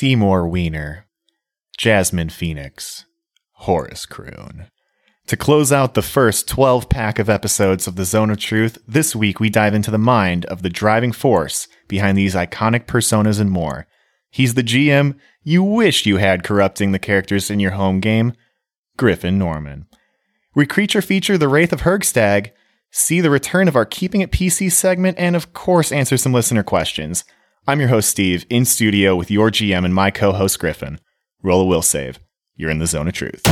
[0.00, 1.04] Seymour Weiner,
[1.76, 3.04] Jasmine Phoenix,
[3.52, 4.68] Horus Croon.
[5.26, 9.14] To close out the first 12 pack of episodes of The Zone of Truth, this
[9.14, 13.50] week we dive into the mind of the driving force behind these iconic personas and
[13.50, 13.86] more.
[14.30, 18.32] He's the GM you wish you had corrupting the characters in your home game,
[18.96, 19.84] Griffin Norman.
[20.54, 22.52] We creature feature The Wraith of Hergstag,
[22.90, 26.62] see the return of our Keeping It PC segment, and of course answer some listener
[26.62, 27.22] questions.
[27.66, 30.98] I'm your host, Steve, in studio with your GM and my co host, Griffin.
[31.42, 32.18] Roll a will save.
[32.56, 33.42] You're in the zone of truth.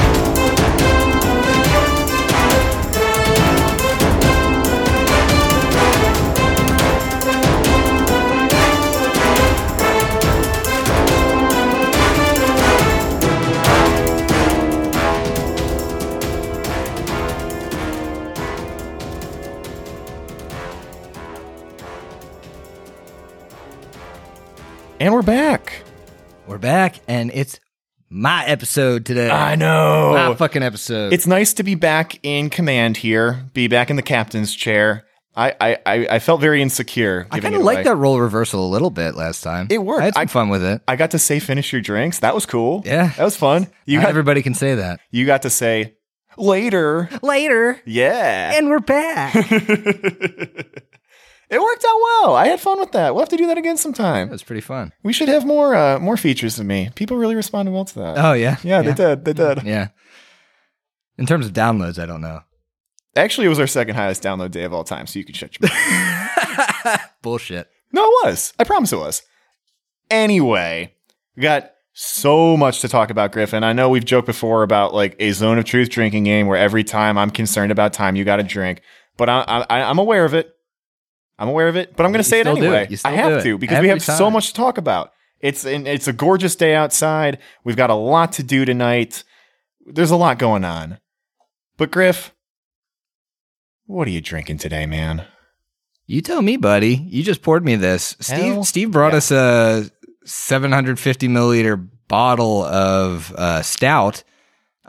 [25.00, 25.82] And we're back.
[26.46, 27.60] We're back, and it's
[28.10, 29.30] my episode today.
[29.30, 30.12] I know.
[30.14, 31.12] My fucking episode.
[31.12, 35.04] It's nice to be back in command here, be back in the captain's chair.
[35.36, 35.78] I I,
[36.10, 37.28] I, felt very insecure.
[37.30, 39.68] I kind of liked that role reversal a little bit last time.
[39.70, 40.00] It worked.
[40.02, 40.82] I had some I- fun with it.
[40.88, 42.18] I got to say finish your drinks.
[42.20, 42.82] That was cool.
[42.84, 43.12] Yeah.
[43.16, 43.68] That was fun.
[43.86, 44.98] You Not got everybody can say that.
[45.12, 45.94] you got to say
[46.36, 47.08] later.
[47.22, 48.52] Later, Yeah.
[48.56, 49.34] and we're back.
[51.50, 52.36] it worked out well.
[52.36, 53.14] I had fun with that.
[53.14, 54.28] We'll have to do that again sometime.
[54.28, 54.92] That was pretty fun.
[55.02, 56.90] We should have more uh, more features of me.
[56.94, 58.18] People really responded well to that.
[58.18, 59.24] Oh yeah, yeah, they did.
[59.24, 59.62] They did.
[59.62, 59.88] Yeah.
[61.16, 62.40] In terms of downloads, I don't know.
[63.16, 65.58] Actually, it was our second highest download day of all time, so you can shut
[65.58, 67.00] your mouth.
[67.22, 67.68] Bullshit.
[67.92, 68.52] No, it was.
[68.58, 69.22] I promise it was.
[70.10, 70.94] Anyway,
[71.36, 73.64] we got so much to talk about, Griffin.
[73.64, 76.84] I know we've joked before about like a zone of truth drinking game where every
[76.84, 78.82] time I'm concerned about time, you got to drink.
[79.16, 80.54] But I, I, I'm aware of it.
[81.38, 81.96] I'm aware of it.
[81.96, 82.88] But I'm going to say it anyway.
[82.90, 83.00] it.
[83.04, 85.12] I have to because Every we have so much to talk about.
[85.40, 87.38] It's an, it's a gorgeous day outside.
[87.62, 89.22] We've got a lot to do tonight.
[89.86, 90.98] There's a lot going on.
[91.76, 92.34] But Griff,
[93.86, 95.24] what are you drinking today, man?
[96.06, 97.06] You tell me, buddy.
[97.08, 98.16] You just poured me this.
[98.18, 98.38] Steve.
[98.38, 99.18] Hell Steve brought yeah.
[99.18, 99.90] us a
[100.24, 104.24] 750 milliliter bottle of uh, stout.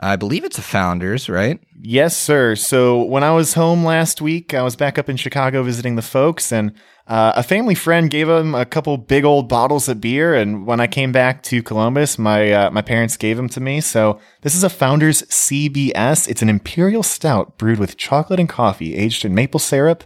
[0.02, 1.60] I believe it's a Founders, right?
[1.78, 2.56] Yes, sir.
[2.56, 6.02] So when I was home last week, I was back up in Chicago visiting the
[6.02, 6.72] folks, and
[7.06, 10.34] uh, a family friend gave them a couple big old bottles of beer.
[10.34, 13.82] And when I came back to Columbus, my uh, my parents gave them to me.
[13.82, 16.28] So this is a Founders CBS.
[16.28, 20.04] It's an imperial stout brewed with chocolate and coffee, aged in maple syrup,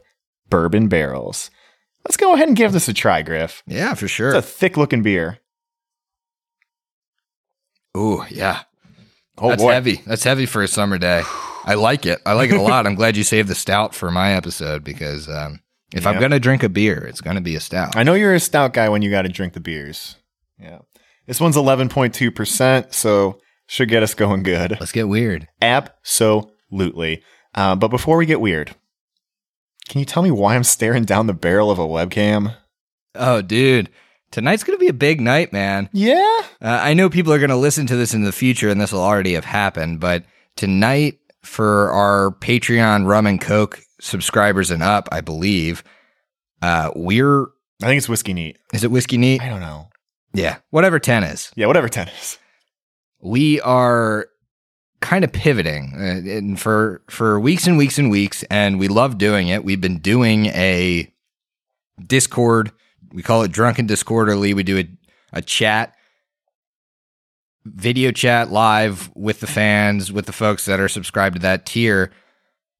[0.50, 1.50] bourbon barrels.
[2.04, 3.62] Let's go ahead and give this a try, Griff.
[3.64, 4.34] Yeah, for sure.
[4.34, 5.38] It's a thick looking beer.
[7.96, 8.62] Ooh, yeah.
[9.38, 9.72] Oh That's boy.
[9.72, 10.02] heavy.
[10.06, 11.22] That's heavy for a summer day.
[11.66, 12.20] I like it.
[12.26, 12.86] I like it a lot.
[12.86, 15.60] I'm glad you saved the stout for my episode because um,
[15.94, 17.96] if I'm going to drink a beer, it's going to be a stout.
[17.96, 20.16] I know you're a stout guy when you got to drink the beers.
[20.58, 20.80] Yeah.
[21.26, 24.72] This one's 11.2%, so should get us going good.
[24.78, 25.48] Let's get weird.
[25.62, 27.22] Absolutely.
[27.54, 28.74] Uh, but before we get weird,
[29.88, 32.56] can you tell me why I'm staring down the barrel of a webcam?
[33.14, 33.88] Oh, dude.
[34.34, 35.88] Tonight's going to be a big night, man.
[35.92, 36.40] Yeah.
[36.60, 38.90] Uh, I know people are going to listen to this in the future and this
[38.90, 40.24] will already have happened, but
[40.56, 45.84] tonight for our Patreon rum and coke subscribers and up, I believe,
[46.62, 47.42] uh, we're,
[47.80, 48.58] I think it's whiskey neat.
[48.72, 49.40] is it Whiskey Neat?
[49.40, 49.88] I don't know.
[50.32, 51.52] Yeah, whatever 10 is.
[51.54, 52.36] Yeah, whatever 10 is.
[53.20, 54.26] we are
[55.00, 59.18] kind of pivoting uh, and for for weeks and weeks and weeks and we love
[59.18, 61.12] doing it we've been doing a
[62.06, 62.72] discord
[63.14, 64.88] we call it drunken disorderly we do a,
[65.32, 65.94] a chat
[67.64, 72.10] video chat live with the fans with the folks that are subscribed to that tier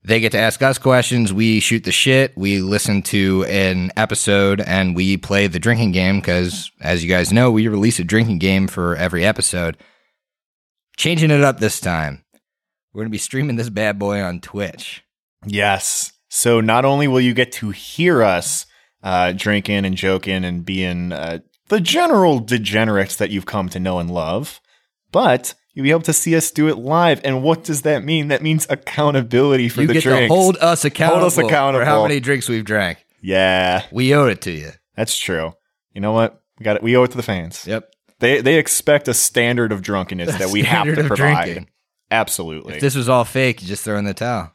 [0.03, 4.61] they get to ask us questions we shoot the shit we listen to an episode
[4.61, 8.39] and we play the drinking game because as you guys know we release a drinking
[8.39, 9.79] game for every episode
[10.97, 12.25] changing it up this time.
[12.93, 15.05] We're going to be streaming this bad boy on Twitch.
[15.45, 16.13] Yes.
[16.29, 18.67] So not only will you get to hear us
[19.05, 21.39] uh, drinking and joking and being uh,
[21.69, 24.61] the general degenerates that you've come to know and love,
[25.13, 27.21] but you'll be able to see us do it live.
[27.23, 28.29] And what does that mean?
[28.29, 30.29] That means accountability for you the get drinks.
[30.31, 31.85] to hold us accountable, us accountable.
[31.85, 33.05] for how many drinks we've drank.
[33.21, 34.71] yeah, We owe it to you.
[34.97, 35.53] that's true.
[35.93, 36.41] You know what?
[36.59, 36.83] We got it.
[36.83, 37.67] We owe it to the fans.
[37.67, 37.91] Yep.
[38.21, 41.45] They they expect a standard of drunkenness that we have to provide.
[41.45, 41.69] drinking.
[42.11, 42.75] Absolutely.
[42.77, 44.53] If this was all fake, you just throw in the towel.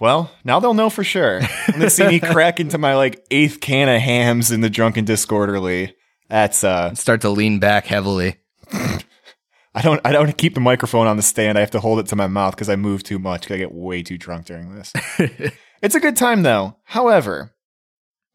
[0.00, 1.40] Well, now they'll know for sure.
[1.70, 5.04] When they see me crack into my like eighth can of Hamm's in the drunken
[5.04, 5.94] disorderly.
[6.28, 8.36] That's uh Start to lean back heavily.
[9.74, 11.56] I don't I don't keep the microphone on the stand.
[11.58, 13.46] I have to hold it to my mouth because I move too much.
[13.46, 14.92] 'cause I get way too drunk during this.
[15.82, 16.76] it's a good time though.
[16.84, 17.54] However,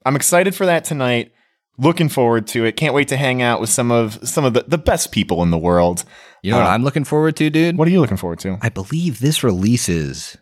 [0.06, 1.31] I'm excited for that tonight.
[1.80, 2.77] Looking forward to it.
[2.77, 5.50] Can't wait to hang out with some of some of the, the best people in
[5.50, 6.04] the world.
[6.44, 7.77] You know what Uh, I'm looking forward to, dude?
[7.77, 8.59] What are you looking forward to?
[8.62, 10.38] I believe this releases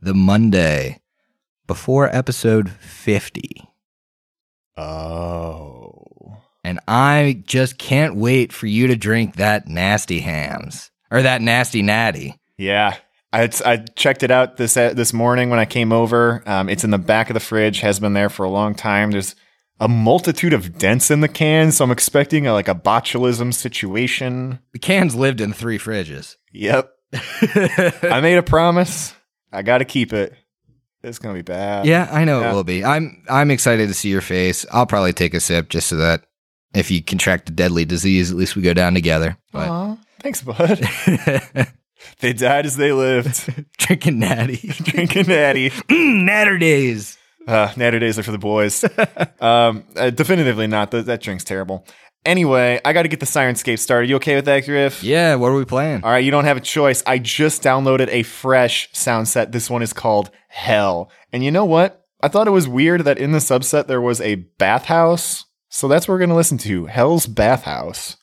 [0.00, 1.00] the Monday
[1.66, 3.68] before episode 50.
[4.76, 6.38] Oh.
[6.64, 11.82] And I just can't wait for you to drink that nasty Hamm's or that nasty
[11.82, 12.38] natty.
[12.58, 12.96] Yeah.
[13.32, 16.42] I, I checked it out this uh, this morning when I came over.
[16.46, 17.80] Um, it's in the back of the fridge.
[17.80, 19.10] Has been there for a long time.
[19.10, 19.34] There's
[19.78, 24.60] a multitude of dents in the can, so I'm expecting a, like a botulism situation.
[24.72, 26.36] The cans lived in three fridges.
[26.52, 26.90] Yep.
[27.14, 29.14] I made a promise.
[29.56, 30.34] I got to keep it.
[31.02, 31.86] It's gonna be bad.
[31.86, 32.50] yeah, I know Yeah.
[32.50, 32.84] it will be.
[32.84, 34.66] I'm I'm excited to see your face.
[34.72, 36.24] I'll probably take a sip just so that
[36.74, 39.36] if you contract a deadly disease, at least we go down together.
[39.52, 40.80] But Aw, thanks, bud.
[42.20, 44.56] they died as they lived, drinking natty.
[44.82, 45.70] drinking natty.
[45.70, 47.16] Mm, natter days.
[47.46, 48.84] Uh, natter days are for the boys.
[49.40, 50.90] um, uh, definitively not.
[50.90, 51.86] That drink's terrible.
[52.26, 54.10] Anyway, I got to get the Syrinscape started.
[54.10, 55.02] You okay with that, Griff?
[55.02, 56.02] Yeah, what are we playing?
[56.02, 57.02] All right, you don't have a choice.
[57.06, 59.52] I just downloaded a fresh sound set.
[59.52, 61.10] This one is called Hell.
[61.32, 62.04] And you know what?
[62.20, 65.44] I thought it was weird that in the subset there was a bathhouse.
[65.68, 68.16] So that's what we're going to listen to Hell's Bathhouse.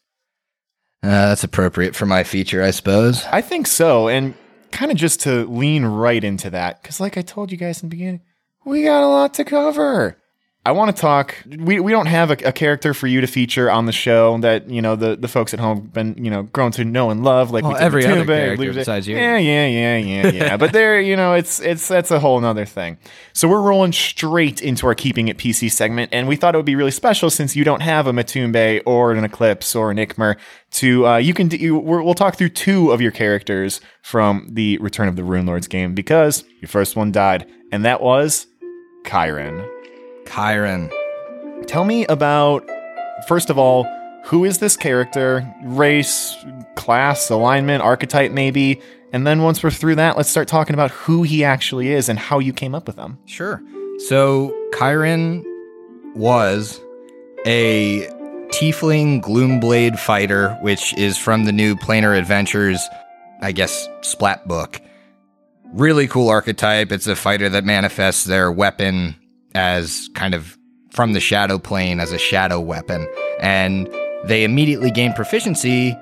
[1.02, 3.24] Uh, that's appropriate for my feature, I suppose.
[3.26, 4.10] I think so.
[4.10, 4.34] And
[4.72, 7.90] kind of just to lean right into that, because like I told you guys in
[7.90, 8.22] the beginning,
[8.66, 10.18] we got a lot to cover.
[10.66, 11.36] I want to talk.
[11.46, 14.70] We, we don't have a, a character for you to feature on the show that
[14.70, 17.52] you know the, the folks at home been you know grown to know and love
[17.52, 19.18] like Well, we every other character besides you.
[19.18, 20.58] Yeah, yeah, yeah, yeah, yeah.
[20.58, 22.98] but they're you know it's it's that's a whole nother thing.
[23.34, 26.66] So we're rolling straight into our keeping it PC segment, and we thought it would
[26.66, 30.38] be really special since you don't have a Matumbe or an Eclipse or an Ikmer
[30.72, 34.48] to uh, you can do, you, we're, we'll talk through two of your characters from
[34.50, 38.48] the Return of the Rune Lords game because your first one died, and that was
[39.04, 39.73] Kyron.
[40.26, 40.92] Kyron.
[41.68, 42.68] Tell me about,
[43.28, 43.88] first of all,
[44.26, 45.46] who is this character?
[45.64, 46.36] Race,
[46.76, 48.82] class, alignment, archetype, maybe.
[49.12, 52.18] And then once we're through that, let's start talking about who he actually is and
[52.18, 53.20] how you came up with him.
[53.26, 53.62] Sure.
[54.08, 55.44] So Kyron
[56.16, 56.82] was
[57.46, 58.08] a
[58.50, 62.80] tiefling gloomblade fighter, which is from the new Planar Adventures,
[63.42, 64.80] I guess, splat book.
[65.74, 66.92] Really cool archetype.
[66.92, 69.16] It's a fighter that manifests their weapon
[69.56, 70.58] as kind of
[70.92, 73.08] from the shadow plane as a shadow weapon.
[73.40, 73.90] And
[74.26, 75.98] they immediately gain proficiency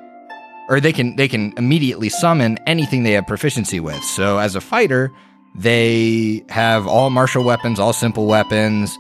[0.69, 4.01] or they can they can immediately summon anything they have proficiency with.
[4.03, 5.12] So as a fighter,
[5.56, 8.98] they have all martial weapons, all simple weapons.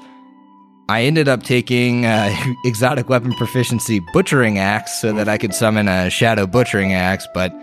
[0.89, 5.87] I ended up taking uh, exotic weapon proficiency butchering axe so that I could summon
[5.87, 7.53] a shadow butchering axe, but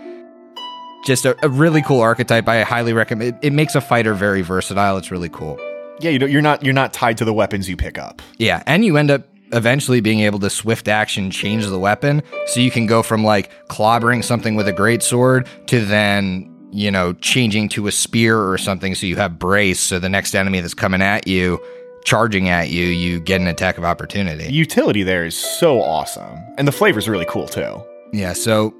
[1.05, 2.47] just a, a really cool archetype.
[2.47, 3.35] I highly recommend.
[3.35, 4.97] It, it makes a fighter very versatile.
[4.97, 5.59] It's really cool.
[6.01, 8.21] Yeah, you don't, you're not you're not tied to the weapons you pick up.
[8.37, 12.59] Yeah, and you end up eventually being able to swift action change the weapon, so
[12.59, 17.13] you can go from like clobbering something with a great sword to then you know
[17.13, 19.79] changing to a spear or something, so you have brace.
[19.79, 21.59] So the next enemy that's coming at you,
[22.05, 24.53] charging at you, you get an attack of The opportunity.
[24.53, 27.81] utility there is so awesome, and the flavor's really cool too.
[28.13, 28.73] Yeah, so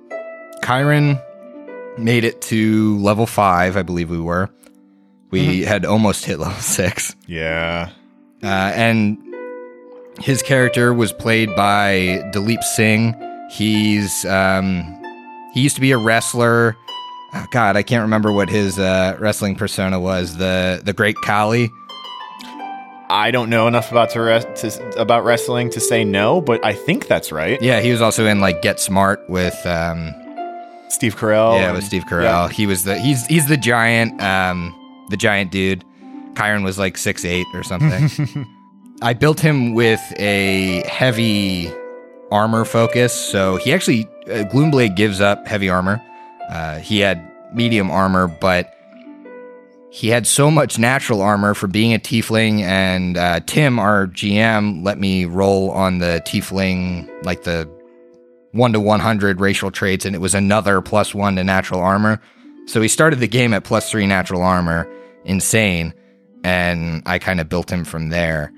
[0.63, 1.21] Kyron
[1.97, 4.49] made it to level five, I believe we were.
[5.31, 7.15] We had almost hit level six.
[7.27, 7.89] Yeah,
[8.43, 9.17] Uh, and
[10.19, 13.13] his character was played by Dilip Singh.
[13.51, 14.83] He's um,
[15.53, 16.75] he used to be a wrestler.
[17.33, 20.37] Oh, God, I can't remember what his uh, wrestling persona was.
[20.37, 21.69] The the Great Khali.
[23.11, 26.73] I don't know enough about to, res- to about wrestling to say no, but I
[26.73, 27.59] think that's right.
[27.59, 30.13] Yeah, he was also in like Get Smart with um,
[30.89, 31.59] Steve Carell.
[31.59, 32.51] yeah with Steve Carell.
[32.51, 34.75] He was the he's he's the giant um,
[35.09, 35.83] the giant dude.
[36.33, 38.45] Kyron was like six eight or something.
[39.01, 41.71] I built him with a heavy
[42.31, 46.01] armor focus, so he actually uh, Gloomblade gives up heavy armor.
[46.49, 48.75] Uh, he had medium armor, but
[49.91, 52.61] he had so much natural armor for being a tiefling.
[52.61, 57.69] And uh, Tim, our GM, let me roll on the tiefling, like the
[58.51, 62.21] one to one hundred racial traits, and it was another plus one to natural armor.
[62.67, 64.87] So he started the game at plus three natural armor,
[65.25, 65.93] insane,
[66.43, 68.51] and I kind of built him from there.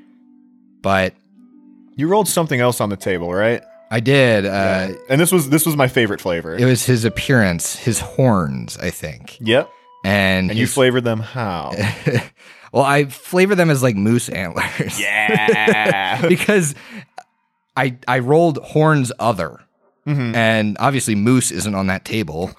[0.82, 1.14] But
[1.96, 3.62] You rolled something else on the table, right?
[3.92, 4.46] I did.
[4.46, 6.56] Uh, and this was this was my favorite flavor.
[6.56, 9.70] It was his appearance, his horns, I think, yep.
[10.06, 11.74] and And you flavored them how?
[12.72, 14.98] well, I flavor them as like moose antlers.
[15.00, 16.22] yeah.
[16.28, 16.74] because
[17.76, 19.60] I I rolled horns other,
[20.08, 20.36] Mhm.
[20.36, 22.52] and obviously moose isn't on that table.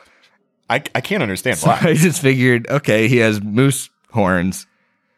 [0.71, 1.78] I, I can't understand So why.
[1.82, 4.66] I just figured, okay, he has moose horns,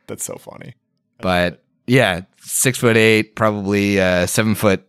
[0.07, 0.75] That's so funny.
[1.21, 4.87] but Yeah, six foot eight, probably uh, seven foot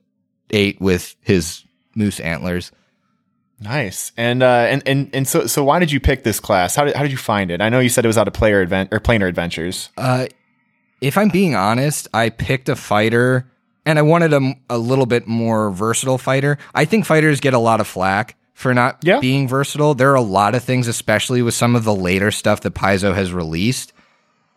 [0.51, 1.63] eight with his
[1.95, 2.71] moose antlers.
[3.59, 4.11] Nice.
[4.17, 6.75] And uh, and and and so so why did you pick this class?
[6.75, 7.61] How did how did you find it?
[7.61, 9.89] I know you said it was out of player event or planar adventures.
[9.97, 10.27] Uh,
[11.01, 13.49] if I'm being honest, I picked a fighter
[13.85, 16.57] and I wanted a, a little bit more versatile fighter.
[16.73, 19.19] I think fighters get a lot of flack for not Yeah.
[19.19, 19.93] being versatile.
[19.93, 23.13] There are a lot of things, especially with some of the later stuff that Paizo
[23.13, 23.93] has released,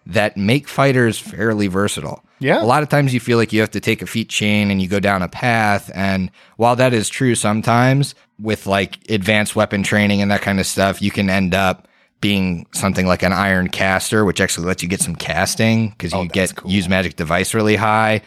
[0.07, 2.25] that make fighters fairly versatile.
[2.41, 2.63] Yeah.
[2.63, 4.81] A lot of times you feel like you have to take a feat chain and
[4.81, 5.91] you go down a path.
[5.95, 10.67] And while that is true sometimes with like advanced weapon training and that kind of
[10.67, 11.89] stuff, you can end up
[12.21, 16.19] being something like an iron caster, which actually lets you get some casting because you
[16.21, 16.71] Oh, get cool.
[16.71, 18.23] use magic device really high.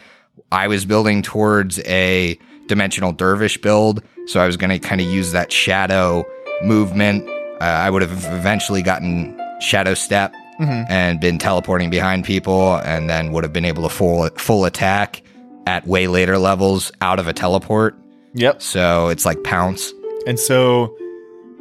[0.50, 2.38] I was building towards a
[2.68, 6.24] dimensional dervish build, so I was going to kind of use that shadow
[6.62, 7.28] movement.
[7.60, 13.32] Uh, I would have eventually gotten shadow step and been teleporting behind people, and then
[13.32, 15.22] would have been able to full full attack
[15.66, 17.96] at way later levels out of a teleport.
[18.34, 18.62] Yep.
[18.62, 19.92] So it's like pounce.
[20.26, 20.96] And so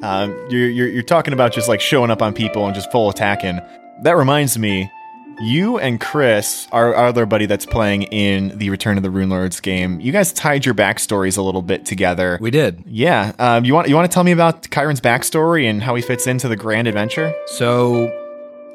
[0.02, 3.10] um, you're, you're you're talking about just like showing up on people and just full
[3.10, 3.60] attacking.
[4.04, 4.90] That reminds me,
[5.42, 9.30] you and Chris, our, our other buddy that's playing in the Return of the Rune
[9.30, 12.38] Lords game, you guys tied your backstories a little bit together.
[12.42, 12.84] We did.
[12.88, 13.34] yeah.
[13.38, 16.26] Um, you want you want to tell me about Kyron's backstory and how he fits
[16.26, 17.34] into the grand adventure?
[17.48, 18.10] So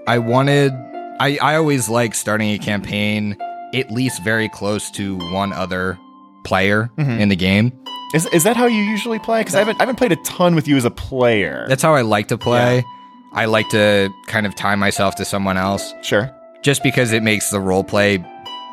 [0.06, 0.72] I wanted
[1.18, 3.36] I, I always like starting a campaign
[3.74, 5.98] at least very close to one other
[6.44, 7.20] player mm-hmm.
[7.20, 7.72] in the game.
[8.14, 9.40] Is, is that how you usually play?
[9.40, 11.66] Because I haven't I haven't played a ton with you as a player.
[11.68, 12.84] That's how I like to play.
[13.32, 16.34] I like to kind of tie myself to someone else sure.
[16.62, 18.24] just because it makes the role play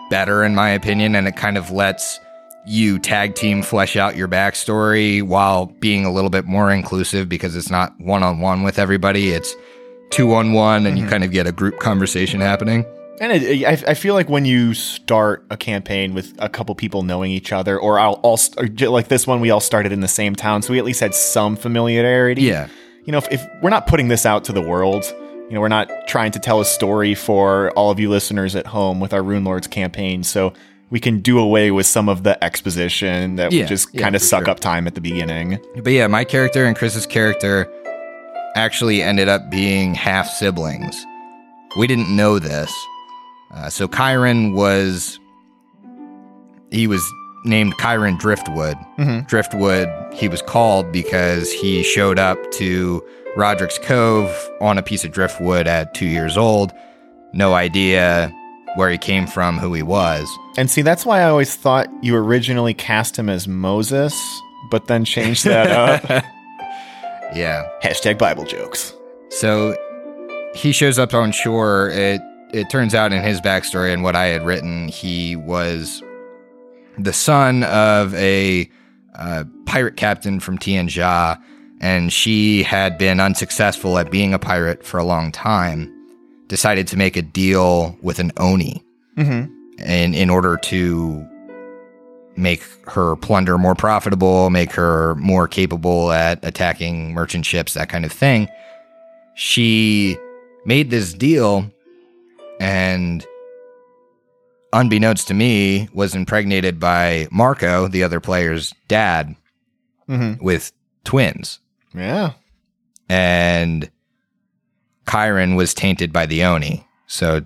[0.10, 2.20] better in my opinion and it kind of lets
[2.66, 7.56] you tag team flesh out your backstory while being a little bit more inclusive because
[7.58, 9.32] it's not one on one with everybody.
[9.32, 9.54] It's
[10.13, 11.12] two on one and you mm-hmm.
[11.12, 12.86] kind of get a group conversation happening.
[13.20, 17.03] And it, I, I feel like when you start a campaign with a couple people
[17.03, 20.08] knowing each other, or I'll all st- like this one, we all started in the
[20.08, 22.43] same town, so we at least had some familiarity.
[22.43, 22.67] Yeah.
[23.05, 25.03] You know, if, if we're not putting this out to the world,
[25.50, 28.65] you know, we're not trying to tell a story for all of you listeners at
[28.67, 30.53] home with our Rune Lords campaign, so
[30.89, 34.15] we can do away with some of the exposition that Yeah, would just yeah, kind
[34.15, 34.51] of suck sure.
[34.51, 35.60] up time at the beginning.
[35.82, 37.72] But yeah, my character and Chris's character
[38.55, 41.05] actually ended up being half siblings.
[41.77, 42.72] We didn't know this.
[43.51, 45.19] Uh, so Kyron was
[46.72, 47.03] he was
[47.45, 48.77] named Kyron Driftwood.
[49.27, 53.03] Driftwood he was called because he showed up to
[53.36, 54.31] Roderick's Cove
[54.62, 56.72] on a piece of driftwood at two years old.
[57.33, 58.33] No idea
[58.75, 60.27] where he came from, who he was.
[60.57, 64.13] And see, that's why I always thought you originally cast him as Moses,
[64.72, 66.24] but then changed that up.
[67.36, 67.68] Yeah.
[67.82, 68.94] Hashtag Bible jokes.
[69.30, 69.75] So
[70.56, 71.90] he shows up on shore.
[71.90, 72.22] It
[72.54, 76.04] it turns out in his backstory and what I had written, he was
[77.00, 78.70] the son of a
[79.16, 81.42] uh, pirate captain from Tian Xia,
[81.82, 85.90] and she had been unsuccessful at being a pirate for a long time.
[86.48, 88.84] Decided to make a deal with an oni,
[89.18, 89.52] Mm-hmm.
[89.80, 91.28] and in order to
[92.36, 98.06] make her plunder more profitable, make her more capable at attacking merchant ships, that kind
[98.06, 98.48] of thing,
[99.36, 100.18] she
[100.66, 101.70] made this deal
[102.60, 103.25] and
[104.72, 109.36] unbeknownst to me was impregnated by Marco, the other player's dad,
[110.10, 110.44] Mm-hmm.
[110.44, 110.74] with
[111.06, 111.60] twins.
[111.96, 112.34] Yeah.
[113.08, 113.90] And
[115.10, 116.86] Chiron was tainted by the Oni.
[117.08, 117.46] So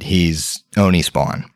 [0.00, 1.50] he's Oni spawn.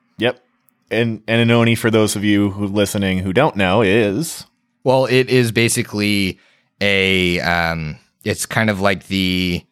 [0.92, 4.46] And and an oni for those of you who listening who don't know is
[4.84, 6.38] Well, it is basically
[6.80, 9.64] a um it's kind of like the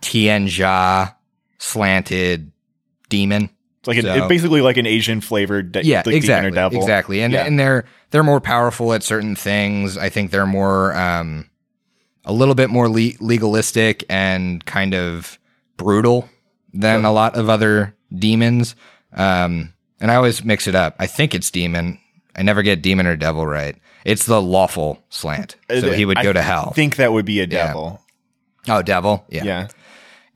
[0.00, 1.14] Tian Xia
[1.58, 2.52] slanted
[3.08, 3.50] demon.
[3.80, 6.52] it's like an, So- it basically like an Asian flavored de- yeah, like exactly, demon
[6.52, 6.80] or devil.
[6.80, 7.44] exactly, and Yeah.
[7.46, 9.96] and they're they're more powerful at certain things.
[9.98, 11.48] I think they're more um,
[12.24, 15.38] a little bit more le- legalistic and kind of
[15.76, 16.28] brutal
[16.72, 18.74] than a lot of other demons.
[19.14, 20.96] Um, and I always mix it up.
[20.98, 21.98] I think it's demon.
[22.36, 23.76] I never get demon or devil right.
[24.04, 26.72] It's the lawful slant, uh, so he would I go to hell.
[26.72, 27.66] think that would be a Yeah.
[27.66, 28.00] devil.
[28.68, 29.24] oh, devil.
[29.28, 29.44] Yeah.
[29.44, 29.68] Yeah.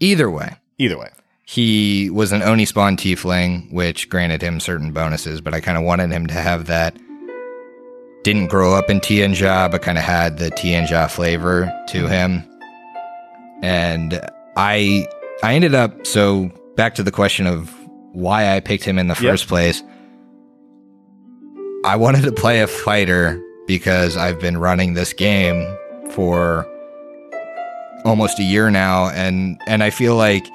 [0.00, 1.10] Either way, Either way.
[1.44, 5.84] he was an Oni spawn tiefling, which granted him certain bonuses, but I kind of
[5.84, 6.96] wanted him to have that.
[8.24, 11.98] Didn't grow up in Tian Xia, but kind of had the Tian Xia flavor to
[11.98, 12.08] mm-hmm.
[12.08, 12.48] him.
[13.62, 14.20] And
[14.56, 15.06] I,
[15.42, 17.72] I ended up so back to the question of
[18.12, 19.30] why I picked him in the Yep.
[19.32, 19.82] first place.
[21.84, 25.76] I wanted to play a fighter because I've been running this game
[26.10, 26.66] for
[28.04, 30.46] almost a year now, and and I feel like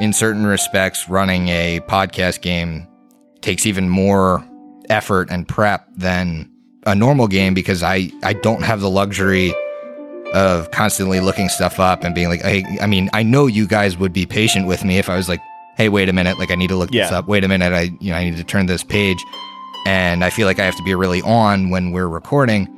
[0.00, 2.86] in certain respects, running a podcast game
[3.40, 4.44] takes even more
[4.90, 6.50] effort and prep than
[6.84, 9.54] a normal game because I I don't have the luxury
[10.34, 13.96] of constantly looking stuff up and being like, hey, I mean, I know you guys
[13.96, 15.40] would be patient with me if I was like,
[15.76, 17.28] hey, wait a minute, like I need to look this up.
[17.28, 19.18] Wait a minute, I you know I need to turn this page,
[19.86, 22.72] and I feel like I have to be really on when we're recording.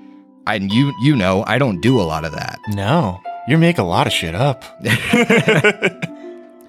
[0.46, 2.58] I you you know I don't do a lot of that.
[2.68, 4.64] No, you make a lot of shit up.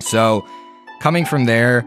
[0.02, 0.46] So,
[1.02, 1.84] coming from there,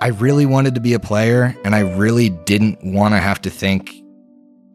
[0.00, 3.50] I really wanted to be a player and I really didn't want to have to
[3.50, 3.94] think,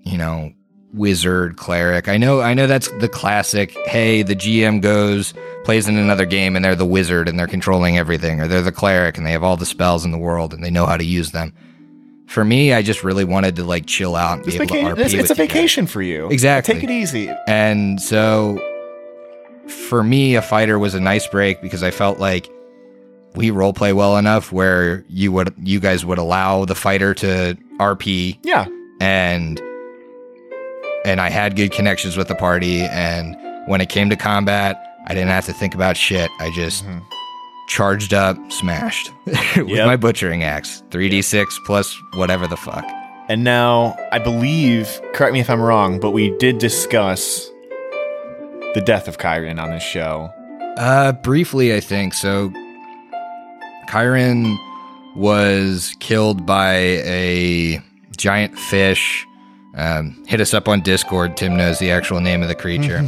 [0.02, 0.52] you know,
[0.94, 2.08] wizard, cleric.
[2.08, 5.34] I know I know that's the classic, hey, the GM goes
[5.64, 8.72] plays in another game and they're the wizard and they're controlling everything or they're the
[8.72, 11.06] cleric and they have all the spells in the world and they know how to
[11.06, 11.54] use them.
[12.28, 14.96] For me, I just really wanted to like chill out and It's, be able vaca-
[14.96, 15.38] to RP it's, a guys.
[15.38, 16.28] vacation for you.
[16.30, 16.74] Exactly.
[16.74, 17.30] Take it easy.
[17.48, 18.60] And so
[19.68, 22.50] for me, a fighter was a nice break because I felt like
[23.36, 27.58] we role play well enough where you would you guys would allow the fighter to
[27.80, 28.66] RP Yeah.
[29.00, 29.62] and
[31.06, 33.36] and I had good connections with the party and
[33.68, 36.30] when it came to combat, I didn't have to think about shit.
[36.40, 37.02] I just Mhm.
[37.68, 39.86] charged up, smashed with Yep.
[39.88, 40.84] my butchering axe.
[40.92, 42.86] 3d6 plus whatever the fuck.
[43.30, 47.50] And now, I believe, correct me if I'm wrong, but we did discuss
[48.74, 50.30] the death of Kyron on this show.
[50.78, 52.52] Uh, briefly, I think so.
[53.88, 54.58] Kyron
[55.16, 57.80] was killed by a
[58.18, 59.26] giant fish.
[59.76, 61.36] Um, hit us up on Discord.
[61.38, 63.02] Tim knows the actual name of the creature.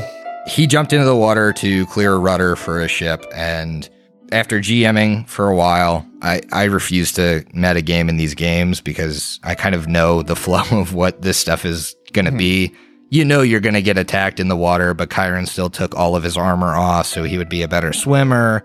[0.48, 3.88] he jumped into the water to clear a rudder for a ship, and
[4.32, 9.54] after GMing for a while, I, I refuse to metagame in these games because I
[9.56, 12.74] kind of know the flow of what this stuff is going to be.
[13.12, 16.16] You know you're going to get attacked in the water, but Chiron still took all
[16.16, 18.64] of his armor off so he would be a better swimmer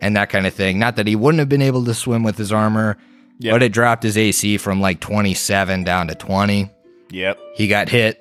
[0.00, 0.78] and that kind of thing.
[0.78, 2.96] Not that he wouldn't have been able to swim with his armor,
[3.38, 3.54] Yep.
[3.54, 6.70] but it dropped his AC from like 27 down to 20.
[7.12, 7.38] Yep.
[7.54, 8.20] He got hit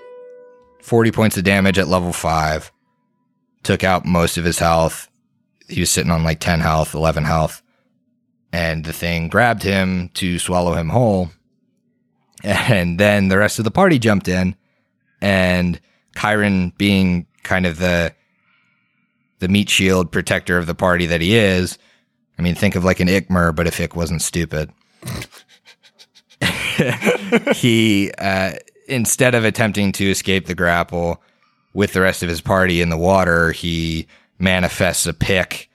[0.82, 2.72] 40 points of damage at level 5,
[3.64, 5.08] took out most of his health.
[5.70, 7.62] He was sitting on like 10 health, 11 health,
[8.52, 11.32] and the thing grabbed him to swallow him whole.
[12.44, 14.56] And then the rest of the party jumped in,
[15.22, 15.80] and
[16.16, 18.16] Kyron, being kind of the
[19.38, 21.78] the meat shield protector of the party that he is,
[22.40, 24.72] I mean, think of like an Ikmer, but if Ick wasn't stupid
[27.56, 28.54] he uh,
[28.92, 31.22] instead of attempting to escape the grapple
[31.74, 35.70] with the rest of his party in the water, he manifests a pick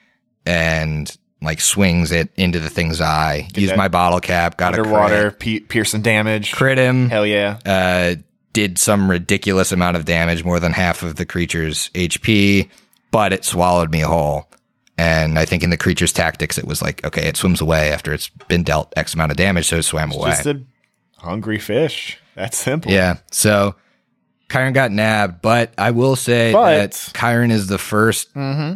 [0.44, 3.48] and like swings it into the thing's eye.
[3.54, 6.52] Used my bottle cap, got Underwater, a pe- piercing damage.
[6.52, 7.08] crit him.
[7.10, 7.58] Hell yeah.
[7.64, 8.14] Uh,
[8.52, 12.70] did some ridiculous amount of damage, more than half of the creature's HP,
[13.10, 14.48] but it swallowed me whole.
[14.98, 18.14] And I think in the creature's tactics, it was like, okay, it swims away after
[18.14, 20.30] it's been dealt X amount of damage, so it swam away.
[20.30, 20.62] Just a
[21.18, 22.18] hungry fish.
[22.36, 22.92] That's simple.
[22.92, 23.16] Yeah.
[23.32, 23.74] So
[24.48, 28.74] Kyron got nabbed, but I will say But- that Kyron is the 1st Mm-hmm.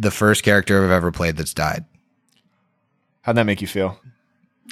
[0.00, 1.84] the first character I've ever played that's died.
[3.22, 3.98] How'd that make you feel?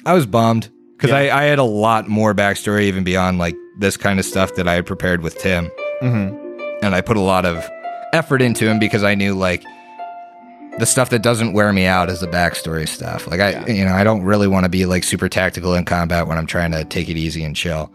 [0.05, 1.17] I was bummed because Yeah.
[1.35, 4.67] I, I had a lot more backstory even beyond like this kind of stuff that
[4.67, 6.83] I had prepared with Tim, Mm-hmm.
[6.85, 7.63] and I put a lot of
[8.11, 9.63] effort into him because I knew like
[10.79, 13.27] the stuff that doesn't wear me out is the backstory stuff.
[13.27, 13.67] Like I, Yeah.
[13.67, 16.47] you know, I don't really want to be like super tactical in combat when I'm
[16.47, 17.91] trying to take it easy and chill.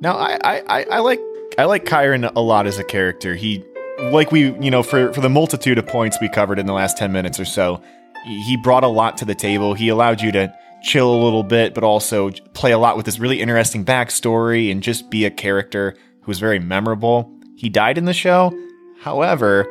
[0.00, 1.20] Now, I, I, I, like
[1.58, 3.34] I like Kyron a lot as a character.
[3.34, 3.64] He,
[4.10, 6.96] like we, you know, for for the multitude of points we covered in the last
[6.98, 7.80] ten minutes or so,
[8.24, 9.74] he he brought a lot to the table.
[9.74, 13.18] He allowed you to chill a little bit, but also play a lot with this
[13.18, 17.30] really interesting backstory and just be a character who was very memorable.
[17.56, 18.52] He died in the show,
[19.00, 19.66] however,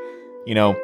[0.47, 0.75] you know,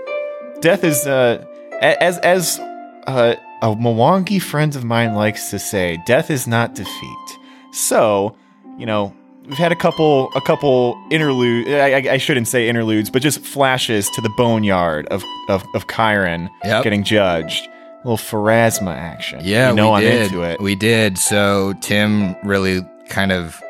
[0.59, 1.43] death is uh,
[1.81, 2.59] as as
[3.07, 7.37] uh, a Mwangi friend of mine likes to say, death is not defeat.
[7.71, 8.35] So,
[8.77, 9.13] you know,
[9.45, 11.67] we've had a couple a couple interlude.
[11.67, 16.49] I, I, shouldn't say interludes, but just flashes to the boneyard of of, of Kyron
[16.63, 16.83] Yep.
[16.83, 17.67] getting judged.
[18.03, 19.41] A little Pharasma action.
[19.43, 20.21] Yeah, you know we I'm did.
[20.27, 20.61] into it.
[20.61, 21.17] We did.
[21.17, 23.61] So Tim really kind of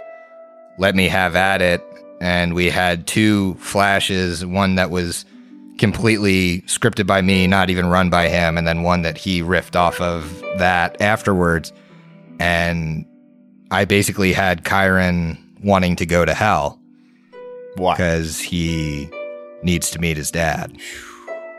[0.78, 1.84] let me have at it,
[2.22, 4.45] and we had two flashes.
[4.45, 5.26] One that was
[5.80, 9.76] completely scripted by me, not even run by him, and then one that he riffed
[9.76, 11.74] off of that afterwards.
[12.39, 13.06] And
[13.72, 16.80] I basically had Kyron wanting to go to hell
[17.76, 17.94] Why?
[17.94, 19.10] because he
[19.63, 20.78] needs to meet his dad.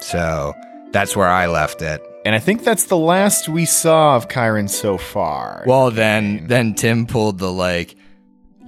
[0.01, 0.55] So
[0.93, 2.03] that's where I left it.
[2.25, 5.65] And I think that's the last we saw of Kyron so far.
[5.67, 7.97] Well, then, then Tim pulled the like,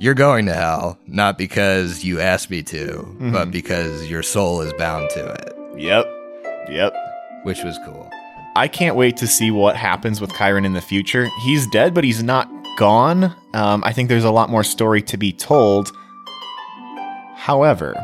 [0.03, 4.73] you're going to hell, not because you asked me to, but because your soul is
[4.73, 6.05] bound to it, yep,
[6.69, 6.93] yep.
[7.45, 8.11] which was cool.
[8.57, 11.29] I can't wait to see what happens with Chiron in the future.
[11.45, 13.33] He's dead, but he's not gone.
[13.55, 15.93] Um, I think there's a lot more story to be told.
[17.37, 17.95] However,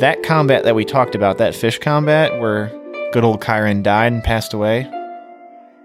[0.00, 2.68] that combat that we talked about, that fish combat where
[3.14, 4.82] good old Chiron died and passed away,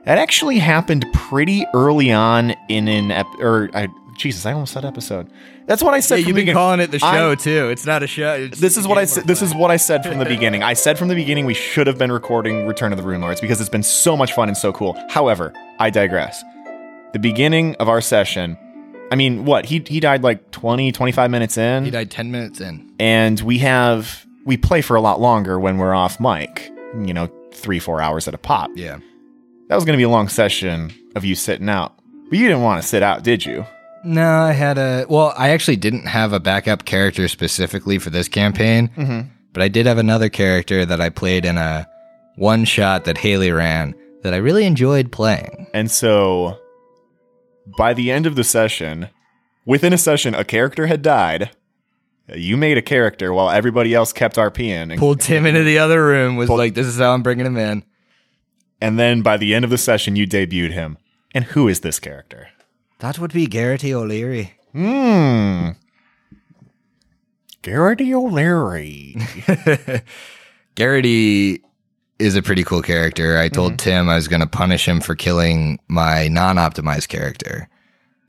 [0.03, 4.85] that actually happened pretty early on in an ep- or I Jesus, I almost said
[4.85, 5.29] episode.
[5.65, 6.15] That's what I said.
[6.19, 6.55] Yeah, you've been beginning.
[6.55, 7.69] calling it the show I'm- too.
[7.69, 8.47] It's not a show.
[8.47, 9.25] This is what I said.
[9.25, 10.63] This is what I said from the beginning.
[10.63, 13.41] I said from the beginning we should have been recording Return of the Rune Lords
[13.41, 14.97] because it's been so much fun and so cool.
[15.09, 16.43] However, I digress.
[17.13, 18.57] The beginning of our session,
[19.11, 19.65] I mean, what?
[19.65, 22.91] He he died like 20, 25 minutes in, He died ten minutes in.
[22.99, 26.71] and we have we play for a lot longer when we're off mic.
[26.97, 28.71] You know, three four hours at a pop.
[28.75, 28.99] Yeah.
[29.67, 31.97] That was going to be a long session of you sitting out,
[32.29, 33.65] but you didn't want to sit out, did you?
[34.05, 35.05] No, I had a.
[35.09, 39.27] Well, I actually didn't have a backup character specifically for this campaign, Mm-hmm.
[39.53, 41.87] but I did have another character that I played in a
[42.35, 45.67] one shot that Haley ran that I really enjoyed playing.
[45.73, 46.59] And so
[47.77, 49.09] by the end of the session,
[49.65, 51.51] within a session, a character had died.
[52.33, 54.91] You made a character while everybody else kept RPing.
[54.91, 57.45] And, Pulled Tim into the other room, was Pulled- like, this is how I'm bringing
[57.45, 57.83] him in.
[58.81, 60.97] and then by the end of the session, you debuted him.
[61.33, 62.47] And who is this character?
[62.99, 64.53] That would be Garrity O'Leary.
[64.71, 65.69] Hmm.
[67.61, 69.15] Garrity O'Leary.
[70.75, 71.61] Garrity
[72.19, 73.37] is a pretty cool character.
[73.37, 77.67] I told Tim I was going to punish him for killing my non optimized character.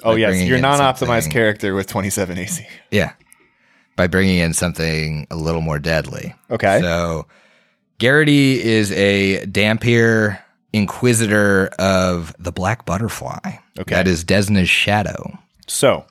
[0.05, 0.43] oh, yes.
[0.43, 2.67] Your non optimized character with 27 AC.
[2.91, 3.13] Yeah.
[3.97, 6.35] By bringing in something a little more deadly.
[6.51, 6.81] Okay.
[6.81, 7.27] So
[7.99, 10.39] Garrity is a Dhampir
[10.73, 13.59] Inquisitor of the Black Butterfly.
[13.79, 13.95] Okay.
[13.95, 15.39] That is Desna's shadow.
[15.67, 16.05] So,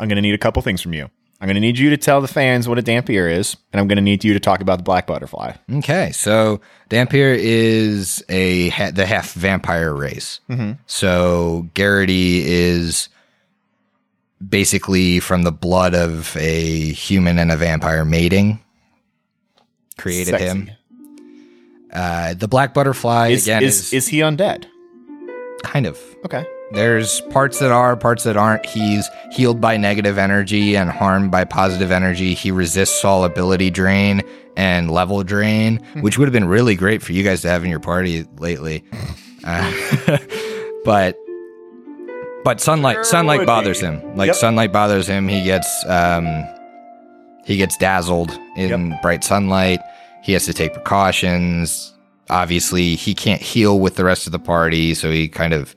[0.00, 1.10] I'm going to need a couple things from you.
[1.40, 3.88] I'm going to need you to tell the fans what a Dhampir is, and I'm
[3.88, 5.54] going to need you to talk about the Black Butterfly.
[5.74, 10.38] Okay, so Dhampir is a ha- the half vampire race.
[10.48, 10.74] Mm-hmm.
[10.86, 13.08] So Garrity is
[14.46, 18.60] basically from the blood of a human and a vampire mating.
[19.98, 20.44] Created Sexy.
[20.46, 20.70] him.
[21.92, 24.66] Uh, the black butterfly Is, again is, is, is he undead?
[25.62, 25.98] kind of.
[26.24, 26.44] Okay.
[26.72, 28.64] There's parts that are, parts that aren't.
[28.66, 32.32] He's healed by negative energy and harmed by positive energy.
[32.34, 34.22] He resists all ability drain
[34.56, 37.70] and level drain, which would have been really great for you guys to have in
[37.70, 38.84] your party lately.
[39.44, 39.72] Uh,
[40.84, 41.16] but
[42.44, 43.86] but sunlight sunlight bothers be.
[43.86, 44.16] him.
[44.16, 44.36] Like Yep.
[44.36, 45.26] sunlight bothers him.
[45.26, 46.28] He gets um
[47.44, 49.80] he gets dazzled in bright sunlight.
[50.22, 51.92] He has to take precautions.
[52.30, 55.74] Obviously, he can't heal with the rest of the party, so he kind of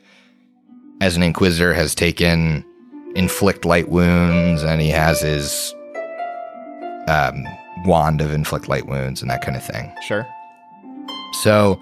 [1.02, 2.64] as an inquisitor has taken
[3.16, 5.74] inflict light wounds and he has his
[7.08, 7.44] um,
[7.86, 10.26] wand of inflict light wounds and that kind of thing Sure.
[11.44, 11.80] so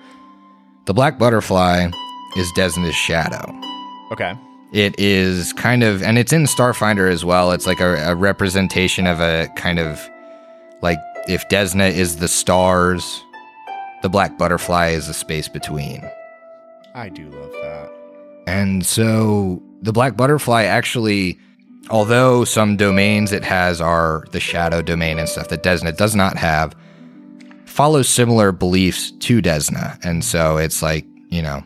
[0.85, 1.87] the black butterfly
[2.37, 3.45] is desna's shadow
[4.11, 4.35] Okay.
[4.73, 9.07] it is kind of and it's in starfinder as well it's like a, a representation
[9.07, 9.99] of a kind of
[10.81, 13.23] like if desna is the stars
[14.01, 16.03] the black butterfly is the space between
[16.95, 17.91] I do love that.
[18.45, 21.39] And so the black butterfly actually,
[21.89, 26.37] although some domains it has are the shadow domain and stuff that Desna does not
[26.37, 26.75] have,
[27.65, 29.97] follows similar beliefs to Desna.
[30.05, 31.63] And so it's like, you know,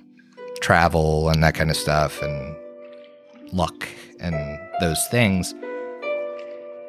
[0.62, 2.56] travel and that kind of stuff and
[3.52, 3.88] luck
[4.20, 5.54] and those things.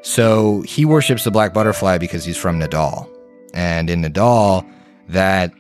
[0.03, 3.09] So he worships the black butterfly because he's from Nidal.
[3.55, 4.69] And in Nidal,
[5.09, 5.53] that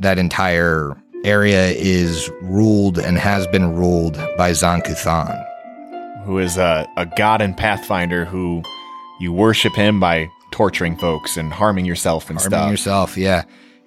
[0.00, 5.44] that entire area is ruled and has been ruled by Zon-Kuthon.
[6.24, 8.62] Who is a, a god and pathfinder who
[9.20, 12.52] you worship him by torturing folks and harming yourself and stuff.
[12.52, 13.16] Harming stuff.
[13.16, 13.44] yourself, yeah.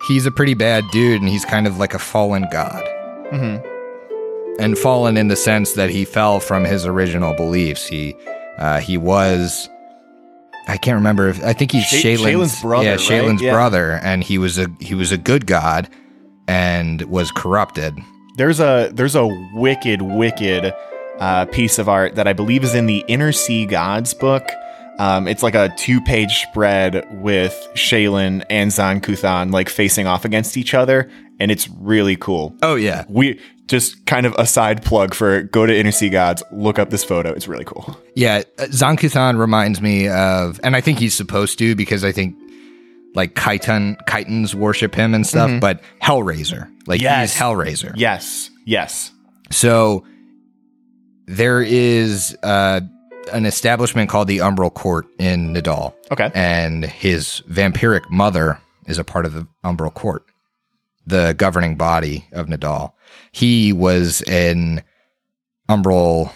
[0.08, 2.84] He's a pretty bad dude, and he's kind of like a fallen god.
[3.32, 3.64] Mhm.
[4.60, 7.86] And fallen in the sense that he fell from his original beliefs.
[7.88, 8.16] He
[8.60, 9.68] uh, he was.
[10.68, 13.00] I can't remember if I think he's Sha- Shelyn's, Shelyn's brother, Yeah, right?
[13.00, 13.54] Shelyn's Yeah.
[13.54, 15.90] brother, and he was a he was a good god,
[16.48, 17.98] and was corrupted.
[18.38, 20.74] There's a there's a wicked wicked
[21.20, 24.48] uh, piece of art that I believe is in the Inner Sea Gods book.
[25.00, 30.58] Um, it's like a two page spread with Shelyn and Zon-Kuthon like facing off against
[30.58, 32.54] each other, and it's really cool.
[32.62, 36.44] Oh yeah, We just kind of a side plug for go to Inner Sea Gods,
[36.52, 37.32] look up this photo.
[37.32, 37.96] It's really cool.
[38.16, 42.36] Yeah, uh, Zon-Kuthon reminds me of, and I think he's supposed to because I think
[43.16, 47.04] like Kyton, Kytons worship him and stuff, but Hellraiser, like Mm-hmm.
[47.06, 47.34] Yes.
[47.34, 47.94] he's Hellraiser.
[47.96, 49.12] Yes, yes.
[49.52, 50.06] So
[51.28, 52.82] there is uh,
[53.34, 56.32] an establishment called the Umbral Court in Nidal, Okay.
[56.34, 60.24] and his vampiric mother is a part of the Umbral Court.
[61.06, 62.92] the governing body of Nidal.
[63.32, 64.84] He was an
[65.68, 66.32] umbral.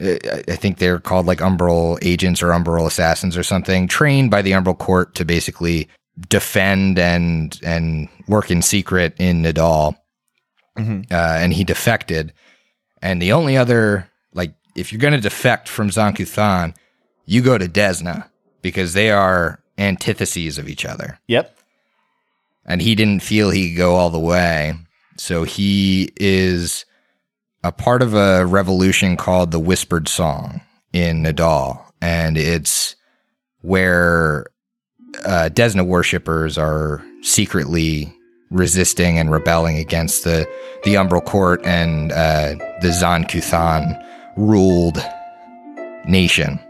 [0.00, 0.16] uh,
[0.48, 4.52] I think they're called like umbral agents or umbral assassins or something, trained by the
[4.52, 5.88] umbral court to basically
[6.28, 9.96] defend and and work in secret in Nidal.
[10.78, 11.10] Mhm.
[11.12, 12.32] Uh, and he defected.
[13.02, 16.74] And the only other like, if you're going to defect from Zon-Kuthon,
[17.26, 18.28] you go to Desna
[18.62, 21.56] because they are antitheses of each other Yep.
[22.66, 24.74] and he didn't feel he could go all the way.
[25.16, 26.84] So he is
[27.62, 30.60] a part of a revolution called the Whispered Song
[30.92, 32.96] in Nidal, and it's
[33.62, 34.46] where
[35.24, 38.12] uh, Desna worshippers are secretly
[38.50, 40.46] resisting and rebelling against the
[40.84, 44.00] the Umbral Court and uh, the Zon-Kuthon
[44.36, 44.98] ruled
[46.06, 46.60] nation,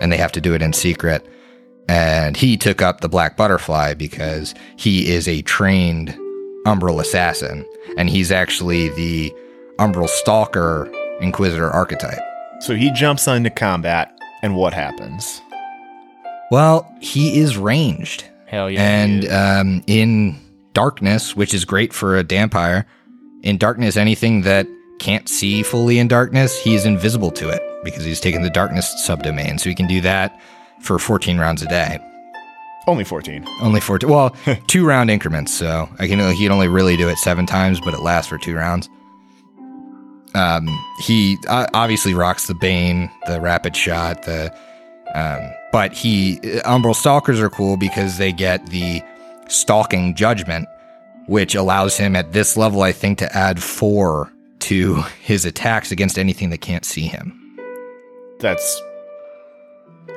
[0.00, 1.26] and they have to do it in secret.
[1.88, 6.18] And he took up the black butterfly because he is a trained
[6.66, 7.64] umbral assassin
[7.96, 9.32] and he's actually the
[9.78, 12.18] umbral stalker inquisitor archetype
[12.60, 15.40] So he jumps into combat, and what happens?
[16.50, 18.82] well he is ranged Hell yeah!
[18.82, 20.38] and um, in
[20.74, 22.84] darkness which is great for a dhampir
[23.42, 24.66] in darkness anything that
[24.98, 29.58] can't see fully in darkness he's invisible to it because he's taken the darkness subdomain
[29.58, 30.40] so he can do that
[30.82, 31.98] for 14 rounds a day
[32.86, 33.44] only 14.
[33.60, 34.08] Only 14.
[34.08, 34.30] Well,
[34.66, 35.52] two round increments.
[35.52, 38.38] So I can he can only really do it seven times, but it lasts for
[38.38, 38.88] two rounds.
[40.34, 40.68] Um,
[41.00, 44.54] he uh, obviously rocks the Bane, the Rapid Shot, the.
[45.14, 45.40] Um,
[45.72, 49.02] but he Umbral Stalkers are cool because they get the
[49.48, 50.68] Stalking Judgment,
[51.26, 56.18] which allows him at this level, I think, to add four to his attacks against
[56.18, 57.42] anything that can't see him.
[58.40, 58.82] That's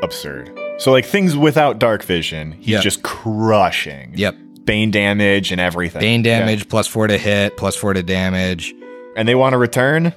[0.04, 0.59] absurd.
[0.80, 2.80] So like things without dark vision, he's Yeah.
[2.82, 4.14] just crushing.
[4.16, 4.36] Yep.
[4.66, 6.00] Bane damage and everything.
[6.02, 6.40] Bane Yeah.
[6.40, 8.74] damage plus four to hit, plus four to damage.
[9.16, 10.14] And they want to return.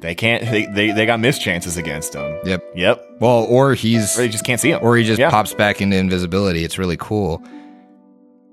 [0.00, 0.42] They can't.
[0.50, 2.36] They, they they got missed chances against him.
[2.44, 2.62] Yep.
[2.76, 3.06] Yep.
[3.20, 4.80] Well, or he's Or they just can't see him.
[4.82, 5.30] or he just Yeah.
[5.30, 6.64] pops back into invisibility.
[6.64, 7.42] It's really cool.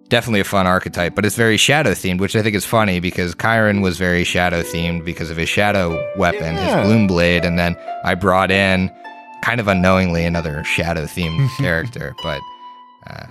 [0.09, 3.33] Definitely a fun archetype, but it's very shadow themed, which I think is funny because
[3.41, 6.79] Chiron was very shadow themed because of his shadow weapon, Yeah.
[6.81, 8.91] his gloom blade, and then I brought in
[9.43, 12.41] kind of unknowingly another shadow themed character, but
[13.08, 13.25] uh,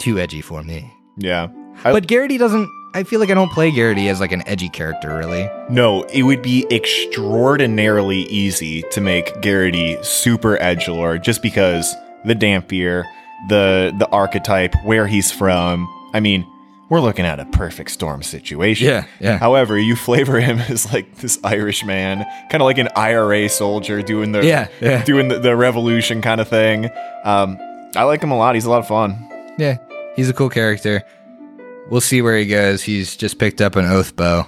[0.00, 0.92] too edgy for me.
[1.16, 1.48] yeah.
[1.84, 2.68] I- But Garrity doesn't.
[2.94, 5.50] I feel like I don't play Garrity as like an edgy character, really.
[5.68, 13.04] No, it would be extraordinarily easy to make Garrity super edgelord just because the Dhampir,
[13.48, 15.86] the the archetype, where he's from.
[16.14, 16.46] I mean,
[16.88, 18.86] we're looking at a perfect storm situation.
[18.86, 19.38] Yeah, yeah.
[19.38, 24.02] However, you flavor him as like this Irish man, kind of like an IRA soldier
[24.02, 25.02] doing the Yeah, yeah.
[25.04, 26.90] doing the, the revolution kind of thing.
[27.24, 27.58] Um,
[27.96, 28.54] I like him a lot.
[28.54, 29.16] He's a lot of fun.
[29.58, 29.78] Yeah,
[30.16, 31.02] he's a cool character.
[31.90, 32.82] We'll see where he goes.
[32.82, 34.42] He's just picked up an oath bow,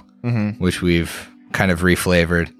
[0.59, 2.53] which we've kind of reflavored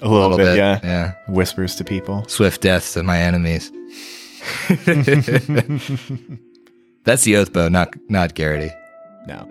[0.00, 0.56] A little, a little bit, bit.
[0.56, 0.80] yeah.
[0.82, 1.12] yeah.
[1.28, 2.24] Whispers to people.
[2.28, 3.70] Swift deaths to my enemies.
[7.04, 8.70] That's the oath bow, not not Garrity.
[9.26, 9.48] No.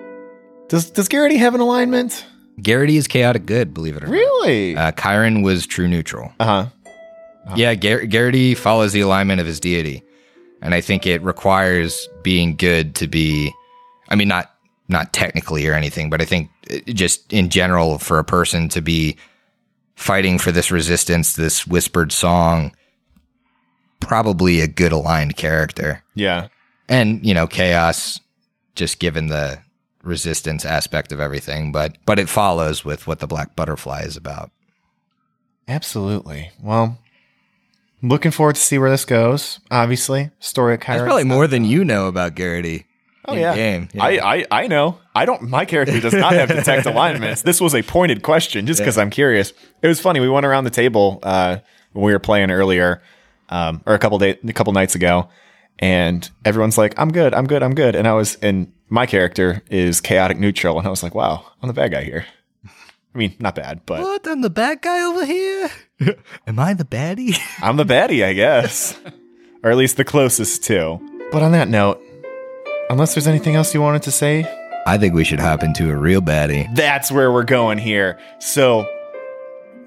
[0.68, 2.26] Does does Garrity have an alignment?
[2.62, 4.12] Garrity is chaotic good, believe it or not.
[4.14, 4.74] Really?
[4.74, 5.00] not.
[5.00, 6.32] Uh, Chiron was true neutral.
[6.40, 6.66] Uh huh.
[7.56, 10.04] Yeah, Gar- Garrity follows the alignment of his deity,
[10.62, 13.52] and I think it requires being good to be.
[14.10, 14.54] I mean, not
[14.90, 18.82] not technically or anything, but I think uh, just in general for a person to
[18.82, 19.18] be
[19.96, 22.74] fighting for this resistance, this whispered song,
[24.00, 26.48] probably a good aligned character, Yeah.
[26.88, 28.20] and you know, chaos,
[28.80, 29.60] just given the
[30.04, 34.50] resistance aspect of everything, but but it follows with what the black butterfly is about.
[35.68, 36.50] Absolutely.
[36.64, 36.98] Well,
[38.02, 39.60] looking forward to see where this goes.
[39.70, 42.86] Obviously, story of That's probably more than you know about Garrity.
[43.26, 43.54] Oh yeah.
[43.54, 43.90] game.
[43.94, 44.04] Yeah.
[44.04, 44.98] I, I I know.
[45.14, 45.44] I don't.
[45.44, 47.42] My character does not have detect alignments.
[47.44, 49.52] This was a pointed question, just because I'm curious.
[49.84, 50.22] It was funny.
[50.22, 51.58] We went around the table uh,
[51.92, 53.04] when we were playing earlier,
[53.50, 55.30] um, or a couple day, a couple nights ago,
[55.80, 57.34] and everyone's like, "I'm good.
[57.34, 57.64] I'm good.
[57.64, 61.16] I'm good." And I was, and my character is chaotic neutral, and I was like,
[61.16, 62.26] "Wow, I'm the bad guy here."
[62.66, 64.28] I mean, not bad, but What?
[64.28, 65.72] I'm the bad guy over here?
[66.48, 67.36] Am I the baddie?
[67.62, 69.00] I'm the baddie, I guess.
[69.64, 71.00] or at least the closest to.
[71.32, 72.00] But on that note,
[72.90, 74.46] unless there's anything else you wanted to say,
[74.86, 76.74] I think we should hop into a real baddie.
[76.76, 78.20] that's where we're going here.
[78.40, 78.88] So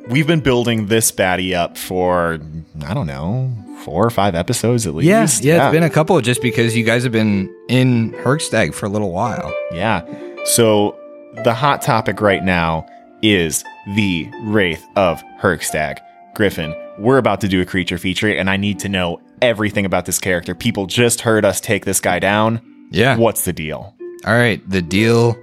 [0.08, 2.40] we've been building this baddie up for,
[2.84, 3.52] I don't know,
[3.82, 5.44] four or five episodes at Yeah, least.
[5.44, 8.88] yeah, it's been a couple just because you guys have been in Hergstag for a
[8.88, 9.52] little while.
[9.72, 10.02] Yeah.
[10.44, 10.96] So
[11.44, 12.86] the hot topic right now
[13.22, 13.64] is
[13.94, 15.98] the Wraith of Hergstag.
[16.34, 20.06] Griffin, we're about to do a creature feature, and I need to know everything about
[20.06, 20.54] this character.
[20.54, 22.60] People just heard us take this guy down.
[22.90, 23.16] Yeah.
[23.16, 23.94] What's the deal?
[24.26, 24.60] All right.
[24.68, 25.36] The deal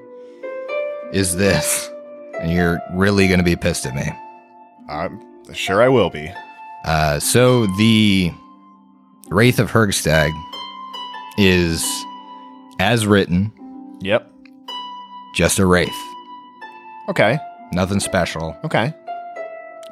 [1.12, 1.90] is this,
[2.40, 4.10] and you're really going to be pissed at me.
[4.90, 5.20] I'm
[5.54, 6.32] sure I will be.
[6.90, 8.32] Uh, so the
[9.30, 10.32] Wraith of Hergstag
[11.38, 11.86] is,
[12.80, 13.52] as written,
[14.02, 14.28] Yep.
[15.36, 15.90] just a wraith.
[17.10, 17.38] Okay.
[17.74, 18.58] Nothing special.
[18.64, 18.92] Okay.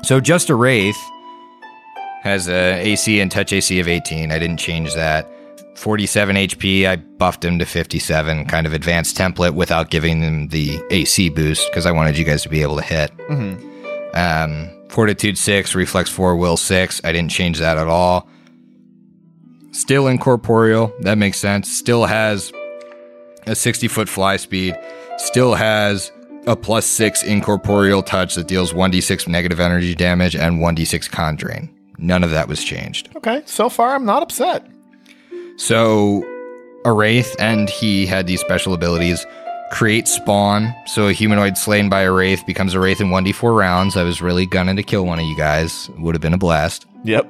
[0.04, 0.98] So just a wraith
[2.24, 4.32] has a AC and touch AC of 18.
[4.32, 5.28] I didn't change that.
[5.76, 6.88] 47 HP.
[6.88, 11.70] I buffed him to 57, kind of advanced template without giving him the AC boost
[11.70, 13.16] because I wanted you guys to be able to hit.
[13.30, 14.16] Mm-hmm.
[14.16, 17.02] Um, Fortitude 6, Reflex 4, Will 6.
[17.04, 18.28] I didn't change that at all.
[19.70, 20.92] Still incorporeal.
[21.02, 21.72] That makes sense.
[21.72, 22.52] Still has
[23.46, 24.76] a 60 foot fly speed.
[25.18, 26.12] Still has
[26.48, 31.70] a plus 6 incorporeal touch that deals 1d6 negative energy damage and 1d6 con drain.
[32.00, 33.10] None of that was changed.
[33.18, 33.44] Okay.
[33.46, 34.66] So far, I'm not upset.
[35.58, 36.24] So,
[36.86, 39.28] a Wraith, and he had these special abilities.
[39.72, 40.74] Create spawn.
[40.86, 43.98] So, a humanoid slain by a Wraith becomes a Wraith in 1d4 rounds.
[43.98, 45.90] I was really gunning to kill one of you guys.
[45.98, 46.86] Would have been a blast.
[47.04, 47.28] Yep.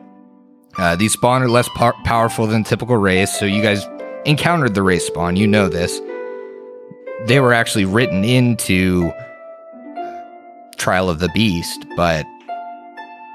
[0.78, 3.88] Uh, these spawn are less par- powerful than typical Wraiths, so you guys
[4.26, 5.36] encountered the Wraith spawn.
[5.36, 6.00] You know this.
[7.26, 9.12] They were actually written into
[10.78, 12.23] Trial of the Beast, but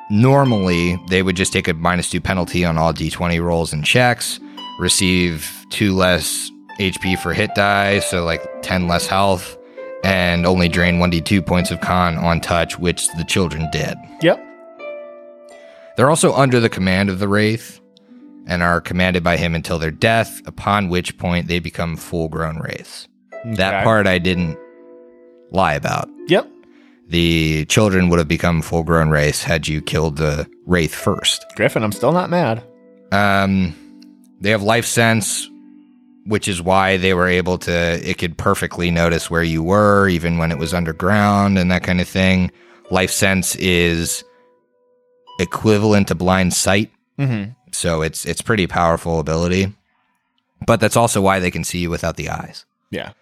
[0.08, 4.38] normally they would just take a minus two penalty on all d20 rolls and checks,
[4.78, 6.51] receive two less
[6.90, 9.56] HP for hit die, so like 10 less health,
[10.04, 13.96] and only drain 1d2 points of con on touch, which the children did.
[14.20, 14.44] Yep.
[15.96, 17.80] They're also under the command of the Wraith
[18.46, 22.58] and are commanded by him until their death, upon which point they become full grown
[22.58, 23.06] Wraiths.
[23.44, 24.58] That part I didn't
[25.50, 26.08] lie about.
[26.28, 26.48] Yep.
[27.08, 31.44] The children would have become full grown Wraiths had you killed the Wraith first.
[31.56, 32.64] Griffin, I'm still not mad.
[33.12, 33.74] Um,
[34.40, 35.48] they have life sense,
[36.26, 37.72] which is why they were able to,
[38.08, 42.00] it could perfectly notice where you were, even when it was underground and that kind
[42.00, 42.50] of thing.
[42.90, 44.22] Life sense is
[45.38, 46.90] equivalent to blind sight.
[47.18, 47.52] Mm-hmm.
[47.72, 49.72] So it's it's pretty powerful ability.
[50.66, 52.64] But that's also why they can see you without the eyes.
[52.90, 53.12] Yeah.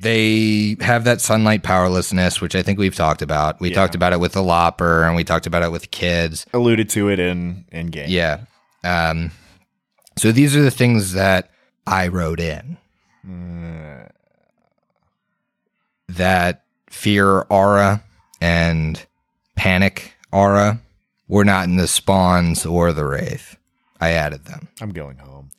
[0.00, 3.60] They have that sunlight powerlessness, which I think we've talked about.
[3.60, 3.74] We Yeah.
[3.76, 6.46] talked about it with the Lopper and we talked about it with kids.
[6.54, 8.06] Alluded to it in in game.
[8.08, 8.40] Yeah.
[8.84, 9.32] Um
[10.16, 11.50] so these are the things that
[11.86, 12.76] I wrote in.
[13.26, 14.08] Mm,
[16.08, 18.02] That fear aura
[18.40, 19.04] and
[19.54, 20.80] panic aura
[21.28, 23.56] were not in the spawns or the wraith.
[24.00, 24.68] I added them.
[24.80, 25.50] I'm going home.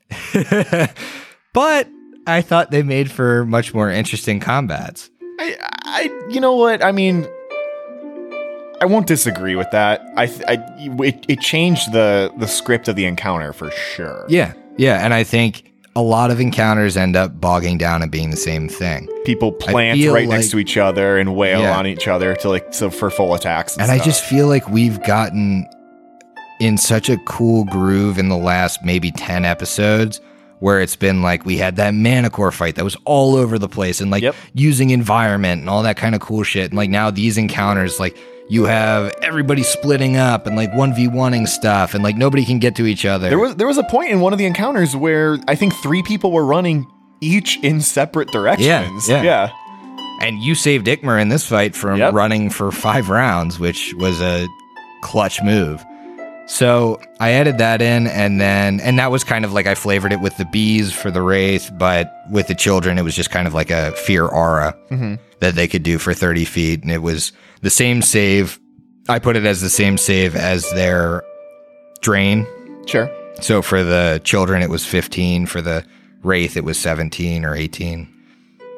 [1.53, 1.87] but
[2.25, 5.09] I thought they made for much more interesting combats.
[5.39, 6.83] I, I, you know what?
[6.83, 7.27] I mean,
[8.81, 10.01] I won't disagree with that.
[10.15, 14.25] I, I, it, it changed the the script of the encounter for sure.
[14.29, 15.66] Yeah, yeah, and I think
[15.97, 19.07] a lot of encounters end up bogging down and being the same thing.
[19.25, 21.77] People plant right next to each other and wail Yeah.
[21.77, 23.73] on each other to like so for full attacks.
[23.73, 25.65] And, And I just feel like we've gotten
[26.59, 30.21] in such a cool groove in the last maybe 10 episodes
[30.59, 33.99] where it's been like we had that Manticore fight that was all over the place
[34.01, 34.35] and like Yep.
[34.53, 36.65] using environment and all that kind of cool shit.
[36.71, 38.15] And like now these encounters, like
[38.49, 42.85] you have everybody splitting up and like 1v1ing stuff and like nobody can get to
[42.85, 43.29] each other.
[43.29, 46.01] There was there was a point in one of the encounters where I think three
[46.03, 46.85] people were running
[47.21, 49.09] each in separate directions.
[49.09, 49.21] yeah.
[49.23, 49.49] yeah.
[50.21, 52.13] And you saved Ikmer in this fight from Yep.
[52.13, 54.47] running for five rounds, which was a
[55.03, 55.83] clutch move.
[56.49, 60.13] So I added that in, and then, and that was kind of like I flavored
[60.13, 63.47] it with the bees for the Wraith, but with the children, it was just kind
[63.47, 65.19] of like a fear aura Mhm.
[65.41, 66.83] that they could do for 30 feet.
[66.83, 68.59] And it was the same save.
[69.09, 71.21] I put it as the same save as their
[72.01, 72.47] drain.
[72.85, 73.09] Sure.
[73.41, 75.45] So for the children, it was 15.
[75.47, 75.83] For the
[76.23, 78.07] Wraith, it was 17 or 18.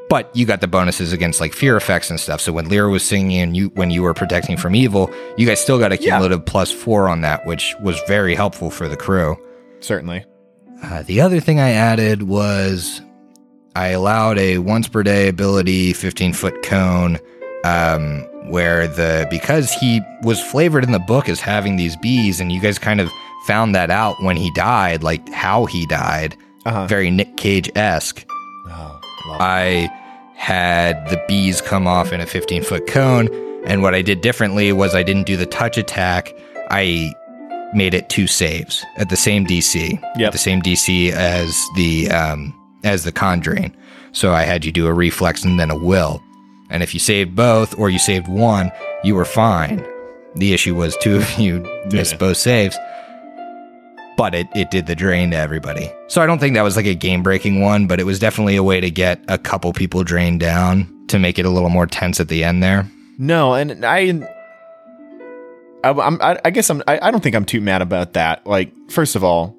[0.09, 2.41] But you got the bonuses against like fear effects and stuff.
[2.41, 5.59] So when Lyra was singing and you when you were protecting from evil, you guys
[5.61, 6.09] still got a Yeah.
[6.17, 9.37] cumulative plus four on that, which was very helpful for the crew.
[9.81, 10.25] Certainly.
[10.83, 13.01] Uh, the other thing I added was
[13.75, 17.19] I allowed a once per day ability 15 foot cone
[17.65, 22.51] um, where the because he was flavored in the book as having these bees and
[22.51, 23.11] you guys kind of
[23.45, 26.87] found that out when he died like how he died Uh-huh.
[26.87, 28.25] very Nick Cage esque
[28.71, 28.99] Oh,
[29.41, 29.89] I
[30.39, 33.27] had the bees come off in a 15 foot cone.
[33.65, 36.33] And what I did differently was I didn't do the touch attack.
[36.71, 37.13] I
[37.73, 40.27] made it two saves at the same DC, Yep.
[40.27, 42.53] at the same DC as the um,
[42.85, 43.75] as the conjuring.
[44.13, 46.23] So I had you do a reflex and then a will.
[46.69, 48.71] And if you saved both or you saved one,
[49.03, 49.85] you were fine.
[50.35, 51.59] The issue was two of you
[51.91, 52.19] missed Didn't.
[52.19, 52.77] both saves.
[54.19, 55.89] But it, it did the drain to everybody.
[56.07, 58.57] So I don't think that was like a game breaking one, but it was definitely
[58.57, 61.87] a way to get a couple people drained down to make it a little more
[61.87, 62.85] tense at the end there.
[63.17, 64.27] No, and I,
[65.85, 66.83] I, I'm, I, I guess I'm.
[66.85, 68.45] I, I don't think I'm too mad about that.
[68.45, 69.55] Like, first of all,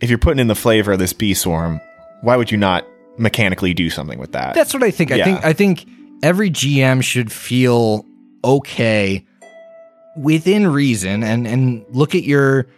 [0.00, 1.80] if you're putting in the flavor of this bee swarm,
[2.20, 2.86] why would you not
[3.18, 4.54] mechanically do something with that?
[4.54, 5.10] That's what I think.
[5.10, 5.84] I think I think
[6.22, 8.06] every GM should feel
[8.44, 9.26] okay
[10.16, 12.68] within reason and and look at your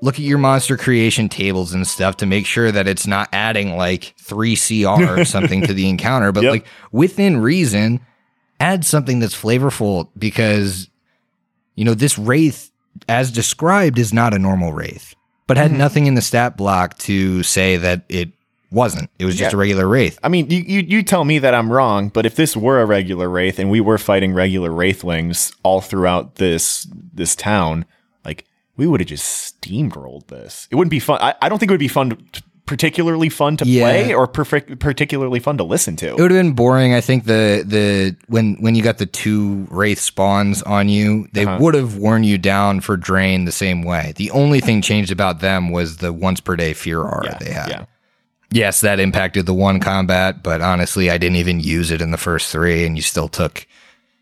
[0.00, 3.76] look at your monster creation tables and stuff to make sure that it's not adding
[3.76, 6.50] like 3 CR or something to the encounter but Yep.
[6.52, 8.00] like within reason
[8.60, 10.88] add something that's flavorful because
[11.74, 12.70] you know this wraith
[13.08, 15.14] as described is not a normal wraith
[15.46, 15.78] but had Mm-hmm.
[15.78, 18.30] nothing in the stat block to say that it
[18.70, 19.56] wasn't it was just Yeah.
[19.56, 22.36] a regular wraith I mean, you, you you tell me that I'm wrong, but if
[22.36, 27.34] this were a regular wraith and we were fighting regular wraithlings all throughout this this
[27.34, 27.86] town,
[28.78, 30.66] we would have just steamrolled this.
[30.70, 31.18] It wouldn't be fun.
[31.20, 33.82] I, I don't think it would be fun, to, particularly fun to Yeah.
[33.82, 36.06] play or perfect, particularly fun to listen to.
[36.08, 36.94] It would have been boring.
[36.94, 41.44] I think the the when when you got the two wraith spawns on you, they
[41.44, 41.58] Uh-huh.
[41.60, 44.12] would have worn you down for drain the same way.
[44.16, 47.68] The only thing changed about them was the once per day fear aura they had.
[47.70, 47.84] yeah.
[48.50, 52.16] Yes, that impacted the one combat, but honestly, I didn't even use it in the
[52.16, 53.66] first three, and you still took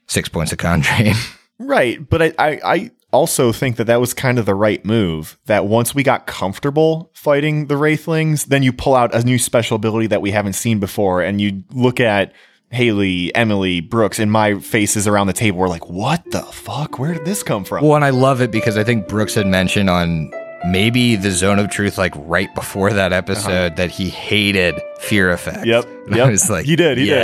[0.09, 1.15] six points of con drain.
[1.59, 5.39] Right, but I, I, I also think that that was kind of the right move.
[5.47, 9.77] That once we got comfortable fighting the Wraithlings, then you pull out a new special
[9.77, 12.33] ability that we haven't seen before, and you look at
[12.71, 15.59] Haley, Emily, Brooks, and my faces around the table.
[15.59, 16.99] We're like, what the fuck?
[16.99, 17.85] Where did this come from?
[17.85, 20.31] well, and I love it because I think Brooks had mentioned on
[20.67, 23.75] maybe the Zone of Truth, like right before that episode, uh-huh.
[23.77, 25.67] that he hated fear effect.
[25.67, 26.27] Yep, And yep.
[26.27, 27.15] I was like, He did, he did.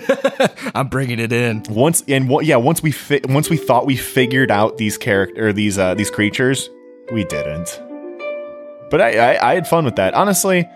[0.74, 1.62] I'm bringing it in.
[1.70, 2.44] once and what?
[2.46, 5.94] Yeah, once we fi- once we thought we figured out these character or these uh,
[5.94, 6.68] these creatures,
[7.12, 7.80] we didn't.
[8.90, 10.14] But I, I I had fun with that.
[10.14, 10.68] Honestly,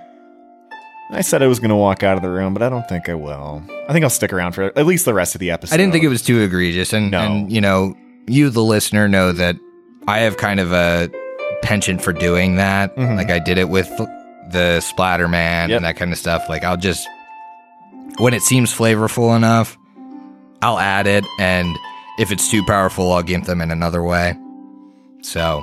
[1.10, 3.08] I said I was going to walk out of the room, but I don't think
[3.08, 3.62] I will.
[3.88, 5.74] I think I'll stick around for at least the rest of the episode.
[5.74, 7.20] I didn't think it was too egregious, and No.
[7.20, 7.94] and you know,
[8.26, 9.56] you the listener know that
[10.08, 11.10] I have kind of a
[11.62, 12.96] penchant for doing that.
[12.96, 13.16] Mhm.
[13.16, 13.88] Like I did it with
[14.50, 15.76] the Splatter Man Yep.
[15.76, 16.48] and that kind of stuff.
[16.48, 17.06] Like I'll just
[18.18, 19.76] when it seems flavorful enough,
[20.62, 21.76] I'll add it, and
[22.18, 24.34] if it's too powerful, I'll gimp them in another way.
[25.22, 25.62] So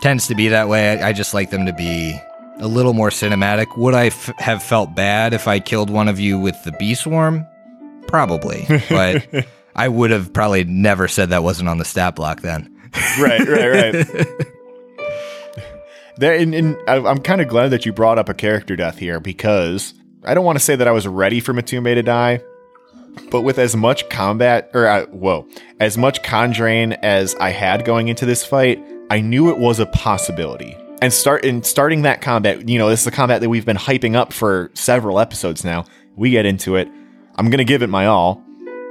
[0.00, 1.02] tends to be that way.
[1.02, 2.18] I, just like them to be
[2.58, 3.76] a little more cinematic.
[3.76, 6.94] Would I f- have felt bad if I killed one of you with the bee
[6.94, 7.46] swarm?
[8.06, 12.74] Probably, but I would have probably never said that wasn't on the stat block then.
[13.20, 14.06] right, right, right.
[16.16, 19.20] there, and, and I'm kind of glad that you brought up a character death here
[19.20, 19.94] because
[20.24, 22.40] I don't want to say that I was ready for Matumbe to die,
[23.30, 25.48] but with as much combat or uh, whoa,
[25.80, 29.86] as much condrain as I had going into this fight, I knew it was a
[29.86, 30.76] possibility.
[31.00, 33.76] And start in starting that combat, you know, this is a combat that we've been
[33.76, 35.84] hyping up for several episodes now.
[36.16, 36.88] We get into it.
[37.36, 38.44] I'm gonna give it my all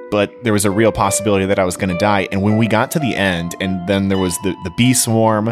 [0.09, 2.27] but there was a real possibility that I was to die.
[2.31, 5.51] And when we got to the end, and then there was the the bee swarm,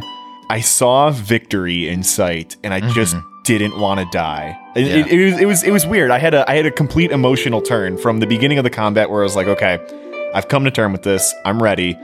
[0.50, 3.16] I saw victory in sight, and I just
[3.46, 4.58] didn't want to die.
[4.76, 6.12] It, it, it was it was it was weird.
[6.12, 9.10] I had a I had a complete emotional turn from the beginning of the combat
[9.10, 9.80] where I was like, okay,
[10.34, 11.34] I've come to term with this.
[11.46, 11.98] I'm ready.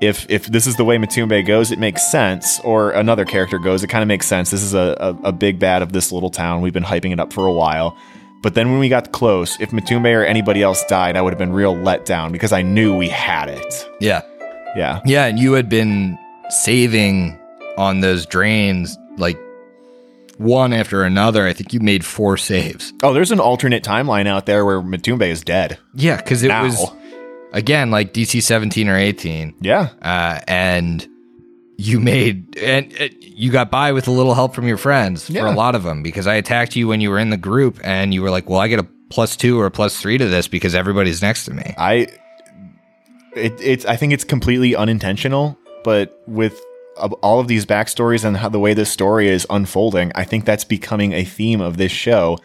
[0.00, 2.60] If if this is the way Matumbe goes, it makes sense.
[2.60, 4.50] Or another character goes, it kind of makes sense.
[4.50, 6.60] This is a, a, a big bad of this little town.
[6.60, 7.96] We've been hyping it up for a while.
[8.42, 11.38] But then when we got close, if Matumbe or anybody else died, I would have
[11.38, 13.88] been real let down because I knew we had it.
[13.98, 14.20] Yeah,
[14.76, 15.00] Yeah.
[15.06, 16.16] yeah, and you had been
[16.50, 17.36] saving
[17.78, 19.38] on those drains like
[20.38, 21.46] one after another.
[21.46, 22.92] I think you made four saves.
[23.02, 25.78] Oh, there's an alternate timeline out there where Matumbe is dead.
[25.94, 26.64] Yeah, because it Now.
[26.64, 26.84] was
[27.52, 29.54] again like DC 17 or 18.
[29.60, 29.90] Yeah.
[30.02, 31.06] uh, and
[31.78, 35.46] you made and uh, you got by with a little help from your friends for
[35.46, 38.14] a lot of them because I attacked you when you were in the group and
[38.14, 40.48] you were like, "Well, I get a plus two or a plus three to this
[40.48, 42.08] because everybody's next to me." I
[43.34, 46.58] it, it's I think it's completely unintentional, but with
[46.96, 50.64] all of these backstories and how the way this story is unfolding, I think that's
[50.64, 52.38] becoming a theme of this show,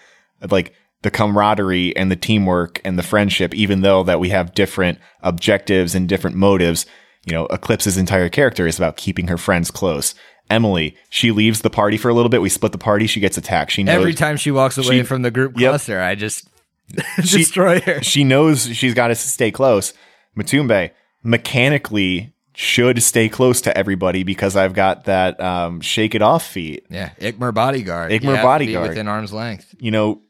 [0.50, 3.54] like the camaraderie and the teamwork and the friendship.
[3.56, 6.86] Even though that we have different objectives and different motives,
[7.26, 10.14] you know, Eclipse's entire character is about keeping her friends close.
[10.50, 12.42] Emily, she leaves the party for a little bit.
[12.42, 13.08] We split the party.
[13.08, 13.72] She gets attacked.
[13.72, 15.70] She knows Every time she walks away She- from the group Yep.
[15.72, 16.48] cluster, I just
[17.18, 18.02] destroy her.
[18.04, 19.94] she knows she's got to stay close.
[20.38, 20.92] Matumbe
[21.24, 26.86] mechanically should stay close to everybody because I've got that um, shake it off feat.
[26.90, 28.12] Yeah, Ikmer bodyguard.
[28.12, 28.90] Ikmer You have to be bodyguard.
[28.90, 29.74] within arm's length.
[29.80, 30.22] You know,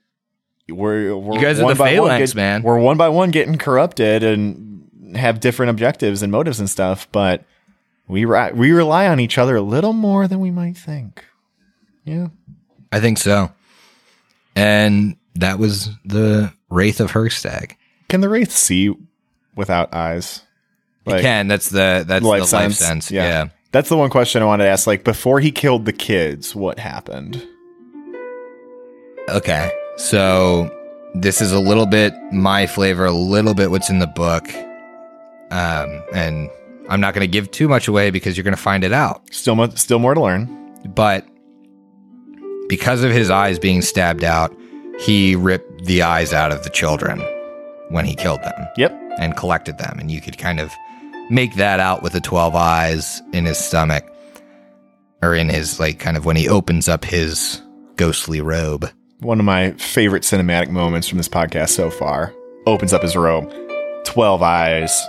[0.70, 2.64] we're, we're You guys are the by one phalanx, get- man.
[2.64, 7.44] We're one by one getting corrupted and have different objectives and motives and stuff, but
[8.08, 11.26] we ri- we rely on each other a little more than we might think.
[12.06, 12.28] Yeah.
[12.92, 13.52] I think so.
[14.56, 17.76] And that was the Wraith of Hergstag.
[18.10, 18.94] Can the wraith see
[19.56, 20.44] without eyes?
[21.08, 21.48] You can.
[21.48, 22.78] That's the that's life the life sense?
[22.78, 23.12] sense.
[23.12, 23.24] Yeah.
[23.28, 23.50] yeah.
[23.72, 24.86] That's the one question I wanted to ask.
[24.88, 27.42] Like before he killed the kids, what happened?
[29.30, 29.72] Okay.
[29.98, 30.70] So
[31.16, 34.48] this is a little bit my flavor, a little bit what's in the book.
[35.52, 36.50] Um, and
[36.90, 39.22] I'm not going to give too much away because you're going to find it out.
[39.34, 40.48] Still, mo- still more to learn.
[40.96, 41.26] But
[42.70, 44.56] because of his eyes being stabbed out,
[45.00, 47.20] he ripped the eyes out of the children
[47.90, 48.92] when he killed them Yep.
[49.20, 49.98] and collected them.
[50.00, 50.72] And you could kind of
[51.32, 54.06] make that out with the 12 eyes in his stomach
[55.24, 57.62] or in his, like, kind of when he opens up his
[57.96, 58.90] ghostly robe.
[59.20, 62.34] One of my favorite cinematic moments from this podcast so far.
[62.66, 63.52] Opens up his robe.
[64.04, 65.00] Twelve eyes.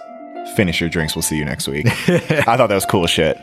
[0.55, 1.15] Finish your drinks.
[1.17, 1.87] We'll see you next week.
[2.09, 3.39] I thought that was cool shit.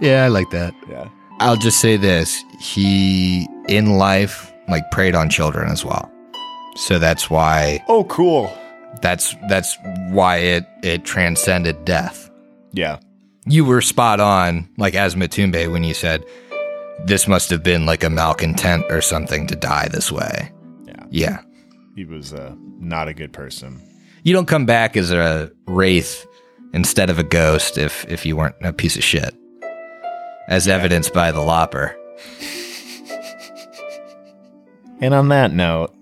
[0.00, 0.74] Yeah, I like that.
[0.90, 1.08] Yeah.
[1.38, 2.42] I'll just say this.
[2.60, 6.10] He, in life, like preyed on children as well.
[6.76, 8.52] So that's why, Oh, cool.
[9.02, 9.76] That's, that's
[10.10, 12.30] why it, it transcended death.
[12.72, 12.98] Yeah.
[13.46, 16.24] You were spot on, like as Matumbe, when you said
[17.04, 20.52] this must have been like a malcontent or something to die this way.
[20.86, 21.04] Yeah.
[21.10, 21.38] Yeah.
[21.94, 23.80] He was uh, not a good person.
[24.22, 26.26] You don't come back as a wraith
[26.72, 29.34] instead of a ghost if, if you weren't a piece of shit.
[30.48, 31.96] As evidenced by the lopper.
[35.00, 35.94] And on that note,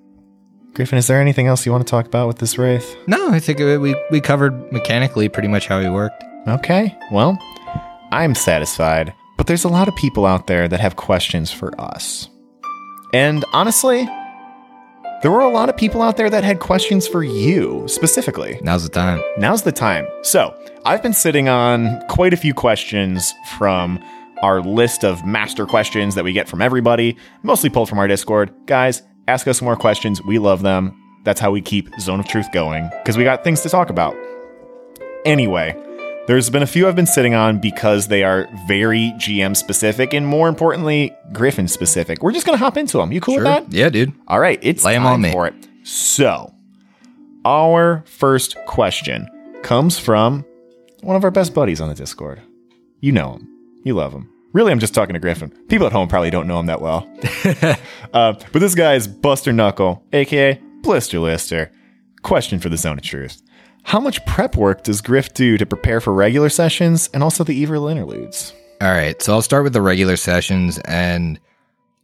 [0.75, 2.97] Griffin, is there anything else you want to talk about with this wraith?
[3.07, 6.25] No, I think we, we covered mechanically pretty much how he worked.
[6.49, 7.39] Okay, well,
[8.11, 12.31] I'm satisfied, but there's a lot of people out there that have questions for us.
[13.13, 14.09] And honestly,
[15.21, 18.59] there were a lot of people out there that had questions for you specifically.
[18.63, 19.23] Now's the time.
[19.37, 20.07] Now's the time.
[20.23, 24.03] So, I've been sitting on quite a few questions from
[24.43, 28.53] our list of master questions that we get from everybody, mostly pulled from our Discord.
[28.67, 30.23] Guys, ask us more questions.
[30.23, 30.99] We love them.
[31.25, 34.17] That's how we keep Zone of Truth going because we got things to talk about.
[35.25, 35.77] Anyway,
[36.27, 40.27] there's been a few I've been sitting on because they are very GM specific and
[40.27, 42.23] more importantly, Griffin specific.
[42.23, 43.13] We're just going to hop into them.
[43.13, 43.73] You cool with that?
[43.73, 44.13] Yeah, dude.
[44.27, 45.31] All right, it's Lay time on me.
[45.31, 45.55] for it.
[45.85, 46.53] So,
[47.45, 49.29] our first question
[49.63, 50.45] comes from
[51.03, 52.41] one of our best buddies on the Discord.
[53.01, 53.49] You know him.
[53.85, 54.32] You love him.
[54.53, 55.51] Really, I'm just talking to Griffin.
[55.69, 57.09] People at home probably don't know him that well.
[58.13, 61.71] uh, but this guy is Buster Knuckle, aka Blister Lister.
[62.23, 63.43] Question for the Zone of Truth.
[63.85, 67.55] How much prep work does Griff do to prepare for regular sessions and also the
[67.55, 68.53] evil interludes?
[68.81, 69.21] All right.
[69.23, 71.41] So I'll start with the regular sessions, and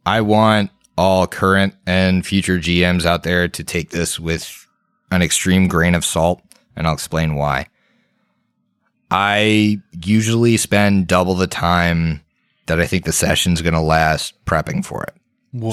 [0.05, 4.67] I want all current and future GMs out there to take this with
[5.11, 6.41] an extreme grain of salt,
[6.75, 7.67] and I'll explain why.
[9.11, 12.21] I usually spend double the time
[12.69, 15.13] that I think the session's going to last prepping for it.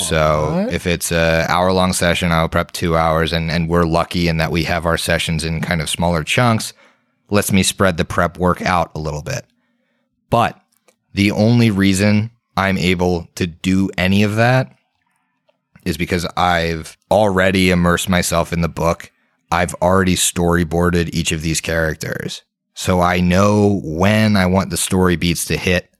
[0.00, 4.26] So if it's a hour long session, I'll prep two hours, and and we're lucky
[4.26, 6.72] in that we have our sessions in kind of smaller chunks.
[7.28, 9.44] Lets me spread the prep work out a little bit.
[10.30, 10.60] But
[11.12, 14.76] the only reason I'm able to do any of that
[15.84, 19.10] is because I've already immersed myself in the book.
[19.52, 22.42] I've already storyboarded each of these characters.
[22.74, 25.90] So I know when I want the story beats to hit.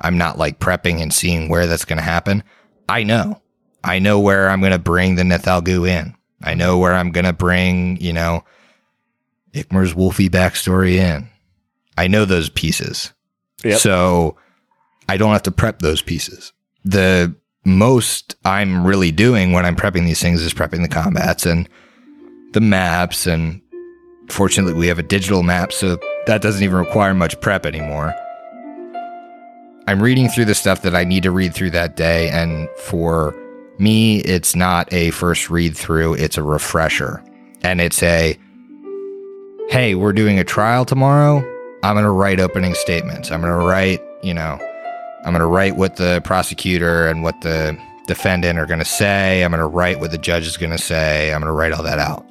[0.00, 2.42] I'm not like prepping and seeing where that's going to happen.
[2.88, 3.42] I know.
[3.84, 6.14] I know where I'm going to bring the Nethalgu in.
[6.42, 8.44] I know where I'm going to bring, you know,
[9.52, 11.28] Ikmer's Wolfie backstory in.
[11.96, 13.12] I know those pieces.
[13.64, 13.80] Yep.
[13.80, 14.36] So
[15.08, 16.52] I don't have to prep those pieces.
[16.84, 17.34] The
[17.64, 21.68] most I'm really doing when I'm prepping these things is prepping the combats and
[22.52, 23.26] the maps.
[23.26, 23.60] And
[24.28, 28.14] fortunately, we have a digital map, so that doesn't even require much prep anymore.
[29.88, 32.28] I'm reading through the stuff that I need to read through that day.
[32.28, 33.34] And for
[33.78, 37.24] me, it's not a first read through, it's a refresher.
[37.62, 38.38] And it's a,
[39.70, 41.38] hey, we're doing a trial tomorrow.
[41.82, 43.30] I'm going to write opening statements.
[43.30, 44.58] I'm going to write, you know,
[45.24, 47.74] I'm going to write what the prosecutor and what the
[48.06, 49.42] defendant are going to say.
[49.42, 51.32] I'm going to write what the judge is going to say.
[51.32, 52.26] I'm going to write all that out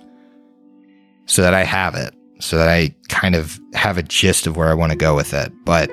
[1.25, 4.67] so that I have it, so that I kind of have a gist of where
[4.67, 5.51] I want to go with it.
[5.65, 5.89] But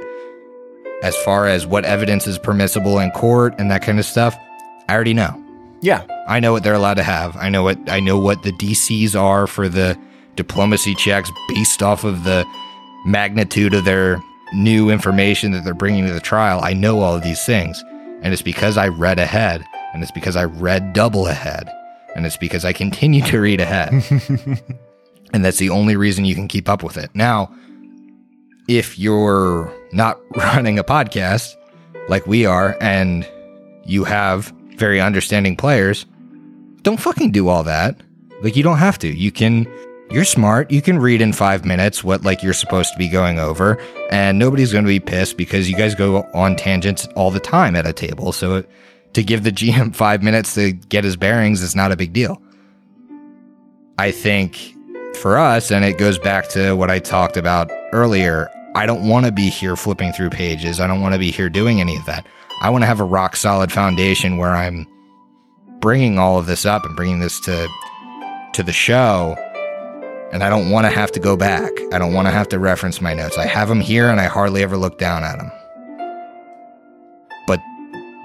[1.05, 4.35] as far as what evidence is permissible in court and that kind of stuff,
[4.89, 5.39] I already know.
[5.83, 6.03] Yeah.
[6.27, 7.37] I know what they're allowed to have.
[7.37, 9.99] I know what I know what the DCs are for the
[10.35, 12.47] diplomacy checks based off of the
[13.05, 14.23] magnitude of their
[14.55, 16.61] new information that they're bringing to the trial.
[16.63, 17.85] I know all of these things,
[18.23, 21.71] and it's because I read ahead, and it's because I read double ahead,
[22.17, 23.93] and it's because I continue to read ahead.
[25.35, 27.11] and that's the only reason you can keep up with it.
[27.13, 27.55] Now,
[28.69, 31.55] if you're not running a podcast
[32.09, 33.29] like we are and
[33.85, 36.07] you have very understanding players,
[36.83, 38.01] don't fucking do all that.
[38.43, 39.09] Like you don't have to.
[39.09, 39.67] You can
[40.11, 40.71] you're smart.
[40.71, 44.39] You can read in 5 minutes what like you're supposed to be going over and
[44.39, 47.87] nobody's going to be pissed because you guys go on tangents all the time at
[47.87, 48.33] a table.
[48.33, 48.65] So
[49.15, 52.41] to give the GM 5 minutes to get his bearings is not a big deal.
[53.97, 54.74] I think
[55.17, 59.27] for us and it goes back to what I talked about earlier, I don't want
[59.27, 60.81] to be here flipping through pages.
[60.81, 62.27] I don't want to be here doing any of that.
[62.61, 64.87] I want to have a rock solid foundation where I'm
[65.81, 67.69] bringing all of this up and bringing this to
[68.55, 69.37] to the show
[70.35, 71.71] and I don't want to have to go back.
[71.93, 73.39] I don't want to have to reference my notes.
[73.39, 75.53] I have them here and I hardly ever look down at them.
[77.47, 77.61] But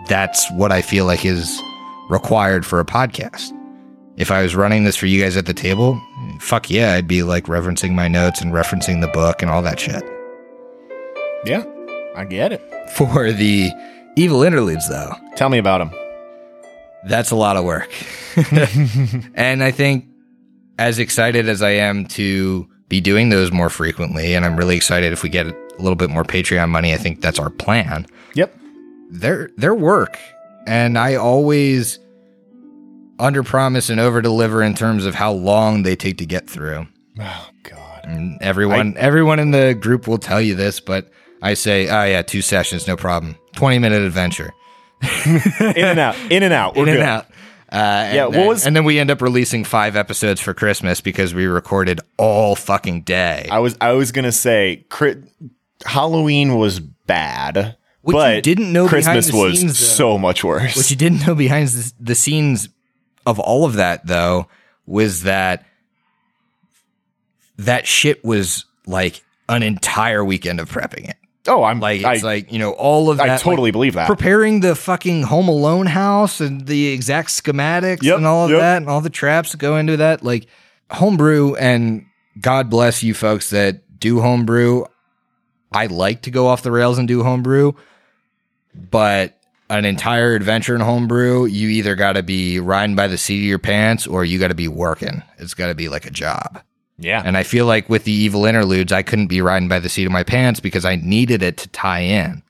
[0.08, 1.62] that's what I feel like is
[2.10, 3.52] required for a podcast.
[4.20, 6.00] If I was running this for you guys at the table,
[6.40, 9.80] fuck yeah, I'd be like referencing my notes and referencing the book and all that
[9.80, 10.04] shit.
[11.46, 11.64] Yeah,
[12.16, 12.62] I get it.
[12.96, 13.72] For the
[14.18, 15.92] evil interludes, though, Tell me about them.
[17.08, 17.90] that's a lot of work.
[19.36, 20.06] and I think
[20.78, 25.14] as excited as I am to be doing those more frequently, and I'm really excited
[25.14, 28.06] if we get a little bit more Patreon money, I think that's our plan.
[28.34, 28.54] Yep.
[29.12, 30.18] They're they're work.
[30.68, 32.00] And I always
[33.20, 36.88] under promise and over deliver in terms of how long they take to get through.
[37.20, 38.06] Oh God.
[38.06, 41.10] And everyone everyone in the group will tell you this, but
[41.42, 43.38] I say, oh yeah, two sessions, no problem.
[43.54, 44.52] Twenty minute adventure.
[45.02, 46.16] In and out.
[46.32, 46.76] In and out.
[46.76, 47.00] We're in good.
[47.02, 47.26] and out.
[47.72, 50.54] Uh, and Yeah, what then- was- and then we end up releasing five episodes for
[50.54, 53.48] Christmas because we recorded all fucking day.
[53.52, 55.24] I was I was gonna say cri-
[55.86, 60.18] Halloween was bad, What you but didn't know behind Christmas the was scenes, though- so
[60.18, 60.76] much worse.
[60.76, 62.70] What you didn't know behind the, the scenes
[63.26, 64.48] of all of that, though,
[64.86, 65.66] was that
[67.58, 71.18] that shit was like an entire weekend of prepping it.
[71.48, 73.30] oh, I'm Like I, like you know all of that.
[73.30, 74.08] I like, totally believe that.
[74.08, 78.60] preparing the fucking Home Alone house and the exact schematics Yep, and all of yep.
[78.60, 80.24] that and all the traps that go into that.
[80.24, 80.48] Like
[80.92, 82.06] homebrew and
[82.40, 84.86] God bless you folks that do homebrew.
[85.72, 87.74] I like to go off the rails and do homebrew,
[88.74, 89.39] but
[89.70, 93.44] an entire adventure in homebrew, you either got to be riding by the seat of
[93.44, 95.22] your pants or you got to be working.
[95.38, 96.62] It's got to be like a job.
[96.98, 99.90] yeah, And I feel like with the evil interludes, I couldn't be riding by the
[99.90, 102.42] seat of my pants because I needed it to tie in.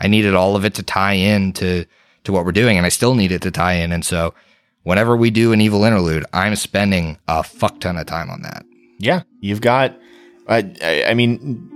[0.00, 1.84] I needed all of it to tie in to,
[2.24, 3.92] to what we're doing, and I still need it to tie in.
[3.92, 4.34] And so
[4.82, 8.64] whenever we do an evil interlude, I'm spending a fuck ton of time on that.
[8.98, 9.22] yeah.
[9.40, 9.96] You've got.
[10.48, 11.68] I, I I mean,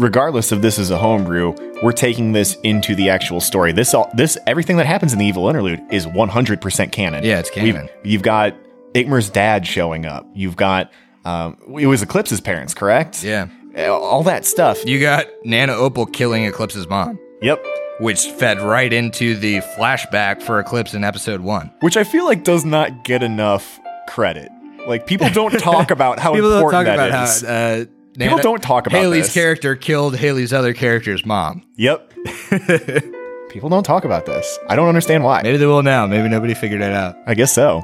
[0.00, 3.72] regardless of this is a homebrew, we're taking this into the actual story.
[3.72, 7.24] This all this everything that happens in the evil interlude is 100% canon.
[7.24, 7.88] Yeah, it's We've- canon.
[8.02, 8.54] you've got
[8.94, 10.26] Ikmer's dad showing up.
[10.34, 10.90] You've got
[11.24, 13.22] um, it was Eclipse's parents, correct?
[13.22, 13.48] Yeah.
[13.88, 14.84] all that stuff.
[14.86, 17.62] You got Nana Opal killing Eclipse's mom, Yep.
[18.00, 21.70] which fed right into the flashback for Eclipse in episode one.
[21.80, 23.78] which I feel like does not get enough
[24.08, 24.50] credit.
[24.88, 27.42] Like people don't talk about how People don't important talk that about is.
[27.42, 27.84] how uh,
[28.28, 29.02] People don't talk about this.
[29.02, 29.34] Haley's this.
[29.34, 31.62] character killed Haley's other character's mom.
[31.76, 32.12] Yep.
[33.50, 34.58] people don't talk about this.
[34.68, 35.42] I don't understand why.
[35.42, 36.06] Maybe they will now.
[36.06, 37.16] Maybe nobody figured it out.
[37.26, 37.82] I guess so.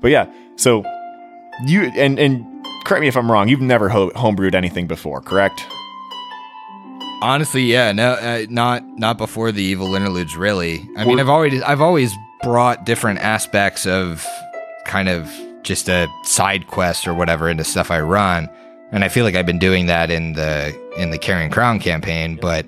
[0.00, 0.84] But yeah, so
[1.66, 2.44] you and and
[2.84, 3.48] correct me if I'm wrong.
[3.48, 5.60] You've never ho- homebrewed anything before, correct?
[7.20, 10.36] Honestly, yeah, no, uh, not not before the evil interludes.
[10.36, 14.24] Really, I mean, I've always I've always brought different aspects of
[14.84, 15.30] kind of
[15.64, 18.48] just a side quest or whatever into stuff I run,
[18.92, 22.38] and I feel like I've been doing that in the in the Carrion Crown campaign.
[22.40, 22.66] But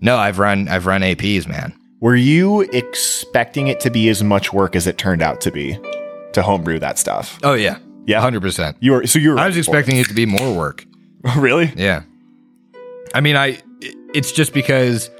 [0.00, 1.74] no, I've run I've run APs, man.
[2.00, 5.78] Were you expecting it to be as much work as it turned out to be
[6.32, 7.38] to homebrew that stuff?
[7.42, 8.20] Oh yeah, Yeah.
[8.20, 8.76] hundred percent.
[8.80, 9.38] You were so you were.
[9.38, 10.84] I was expecting it to be more work.
[11.22, 11.70] Oh, really.
[11.76, 12.04] Yeah.
[13.12, 13.58] I mean, I
[14.14, 15.10] it's just because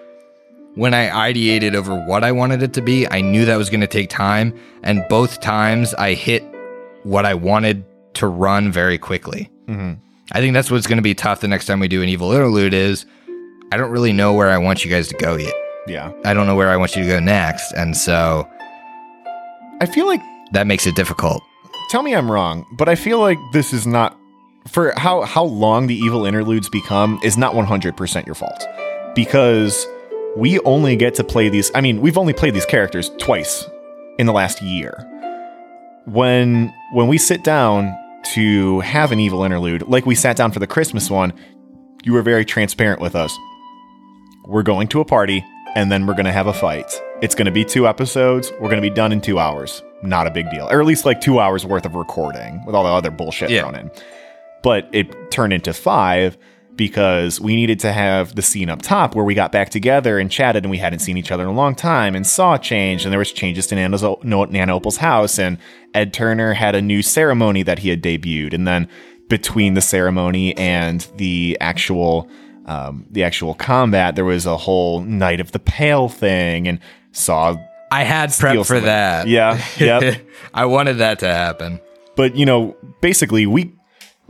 [0.77, 3.83] when I ideated over what I wanted it to be, I knew that was going
[3.83, 6.43] to take time, and both times I hit
[7.03, 7.85] what I wanted
[8.15, 9.51] to run very quickly.
[9.69, 9.97] Mhm.
[10.33, 12.33] I think that's what's going to be tough the next time we do an evil
[12.33, 13.05] interlude is
[13.73, 15.55] I don't really know where I want you guys to go yet.
[15.87, 16.13] Yeah.
[16.25, 18.47] I don't know where I want you to go next, and so
[19.81, 20.21] I feel like
[20.53, 21.43] that makes it difficult.
[21.91, 24.17] tell me I'm wrong, but I feel like this is not
[24.69, 28.65] for how how long the evil interludes become is not 100% your fault
[29.17, 29.87] because
[30.37, 33.67] we only get to play these I mean, we've only played these characters twice
[34.19, 34.93] in the last year.
[36.07, 37.93] When when we sit down
[38.35, 41.33] to have an evil interlude, like we sat down for the Christmas one,
[42.05, 43.37] you were very transparent with us.
[44.47, 45.45] We're going to a party
[45.77, 46.91] and then we're going to have a fight.
[47.23, 48.51] It's going to be two episodes.
[48.53, 49.83] We're going to be done in two hours.
[50.03, 50.67] Not a big deal.
[50.71, 53.63] Or at least like two hours worth of recording with all the other bullshit Yeah.
[53.63, 53.91] thrown in.
[54.63, 56.37] But it turned into five
[56.81, 60.31] because we needed to have the scene up top where we got back together and
[60.31, 63.13] chatted and we hadn't seen each other in a long time and saw change and
[63.13, 65.59] there was changes to Nana's, Nana Opal's house and
[65.93, 68.89] Ed Turner had a new ceremony that he had debuted and then
[69.29, 72.31] between the ceremony and the actual
[72.65, 76.81] um, the actual combat there was a whole Night of the Pale thing and
[77.13, 77.57] saw
[77.93, 79.29] I had prep for that.
[79.29, 80.23] yeah yep
[80.55, 81.79] I wanted that to happen.
[82.17, 83.73] But you know, basically, we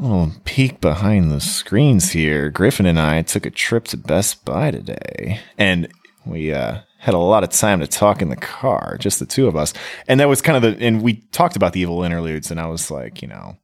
[0.00, 2.50] little peek behind the screens here.
[2.50, 5.88] Griffin and I took a trip to Best Buy today, and
[6.24, 9.46] we uh, had a lot of time to talk in the car, just the two
[9.46, 9.72] of us.
[10.08, 10.84] And that was kind of the.
[10.84, 13.56] And we talked about the evil interludes, and I was like, you know,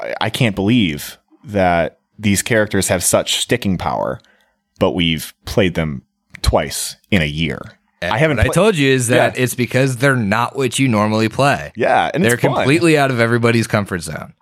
[0.00, 4.20] I, I can't believe that these characters have such sticking power,
[4.78, 6.02] but we've played them
[6.42, 7.60] twice in a year.
[8.00, 8.38] I haven't.
[8.38, 9.42] What I told you is that Yeah.
[9.44, 11.72] it's because they're not what you normally play.
[11.76, 14.34] yeah, and they're completely out of everybody's comfort zone.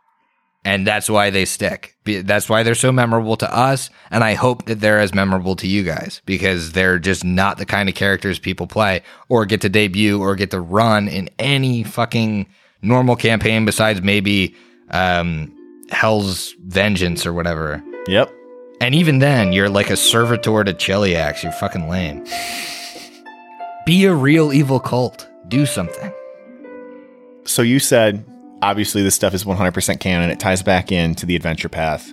[0.64, 1.96] And that's why they stick.
[2.04, 3.88] That's why they're so memorable to us.
[4.10, 7.64] And I hope that they're as memorable to you guys because they're just not the
[7.64, 11.82] kind of characters people play or get to debut or get to run in any
[11.82, 12.46] fucking
[12.82, 14.54] normal campaign besides maybe
[14.90, 15.54] um,
[15.90, 17.82] Hell's Vengeance or whatever.
[18.06, 18.30] Yep.
[18.82, 21.42] And even then, you're like a servitor to Cheliax.
[21.42, 22.26] You're fucking lame.
[23.86, 25.28] Be a real evil cult.
[25.48, 26.12] Do something.
[27.44, 28.24] So you said
[28.62, 30.30] obviously this stuff is 100% canon.
[30.30, 32.12] It ties back into the adventure path.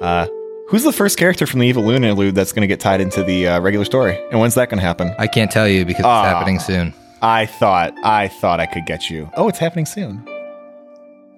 [0.00, 0.26] Uh,
[0.68, 3.22] who's the first character from the Evil Luna Interlude that's going to get tied into
[3.22, 4.18] the uh, regular story?
[4.30, 5.14] And when's that going to happen?
[5.18, 6.24] I can't tell you because Ah.
[6.24, 6.94] it's happening soon.
[7.22, 9.30] I thought I thought I could get you.
[9.36, 10.22] Oh, it's happening soon.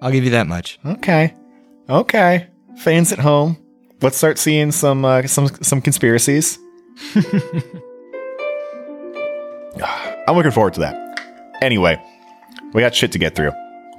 [0.01, 0.79] I'll give you that much.
[0.85, 1.33] Okay,
[1.89, 2.47] okay.
[2.79, 3.57] Fans at home,
[4.01, 6.59] let's start seeing some uh, some some conspiracies.
[10.27, 11.19] I'm looking forward to that.
[11.61, 12.01] Anyway,
[12.73, 13.51] we got shit to get through.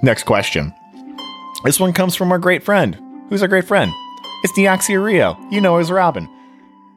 [0.02, 0.72] Next question.
[1.64, 2.98] This one comes from our great friend.
[3.28, 3.92] Who's our great friend?
[4.44, 5.36] It's Deoxia Rio.
[5.50, 6.28] You know as Robin.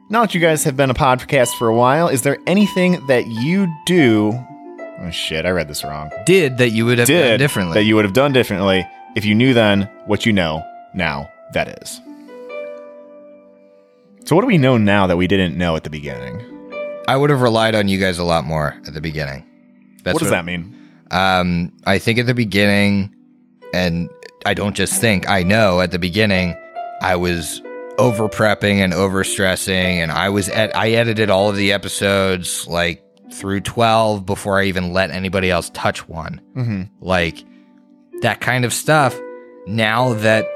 [0.08, 3.26] Now that you guys have been a podcast for a while, is there anything that
[3.26, 4.32] you do?
[5.00, 7.74] Oh shit, I read this wrong Did that you would have done differently.
[7.74, 8.86] that you would have done differently
[9.16, 12.00] if you knew then what you know now that is.
[14.24, 16.40] So what do we know now that we didn't know at the beginning?
[17.08, 19.44] I would have relied on you guys a lot more at the beginning.
[20.04, 20.81] That's what does that mean?
[21.12, 23.14] Um, I think at the beginning,
[23.72, 24.08] and
[24.46, 26.56] I don't just think, I know at the beginning,
[27.00, 27.62] I was
[27.98, 32.66] over prepping and over stressing, and I was at, I edited all of the episodes
[32.66, 36.40] like through 12 before I even let anybody else touch one.
[36.54, 36.82] Mm-hmm.
[37.00, 37.44] Like
[38.22, 39.18] that kind of stuff.
[39.66, 40.46] Now that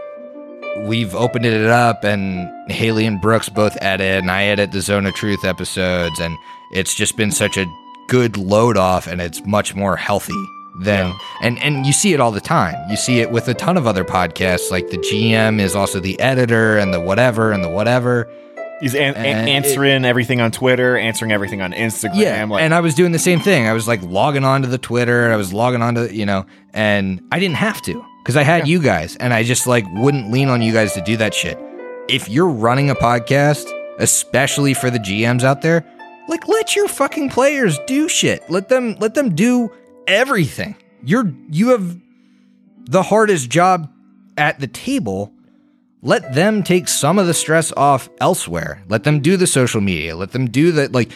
[0.85, 5.07] we've opened it up and Haley and Brooks both edit and I edit the Zone
[5.07, 6.37] of Truth episodes and
[6.73, 7.67] it's just been such a
[8.09, 10.35] good load off and it's much more healthy
[10.81, 11.19] than Yeah.
[11.43, 12.75] and and you see it all the time.
[12.91, 16.19] You see it with a ton of other podcasts like the GM is also the
[16.21, 18.29] editor and the whatever and the whatever.
[18.81, 22.11] He's an- a- And it- answering everything on Twitter, answering everything on Instagram.
[22.17, 23.67] Yeah, like, and I was doing the same thing.
[23.67, 25.33] I was like logging on to the Twitter.
[25.33, 26.45] I was logging on to you know,
[26.75, 30.31] and I didn't have to because I had you guys, and I just like wouldn't
[30.31, 31.59] lean on you guys to do that shit.
[32.09, 33.65] If you're running a podcast,
[33.99, 35.83] especially for the GMs out there,
[36.29, 38.49] like let your fucking players do shit.
[38.51, 39.72] Let them let them do
[40.07, 40.77] everything.
[41.03, 42.01] You're you have
[42.85, 43.91] the hardest job
[44.37, 45.33] at the table
[46.07, 48.81] let them take some of the stress off elsewhere.
[48.89, 50.14] Let them do the social media.
[50.14, 51.11] Let them do the like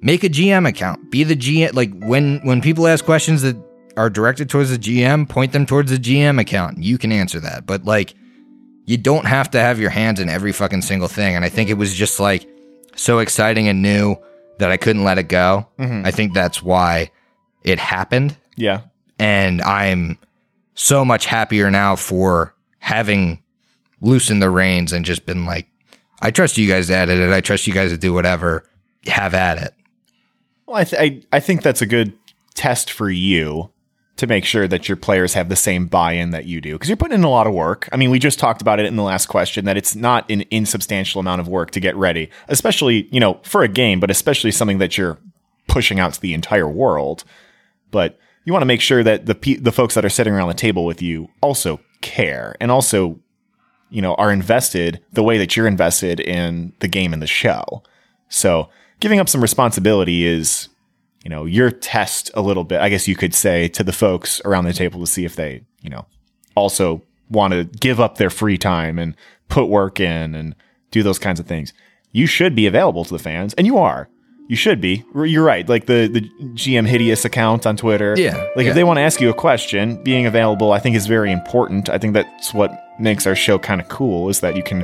[0.00, 1.08] make a GM account.
[1.08, 3.56] Be the GM like when when people ask questions that
[3.96, 6.82] are directed towards the GM, point them towards the GM account.
[6.82, 7.64] You can answer that.
[7.64, 8.14] But like
[8.86, 11.36] you don't have to have your hands in every fucking single thing.
[11.36, 12.48] And I think it was just like
[12.98, 14.16] so exciting and new
[14.58, 15.66] that I couldn't let it go.
[15.78, 16.06] Mm-hmm.
[16.06, 17.10] I think that's why
[17.62, 18.82] it happened yeah.
[19.18, 20.18] and I'm
[20.74, 23.42] so much happier now for having
[24.00, 25.68] loosened the reins and just been like,
[26.20, 27.32] I trust you guys to edit it.
[27.32, 28.64] I trust you guys to do whatever.
[29.06, 29.74] Have at it.
[30.66, 31.00] Well, I, th-
[31.32, 32.12] I I think that's a good
[32.54, 33.70] test for you
[34.18, 36.96] to make sure that your players have the same buy-in that you do because you're
[36.96, 37.88] putting in a lot of work.
[37.92, 40.44] I mean, we just talked about it in the last question that it's not an
[40.50, 44.50] insubstantial amount of work to get ready, especially you know for a game, but especially
[44.50, 45.18] something that you're
[45.68, 47.24] pushing out to the entire world.
[47.90, 50.48] But you want to make sure that the pe- the folks that are sitting around
[50.48, 53.18] the table with you also care and also
[53.90, 57.82] you know are invested the way that you're invested in the game and the show.
[58.28, 58.68] So
[59.00, 60.68] giving up some responsibility is,
[61.28, 64.40] you know, your test a little bit, I guess you could say, to the folks
[64.46, 66.06] around the table to see if they, you know,
[66.54, 69.14] also want to give up their free time and
[69.48, 70.54] put work in and
[70.90, 71.74] do those kinds of things.
[72.12, 74.08] You should be available to the fans, and you are.
[74.48, 75.04] You should be.
[75.14, 75.68] You're right.
[75.68, 76.22] Like the the
[76.54, 78.14] GM Hideous account on Twitter.
[78.16, 78.70] Yeah, Like yeah.
[78.70, 81.90] if they want to ask you a question, being available, I think is very important.
[81.90, 84.82] I think that's what makes our show kind of cool is that you can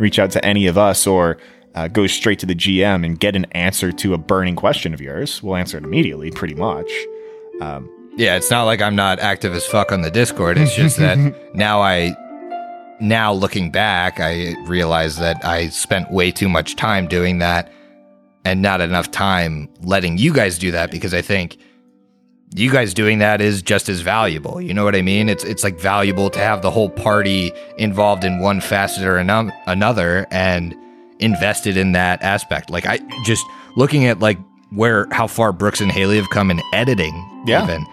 [0.00, 1.38] reach out to any of us or
[1.74, 5.00] uh, go straight to the GM and get an answer to a burning question of
[5.00, 6.90] yours, we'll answer it immediately, pretty much.
[8.16, 10.56] Yeah, it's not like I'm not active as fuck on the Discord.
[10.56, 11.18] It's just that
[11.54, 12.16] now I,
[13.00, 17.72] now looking back, I realize that I spent way too much time doing that
[18.44, 21.56] and not enough time letting you guys do that because I think
[22.54, 24.60] you guys doing that is just as valuable.
[24.60, 25.28] You know what I mean?
[25.28, 29.50] It's it's like valuable to have the whole party involved in one facet or ano-
[29.66, 30.76] another and
[31.20, 32.70] invested in that aspect.
[32.70, 33.44] Like I just
[33.76, 34.38] looking at like
[34.70, 37.14] where how far Brooks and Haley have come in editing
[37.46, 37.64] Yeah.
[37.64, 37.86] even.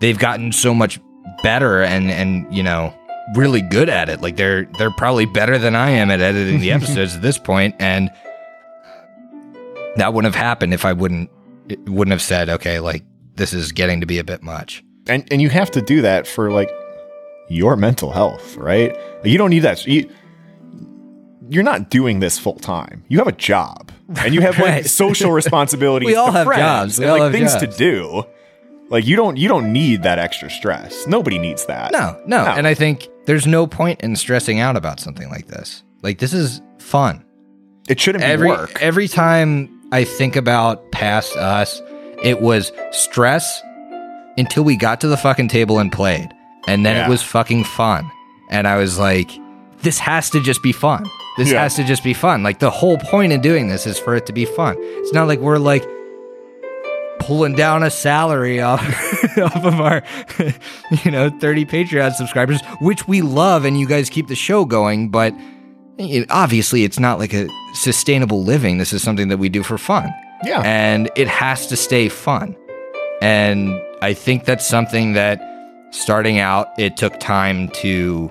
[0.00, 1.00] They've gotten so much
[1.42, 2.94] better and and you know
[3.34, 4.20] really good at it.
[4.20, 7.74] Like they're they're probably better than I am at editing the episodes at this point
[7.78, 8.10] and
[9.96, 11.30] that wouldn't have happened if I wouldn't
[11.68, 13.04] it wouldn't have said, okay, like
[13.36, 14.82] this is getting to be a bit much.
[15.08, 16.70] And and you have to do that for like
[17.48, 18.96] your mental health, right?
[19.24, 19.84] You don't need that.
[19.86, 20.08] You,
[21.50, 23.04] you're not doing this full time.
[23.08, 23.90] You have a job,
[24.22, 24.86] and you have like Right.
[24.86, 26.06] social responsibilities.
[26.06, 26.98] We all have friends jobs.
[26.98, 27.76] We and all like have things jobs.
[27.76, 28.22] to do.
[28.88, 31.06] Like you don't you don't need that extra stress.
[31.06, 31.92] Nobody needs that.
[31.92, 32.50] No, no, No.
[32.52, 35.82] And I think there's no point in stressing out about something like this.
[36.02, 37.24] Like this is fun.
[37.88, 38.80] It shouldn't be Every work.
[38.82, 41.80] every time I think about past us,
[42.22, 43.62] it was stress
[44.38, 46.28] until we got to the fucking table and played.
[46.68, 47.06] And then Yeah.
[47.06, 48.10] it was fucking fun.
[48.50, 49.30] And I was like,
[49.82, 51.04] this has to just be fun.
[51.36, 51.62] This Yeah.
[51.62, 52.42] has to just be fun.
[52.42, 54.76] Like the whole point in doing this is for it to be fun.
[54.78, 55.84] It's not like we're like
[57.20, 58.80] pulling down a salary off,
[59.38, 60.02] off of our,
[61.04, 65.08] you know, 30 Patreon subscribers, which we love and you guys keep the show going,
[65.10, 65.34] but
[65.98, 68.78] it- obviously it's not like a sustainable living.
[68.78, 70.12] This is something that we do for fun.
[70.44, 70.60] yeah.
[70.64, 72.56] And it has to stay fun.
[73.22, 75.40] And I think that's something that
[75.90, 78.30] starting out, it took time to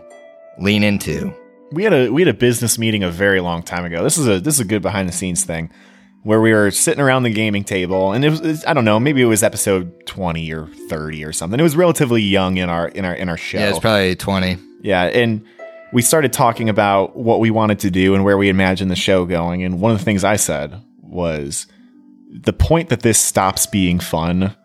[0.58, 1.32] lean into.
[1.72, 4.04] We had a we had a business meeting a very long time ago.
[4.04, 5.70] This is a this is a good behind the scenes thing
[6.24, 9.00] where we were sitting around the gaming table and it was it's- I don't know
[9.00, 11.60] maybe it was episode twenty or thirty or something.
[11.60, 13.60] It was relatively young in our in our in our show.
[13.60, 14.58] Yeah, it's probably 20.
[14.82, 15.46] Yeah, and
[15.92, 19.26] we started talking about what we wanted to do and where we imagined the show
[19.26, 19.64] going.
[19.64, 21.68] And one of the things I said was
[22.32, 24.56] the point that this stops being fun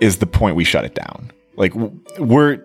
[0.00, 1.30] is the point we shut it down.
[1.56, 1.72] Like
[2.18, 2.62] we're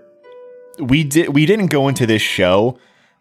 [0.80, 2.78] we did we didn't go into this show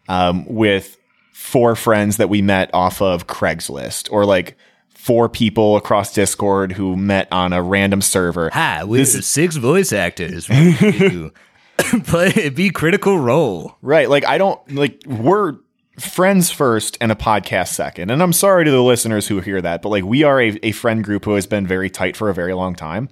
[0.07, 0.97] um, with
[1.33, 4.57] four friends that we met off of Craigslist or like
[4.89, 8.49] four people across Discord who met on a random server.
[8.51, 10.47] Hi, we're This is- six voice actors.
[10.47, 11.31] who
[11.77, 13.75] Play be critical role.
[13.81, 14.09] Right.
[14.09, 15.57] Like I don't like we're
[15.99, 18.11] friends first and a podcast second.
[18.11, 20.71] And I'm sorry to the listeners who hear that, but like we are a, a
[20.71, 23.09] friend group who has been very tight for a very long time.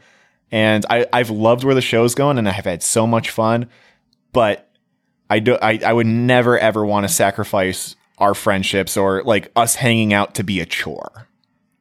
[0.52, 3.70] And I, I've loved where the show's going and I have had so much fun.
[4.32, 4.70] But
[5.34, 9.74] I do I, I would never ever want to sacrifice our friendships or like us
[9.74, 11.28] hanging out to be a chore.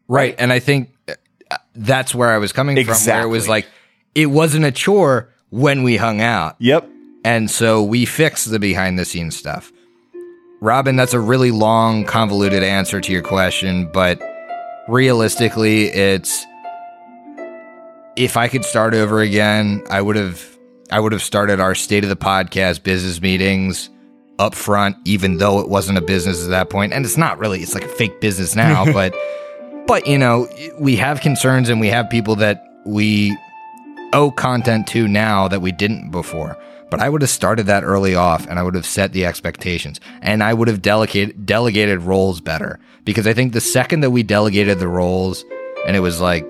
[0.09, 0.35] Right.
[0.39, 2.95] And I think uh, that's where I was coming from.
[2.95, 3.67] Where it was like,
[4.15, 6.57] it wasn't a chore when we hung out.
[6.61, 6.89] Yep.
[7.25, 9.71] And so we fixed the behind the scenes stuff.
[10.63, 14.19] Robin, that's a really long, convoluted answer to your question, but
[14.89, 16.47] realistically, it's
[18.17, 20.52] if I could start over again, I would have
[20.91, 23.91] I would have started our state of the podcast business meetings
[24.39, 26.93] up front, even though it wasn't a business at that point.
[26.93, 29.15] And it's not really, it's like a fake business now, but
[29.87, 33.37] but you know, we have concerns and we have people that we
[34.13, 36.57] owe content to now that we didn't before.
[36.91, 39.99] But I would have started that early off and I would have set the expectations
[40.21, 44.23] and I would have delegated delegated roles better because I think the second that we
[44.23, 45.45] delegated the roles
[45.87, 46.47] and it was like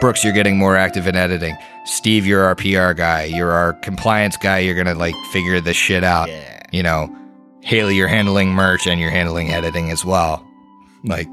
[0.00, 1.56] Brooks, you're getting more active in editing.
[1.84, 3.24] Steve, you're our PR guy.
[3.24, 4.58] You're our compliance guy.
[4.60, 6.28] You're gonna like figure this shit out.
[6.28, 6.62] Yeah.
[6.72, 7.14] You know,
[7.62, 10.46] Haley, you're handling merch and you're handling editing as well.
[11.04, 11.28] Like,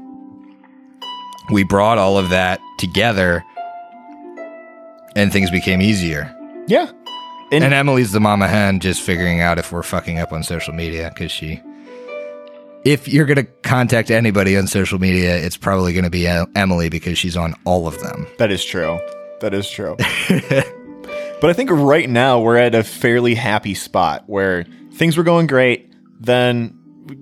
[1.50, 3.42] we brought all of that together,
[5.16, 6.34] and things became easier.
[6.66, 6.90] Yeah.
[7.50, 10.74] And, And Emily's the mama hen, just figuring out if we're fucking up on social
[10.74, 11.62] media because she.
[12.84, 17.18] If you're gonna contact anybody on social media, it's probably gonna be E- Emily because
[17.18, 18.26] she's on all of them.
[18.38, 18.98] That is true.
[19.40, 19.96] That is true.
[20.28, 25.46] but I think right now we're at a fairly happy spot where things were going
[25.46, 25.92] great.
[26.20, 26.76] Then,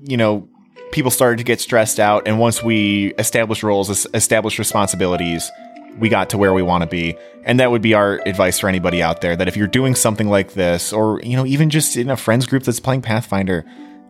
[0.04, 0.48] you know,
[0.92, 2.26] people started to get stressed out.
[2.26, 5.50] And once we established roles, established responsibilities,
[5.98, 7.16] we got to where we want to be.
[7.44, 10.28] And that would be our advice for anybody out there that if you're doing something
[10.28, 13.64] like this, or, you know, even just in a friends group that's playing Pathfinder,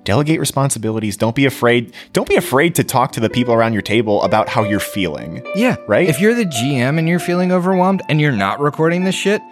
[0.07, 1.19] delegate responsibilities.
[1.19, 1.93] Don't be afraid.
[2.15, 5.45] Don't be afraid to talk to the people around your table about how you're feeling.
[5.55, 5.77] Yeah.
[5.87, 6.09] Right?
[6.09, 9.43] If you're the GM and you're feeling overwhelmed and you're not recording this shit,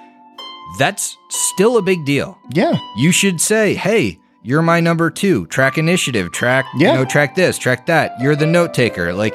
[0.78, 2.38] that's still a big deal.
[2.50, 2.78] Yeah.
[2.96, 5.46] You should say, hey, you're my number two.
[5.46, 6.92] Track initiative, track, Yeah.
[6.92, 8.12] you know, track this, track that.
[8.20, 9.12] You're the note taker.
[9.12, 9.34] Like,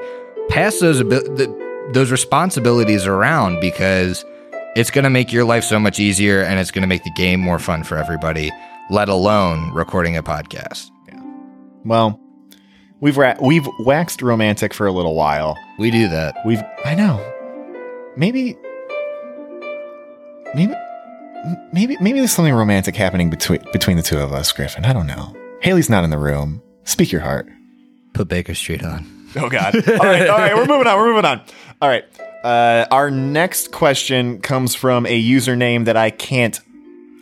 [0.50, 4.24] pass those abi- the, those responsibilities around because
[4.76, 7.12] it's going to make your life so much easier and it's going to make the
[7.12, 8.52] game more fun for everybody.
[8.92, 10.90] Let alone recording a podcast.
[11.86, 12.20] Well,
[13.00, 15.58] we've ra- we've waxed romantic for a little while.
[15.78, 16.38] We do that.
[16.46, 17.18] We've I know.
[18.16, 18.58] Maybe
[20.56, 20.74] maybe
[21.74, 24.86] maybe maybe there's something romantic happening between between the two of us, Griffin.
[24.86, 25.36] I don't know.
[25.62, 26.62] Haley's not in the room.
[26.84, 27.48] Speak your heart.
[28.14, 29.06] Put Baker Street on.
[29.36, 29.76] Oh God!
[29.76, 30.98] All right, all right, we're moving on.
[30.98, 31.42] We're moving on.
[31.82, 32.04] All right.
[32.44, 36.60] Uh, our next question comes from a username that I can't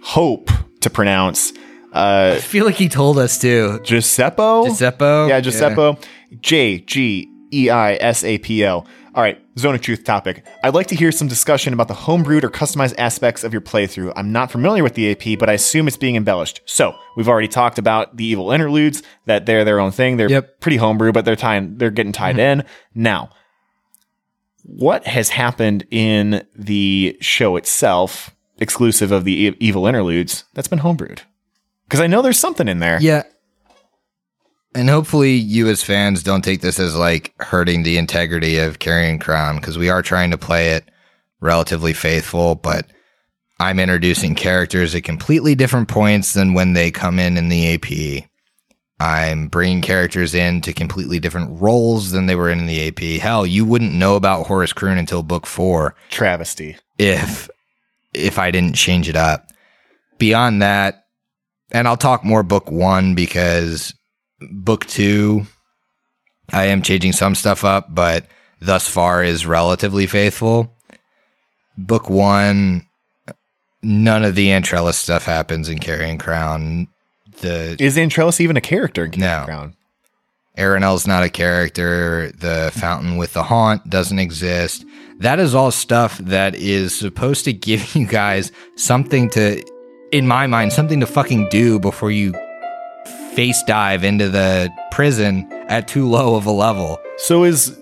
[0.04, 0.50] hope
[0.82, 1.52] to pronounce.
[1.98, 3.80] Uh, I feel like he told us to.
[3.84, 4.66] Giuseppe.
[4.66, 5.04] Giuseppe?
[5.30, 6.00] Yeah, Giuseppe.
[6.42, 8.84] J G E I S A P O.
[9.16, 10.46] All right, Zone of Truth topic.
[10.64, 14.14] I'd like to hear some discussion about the homebrewed or customized aspects of your playthrough.
[14.16, 16.62] I'm not familiar with the AP, but I assume it's being embellished.
[16.66, 20.18] So we've already talked about the evil interludes, that they're their own thing.
[20.18, 20.60] They're Yep.
[20.60, 22.64] pretty homebrew, but they're tying, they're getting tied in.
[22.94, 23.30] Now,
[24.64, 30.80] what has happened in the show itself, exclusive of the e- evil interludes, that's been
[30.80, 31.22] homebrewed?
[31.88, 33.00] Because I know there's something in there.
[33.02, 33.24] Yeah.
[34.76, 39.18] And hopefully, you as fans don't take this as like hurting the integrity of Carrion
[39.18, 40.90] Crown because we are trying to play it
[41.40, 42.86] relatively faithful, but
[43.60, 48.30] I'm introducing characters at completely different points than when they come in in the AP.
[49.00, 53.22] I'm bringing characters in to completely different roles than they were in the AP.
[53.22, 56.78] Hell, you wouldn't know about Horus Croon until book four Travesty.
[56.98, 57.50] if
[58.14, 59.52] if I didn't change it up.
[60.18, 61.06] Beyond that,
[61.72, 63.94] and I'll talk more book one because
[64.52, 65.46] book two,
[66.52, 68.26] I am changing some stuff up, but
[68.62, 70.74] thus far is relatively faithful.
[71.78, 72.88] Book one,
[73.84, 76.88] none of the Antrella stuff happens in Carrion Crown.
[77.42, 79.46] The Is Antrellis even a character in Kingdom No.
[79.46, 79.74] Crown?
[80.58, 82.32] Aranel's not a character.
[82.32, 84.86] The fountain with the haunt doesn't exist.
[85.20, 89.64] That is all stuff that is supposed to give you guys something to,
[90.12, 92.34] in my mind, something to fucking do before you
[93.34, 96.98] face dive into the prison at too low of a level.
[97.18, 97.78] So is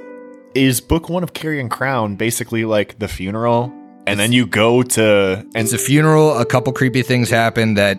[0.54, 3.72] is book one of Carrion Crown basically like the funeral,
[4.08, 6.38] and then you go to and It's a funeral.
[6.38, 7.98] A couple creepy things happen that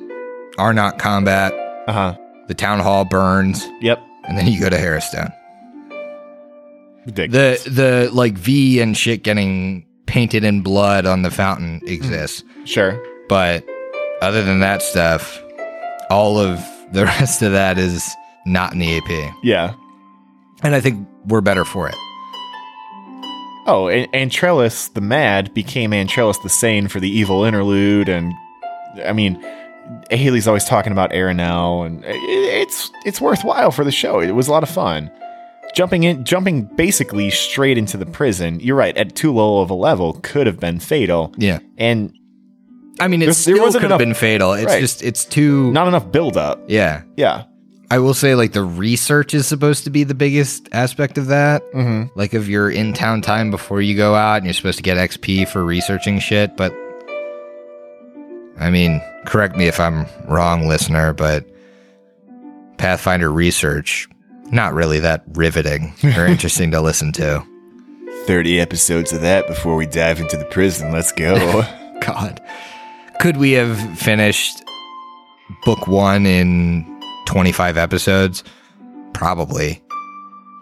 [0.58, 1.52] are not combat.
[1.86, 2.16] uh huh.
[2.48, 4.00] The town hall burns, Yep.
[4.28, 4.76] and then you go to.
[7.06, 7.64] Ridiculous.
[7.64, 12.42] The the like V and shit getting painted in blood on the fountain exists.
[12.64, 13.00] sure.
[13.28, 13.64] But
[14.22, 15.42] other than that stuff,
[16.10, 16.60] all of
[16.92, 18.14] the rest of that is
[18.44, 19.34] not in the AP.
[19.42, 19.74] Yeah.
[20.62, 21.96] And I think we're better for it.
[23.68, 28.32] Oh, and Antrellis the Mad became Antrellis the Sane for the evil interlude, and
[29.04, 29.44] I mean,
[30.10, 34.20] Haley's always talking about Aranel, and it, it's it's worthwhile for the show.
[34.20, 35.10] It was a lot of fun.
[35.74, 38.60] Jumping in, jumping basically straight into the prison.
[38.60, 38.96] You're right.
[38.96, 41.34] At too low of a level, could have been fatal.
[41.36, 41.58] Yeah.
[41.76, 42.16] And
[43.00, 44.52] I mean, it There's- there still wasn't could have enough- been fatal.
[44.54, 44.80] It's Right.
[44.80, 45.70] just, it's too.
[45.72, 46.62] not enough build up.
[46.68, 47.02] yeah.
[47.16, 47.42] Yeah.
[47.88, 51.62] I will say, like, the research is supposed to be the biggest aspect of that.
[51.72, 52.18] Mm-hmm.
[52.18, 54.96] Like, of your in town time before you go out, and you're supposed to get
[54.96, 56.56] XP for researching shit.
[56.56, 56.74] But,
[58.58, 61.46] I mean, correct me if I'm wrong, listener, but
[62.78, 64.08] Pathfinder research,
[64.50, 67.44] not really that riveting or interesting to listen to.
[68.26, 70.90] 30 episodes of that before we dive into the prison.
[70.90, 71.62] Let's go.
[72.00, 72.40] God.
[73.20, 74.62] Could we have finished
[75.64, 76.84] book one in
[77.26, 78.44] 25 episodes?
[79.14, 79.82] Probably.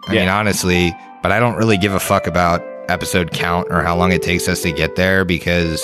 [0.07, 3.95] I mean, honestly, but I don't really give a fuck about episode count or how
[3.95, 5.83] long it takes us to get there because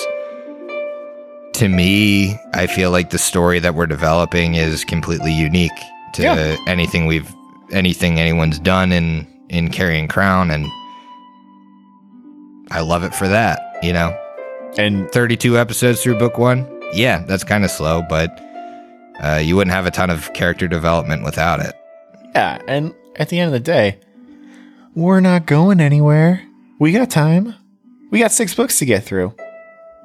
[1.54, 5.72] to me, I feel like the story that we're developing is completely unique
[6.14, 6.56] to Yeah.
[6.68, 7.30] anything we've
[7.72, 10.66] anything anyone's done in in Carrion Crown and
[12.70, 14.16] I love it for that, you know.
[14.78, 16.66] And 32 episodes through book one.
[16.92, 18.30] Yeah, that's kind of slow, but
[19.22, 21.74] uh, you wouldn't have a ton of character development without it.
[22.34, 23.98] yeah, and at the end of the day,
[24.94, 26.42] we're not going anywhere.
[26.78, 27.54] We got time.
[28.10, 29.34] We got six books to get through.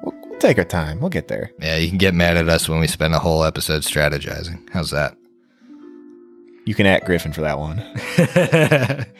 [0.02, 1.00] We'll, we'll take our time.
[1.00, 1.50] We'll get there.
[1.60, 4.66] Yeah, you can get mad at us when we spend a whole episode strategizing.
[4.72, 5.14] How's that?
[6.64, 7.78] You can at Griffin for that one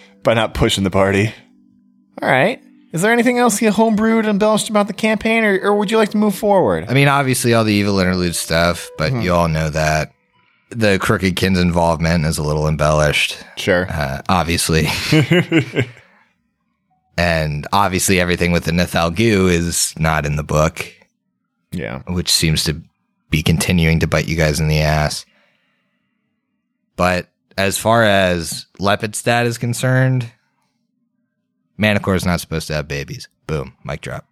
[0.22, 1.32] by not pushing the party.
[2.20, 2.62] All right.
[2.92, 5.98] Is there anything else you homebrewed and embellished about the campaign, or, or would you
[5.98, 6.86] like to move forward?
[6.88, 10.12] I mean, obviously, all the evil interlude stuff, but you all know that.
[10.70, 13.86] The Crooked Kin's involvement is a little embellished, Sure.
[13.90, 14.86] uh, obviously.
[17.16, 20.92] and obviously, everything with the Nethal Goo is not in the book.
[21.70, 22.00] Yeah.
[22.08, 22.80] which seems to
[23.28, 25.26] be continuing to bite you guys in the ass.
[26.96, 27.28] But
[27.58, 30.30] as far as Lepidstadt is concerned,
[31.78, 33.28] Manticore is not supposed to have babies.
[33.46, 34.26] Boom, mic drop.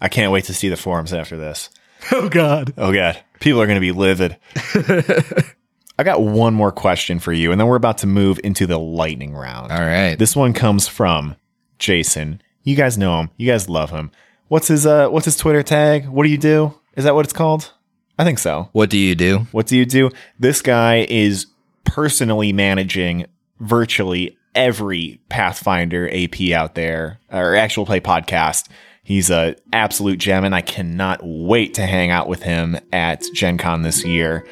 [0.00, 1.70] I can't wait to see the forums after this.
[2.12, 2.72] Oh God.
[2.78, 4.36] Oh god, people are going to be livid.
[5.98, 8.78] I got one more question for you, and then we're about to move into the
[8.78, 9.72] lightning round.
[9.72, 10.16] All right.
[10.16, 11.34] This one comes from
[11.80, 12.42] Jason.
[12.62, 13.30] You guys know him.
[13.38, 14.12] You guys love him.
[14.48, 16.06] What's his uh what's his Twitter tag?
[16.06, 16.78] What do you do?
[16.96, 17.72] Is that what it's called?
[18.18, 18.68] I think so.
[18.72, 19.46] what do you do?
[19.50, 20.10] What do you do?
[20.38, 21.46] This guy is
[21.84, 23.26] personally managing
[23.58, 28.68] virtually every Pathfinder AP out there or actual play podcast.
[29.04, 33.56] He's a absolute gem, and I cannot wait to hang out with him at Gen
[33.58, 34.44] Con this year.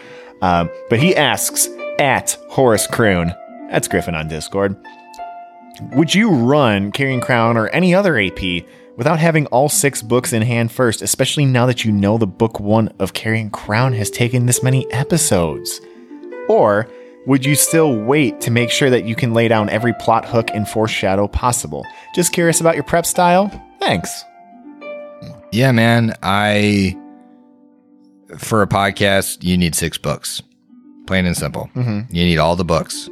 [0.42, 3.34] Um, but he asks at Horus Croon,
[3.70, 4.76] that's Griffin on Discord,
[5.94, 8.64] would you run Carrion Crown or any other AP
[8.96, 12.60] without having all six books in hand first, especially now that you know the book
[12.60, 15.80] one of Carrion Crown has taken this many episodes?
[16.48, 16.88] Or
[17.26, 20.50] would you still wait to make sure that you can lay down every plot hook
[20.52, 21.84] and foreshadow possible?
[22.14, 23.50] Just curious about your prep style?
[23.80, 24.24] Thanks.
[25.52, 26.14] Yeah, man.
[26.22, 26.96] I
[28.38, 30.42] for a podcast, you need six books.
[31.06, 31.68] Plain and simple.
[31.76, 32.06] Mhm.
[32.10, 33.08] You need all the books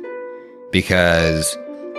[0.72, 1.56] because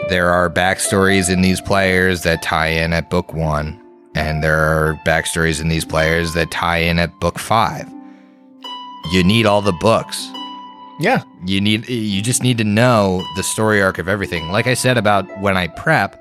[0.10, 3.80] there are backstories in these players that tie in at book one,
[4.16, 7.88] and there are backstories in these players that tie in at book five.
[9.14, 10.28] You need all the books.
[11.04, 11.24] Yeah.
[11.46, 14.54] You need you just need to know the story arc of everything.
[14.54, 16.18] Like I said about when I prep,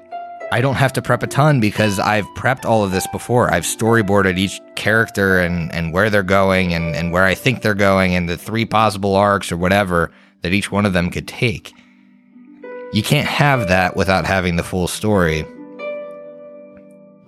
[0.51, 3.55] I don't have to prep a ton because I've prepped all of this before.
[3.55, 7.75] I've storyboarded each character and, and where they're going and, and where I think they're
[7.75, 10.11] going and the three possible arcs or whatever
[10.41, 11.73] that each one of them could take.
[12.93, 15.47] You can't have that without having the full story.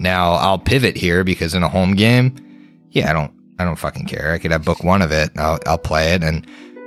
[0.00, 2.34] Now I'll pivot here because in a home game,
[2.90, 4.32] yeah, I don't I don't fucking care.
[4.32, 5.30] I could have book one of it.
[5.36, 6.44] I'll I'll play it and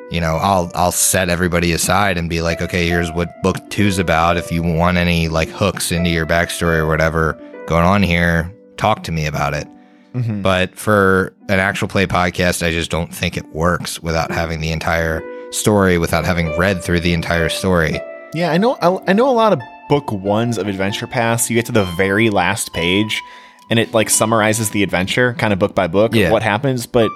[0.10, 4.00] you know, I'll I'll set everybody aside and be like, okay, here's what book two's
[4.00, 4.38] about.
[4.38, 7.34] If you want any like hooks into your backstory or whatever
[7.68, 9.68] going on here, talk to me about it.
[10.16, 10.42] Mhm.
[10.42, 14.72] But for an actual play podcast, I just don't think it works without having the
[14.72, 18.00] entire story, without having read through the entire story.
[18.34, 18.78] Yeah, I know.
[18.82, 21.50] I, I know a lot of book ones of Adventure Paths.
[21.50, 23.22] You get to the very last page,
[23.70, 26.28] and it like summarizes the adventure, kind of book by book, Yeah.
[26.28, 26.86] of what happens.
[26.86, 27.10] But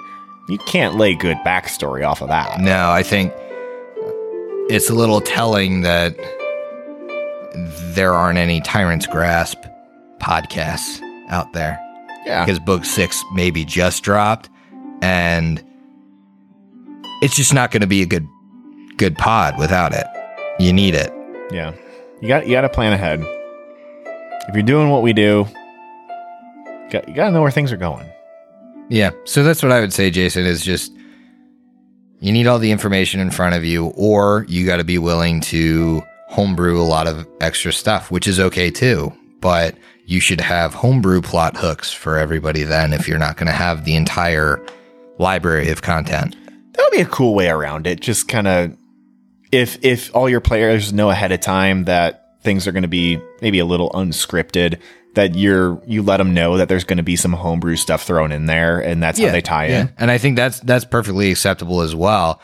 [0.48, 2.60] you can't lay good backstory off of that.
[2.60, 3.32] No, I think
[4.70, 6.16] it's a little telling that
[7.94, 9.58] there aren't any Tyrant's Grasp
[10.18, 11.78] podcasts out there.
[12.24, 14.48] Yeah, because book six maybe just dropped
[15.00, 15.62] and
[17.20, 18.28] it's just not going to be a good
[18.96, 20.06] good pod without it
[20.60, 21.12] you need it
[21.52, 21.74] yeah.
[22.20, 23.20] You got you got to plan ahead.
[24.48, 25.46] If you're doing what we do,
[26.66, 28.08] you got, you got to know where things are going.
[28.92, 30.92] Yeah so that's what i would say jason is just
[32.20, 35.40] you need all the information in front of you or you got to be willing
[35.40, 40.74] to homebrew a lot of extra stuff which is okay too but you should have
[40.74, 44.64] homebrew plot hooks for everybody then if you're not going to have the entire
[45.18, 46.36] library of content
[46.72, 48.00] That would be a cool way around it.
[48.00, 48.76] Just kind of
[49.50, 53.20] if if all your players know ahead of time that things are going to be
[53.40, 54.80] maybe a little unscripted,
[55.14, 58.32] that you're you let them know that there's going to be some homebrew stuff thrown
[58.32, 59.92] in there, and that's how they tie in.
[59.98, 62.40] And I think that's that's perfectly acceptable as well.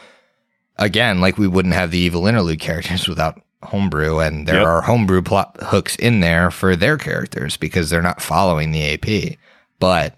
[0.77, 4.67] Again, like we wouldn't have the evil interlude characters without homebrew, and there Yep.
[4.67, 9.39] are homebrew plot hooks in there for their characters because they're not following the AP.
[9.81, 10.17] But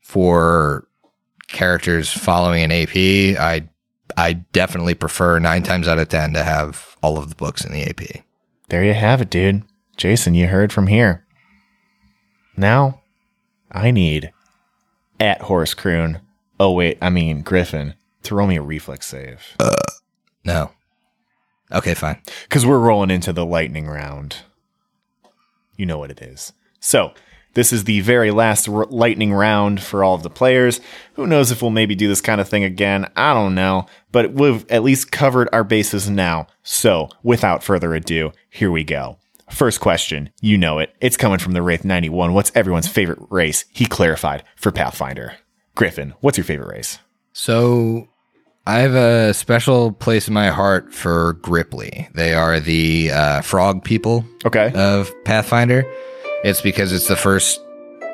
[0.00, 0.86] for
[1.48, 2.96] characters following an AP,
[3.38, 3.68] I
[4.16, 7.72] I definitely prefer nine times out of ten to have all of the books in
[7.72, 8.22] the AP.
[8.68, 9.62] There you have it, dude.
[9.96, 11.24] Jason, you heard from here.
[12.60, 13.00] Now,
[13.72, 14.32] I need
[15.18, 16.20] at Horus Croon.
[16.60, 19.74] Oh wait, I mean Griffin Throw me a reflex save uh,
[20.44, 20.70] No.
[21.72, 22.20] Okay, fine.
[22.42, 24.36] because we're rolling into the lightning round.
[25.76, 26.52] You know what it is.
[26.80, 27.14] So
[27.54, 30.82] this is the very last r- lightning round for all of the players.
[31.14, 33.10] Who knows if we'll maybe do this kind of thing again?
[33.16, 36.46] I don't know, but we've at least covered our bases now.
[36.62, 39.16] So without further ado, here we go.
[39.50, 40.94] First question, you know it.
[41.00, 42.32] It's coming from the Wraith 91.
[42.32, 43.64] What's everyone's favorite race?
[43.72, 45.34] He clarified for Pathfinder.
[45.74, 46.98] Griffin, what's your favorite race?
[47.32, 48.08] So
[48.66, 52.12] I have a special place in my heart for Grippli.
[52.14, 54.72] They are the uh, frog people Okay.
[54.74, 55.84] of Pathfinder.
[56.44, 57.60] It's because it's the first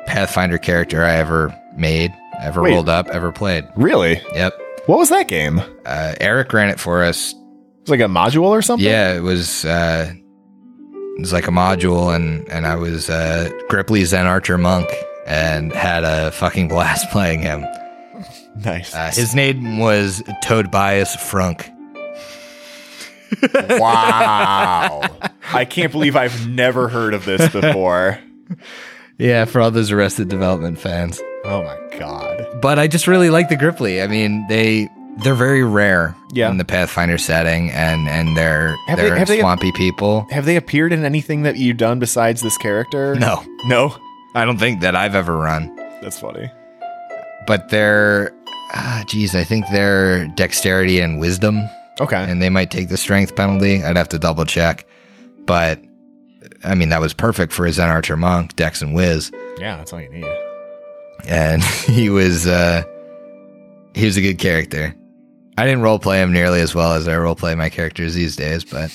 [0.05, 2.73] Pathfinder character I ever made, ever Wait.
[2.73, 3.65] rolled up, ever played.
[3.75, 4.21] really?
[4.33, 4.53] Yep.
[4.87, 5.61] What was that game?
[5.85, 7.33] Uh, Eric ran it for us.
[7.81, 8.85] It's like a module or something?
[8.87, 9.65] Yeah, it was.
[9.65, 10.23] Uh, it
[11.19, 14.87] was like a module, and and I was uh, Grippli Zen Archer monk,
[15.25, 17.65] and had a fucking blast playing him.
[18.63, 18.93] Nice.
[18.93, 21.71] Uh, his name was Toad Bias Frunk.
[23.79, 25.01] wow.
[25.53, 28.19] I can't believe I've never heard of this before.
[29.19, 31.19] Yeah, for all those Arrested Development fans.
[31.43, 32.45] Oh my god.
[32.61, 34.03] But I just really like the Grippli.
[34.03, 34.87] I mean, they
[35.23, 36.49] they're very rare Yeah.
[36.49, 40.27] in the Pathfinder setting, and and they're Have they- they're they- swampy people.
[40.31, 43.15] Have they appeared in anything that you've done besides this character?
[43.15, 43.95] No, No?
[44.35, 45.75] I don't think that I've ever run.
[46.01, 46.51] That's funny.
[47.47, 48.31] But they're,
[48.73, 51.61] ah, geez, I think they're dexterity and wisdom,
[51.99, 52.23] Okay.
[52.29, 53.83] and they might take the strength penalty.
[53.83, 54.85] I'd have to double check.
[55.45, 55.79] But
[56.63, 59.31] I mean, that was perfect for his Zen Archer monk, Dex and Wiz.
[59.59, 60.25] yeah, that's all you need.
[61.27, 62.83] and he was uh
[63.95, 64.93] he was a good character.
[65.57, 68.35] I didn't role play him nearly as well as I role play my characters these
[68.35, 68.91] days, but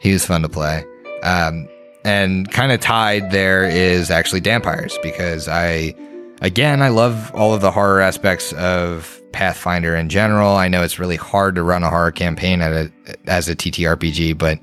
[0.00, 0.84] he was fun to play.
[1.22, 1.68] Um,
[2.04, 5.94] and kind of tied there is actually Dhampirs because I,
[6.40, 10.56] again, I love all of the horror aspects of Pathfinder in general.
[10.56, 12.92] I know it's really hard to run a horror campaign at a,
[13.26, 14.58] as a TTRPG, but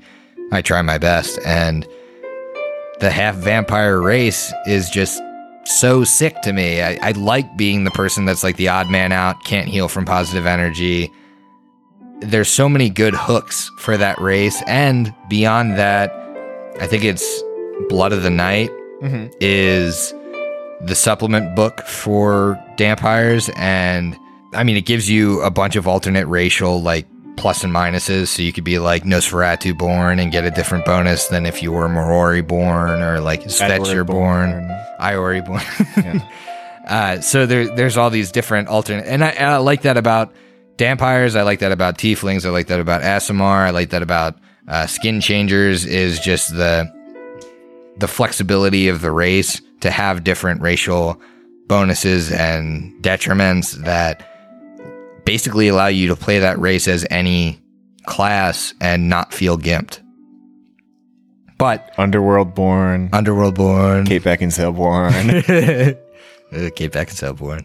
[0.50, 1.38] I try my best.
[1.44, 1.86] And
[2.98, 5.20] the half vampire race is just
[5.64, 6.82] so sick to me.
[6.82, 10.04] I, I like being the person that's like the odd man out, can't heal from
[10.04, 11.10] positive energy.
[12.20, 14.62] There's so many good hooks for that race.
[14.66, 16.12] And beyond that,
[16.80, 17.42] I think it's
[17.88, 18.70] Blood of the Night
[19.02, 19.32] Mm-hmm.
[19.40, 20.14] is
[20.80, 23.52] the supplement book for Dhampirs.
[23.56, 24.16] And
[24.54, 28.28] I mean, it gives you a bunch of alternate racial, like, plus and minuses.
[28.28, 31.72] So you could be like Nosferatu born and get a different bonus than if you
[31.72, 34.68] were Moroi born or like Svetocher born.
[35.00, 35.62] Iori born.
[36.04, 36.28] Yeah.
[36.86, 40.34] uh, so there, there's all these different alternate, and I, and I like that about
[40.76, 41.36] Dhampirs.
[41.36, 42.44] I like that about Tieflings.
[42.44, 43.66] I like that about Aasimar.
[43.66, 44.36] I like that about
[44.66, 45.84] uh, Skin Changers.
[45.84, 46.90] Is just the
[47.98, 51.20] the flexibility of the race to have different racial
[51.68, 54.31] bonuses and detriments that
[55.24, 57.60] basically allow you to play that race as any
[58.06, 60.00] class and not feel gimped.
[61.58, 63.08] But Underworld born.
[63.12, 65.42] Underworld born, Kate Beckinsale born.
[66.72, 67.64] Kate Beckinsale born.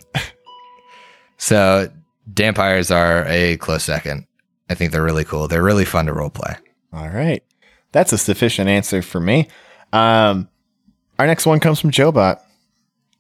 [1.38, 1.90] so,
[2.32, 4.28] Dhampirs are a close second.
[4.70, 5.48] I think they're really cool.
[5.48, 6.58] They're really fun to roleplay.
[6.94, 7.44] All right.
[7.92, 9.48] That's a sufficient answer for me.
[9.94, 10.50] Um,
[11.18, 12.40] our next one comes from Jobot.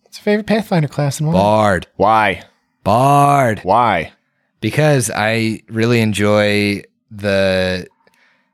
[0.03, 1.33] What's your favorite Pathfinder class and why?
[1.33, 1.87] Bard.
[1.95, 2.43] Why?
[2.83, 3.59] Bard.
[3.63, 4.11] Why?
[4.59, 7.87] Because I really enjoy the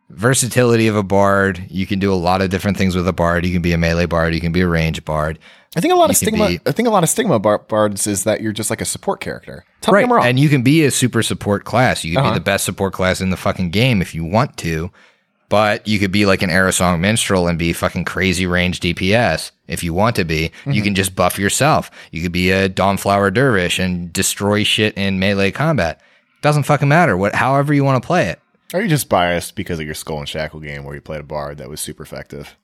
[0.09, 1.65] versatility of a bard.
[1.69, 3.45] You can do a lot of different things with a bard.
[3.45, 4.33] You can be a melee bard.
[4.35, 5.39] You can be a range bard.
[5.75, 6.47] I think a lot of You can stigma.
[6.49, 8.85] be- I think a lot of stigma bar- bards is that you're just like a
[8.85, 9.65] support character.
[9.81, 10.25] Tell me I'm wrong.
[10.25, 12.03] And you can be a super support class.
[12.03, 12.33] You can Uh-huh.
[12.33, 14.91] be the best support class in the fucking game if you want to.
[15.49, 19.83] But you could be like an Arrowsong Minstrel and be fucking crazy range DPS if
[19.83, 20.43] you want to be.
[20.43, 20.83] You Mm-hmm.
[20.83, 21.91] can just buff yourself.
[22.11, 26.01] You could be a Dawnflower Dervish and destroy shit in melee combat.
[26.41, 27.15] Doesn't fucking matter.
[27.15, 28.39] What however you want to play it.
[28.73, 31.23] Are you just biased because of your Skull and Shackle game where you played a
[31.23, 32.55] bard that was super effective?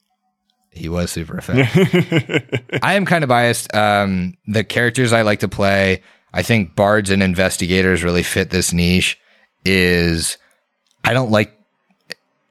[0.71, 2.61] He was super effective.
[2.83, 3.73] I am kind of biased.
[3.75, 6.01] Um, the characters I like to play,
[6.33, 9.19] I think bards and investigators really fit this niche.
[9.65, 10.37] Is
[11.03, 11.53] I don't like,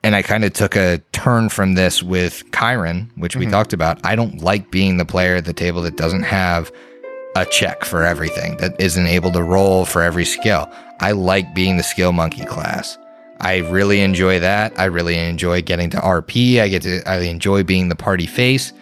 [0.02, 3.52] and I kind of took a turn from this with Kyron, which we mm-hmm.
[3.52, 4.04] talked about.
[4.04, 6.72] I don't like being the player at the table that doesn't have
[7.36, 10.70] a check for everything, that isn't able to roll for every skill.
[11.00, 12.98] I like being the skill monkey class.
[13.40, 14.78] I really enjoy that.
[14.78, 16.60] I really enjoy getting to RP.
[16.60, 18.72] I get to I enjoy being the party face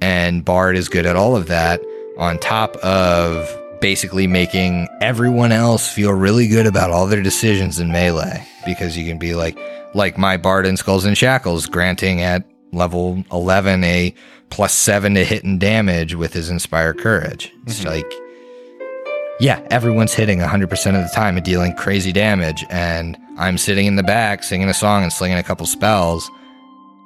[0.00, 1.80] and Bard is good at all of that
[2.16, 3.48] on top of
[3.80, 9.06] basically making everyone else feel really good about all their decisions in melee because you
[9.06, 9.58] can be like
[9.94, 14.14] like my Bard in Skulls and Shackles granting at level 11 a
[14.50, 17.52] plus 7 to hit and damage with his Inspire Courage.
[17.66, 17.88] It's mm-hmm.
[17.88, 18.12] like
[19.40, 20.64] yeah, everyone's hitting 100%
[20.96, 22.64] of the time and dealing crazy damage.
[22.70, 26.28] And I'm sitting in the back singing a song and slinging a couple spells.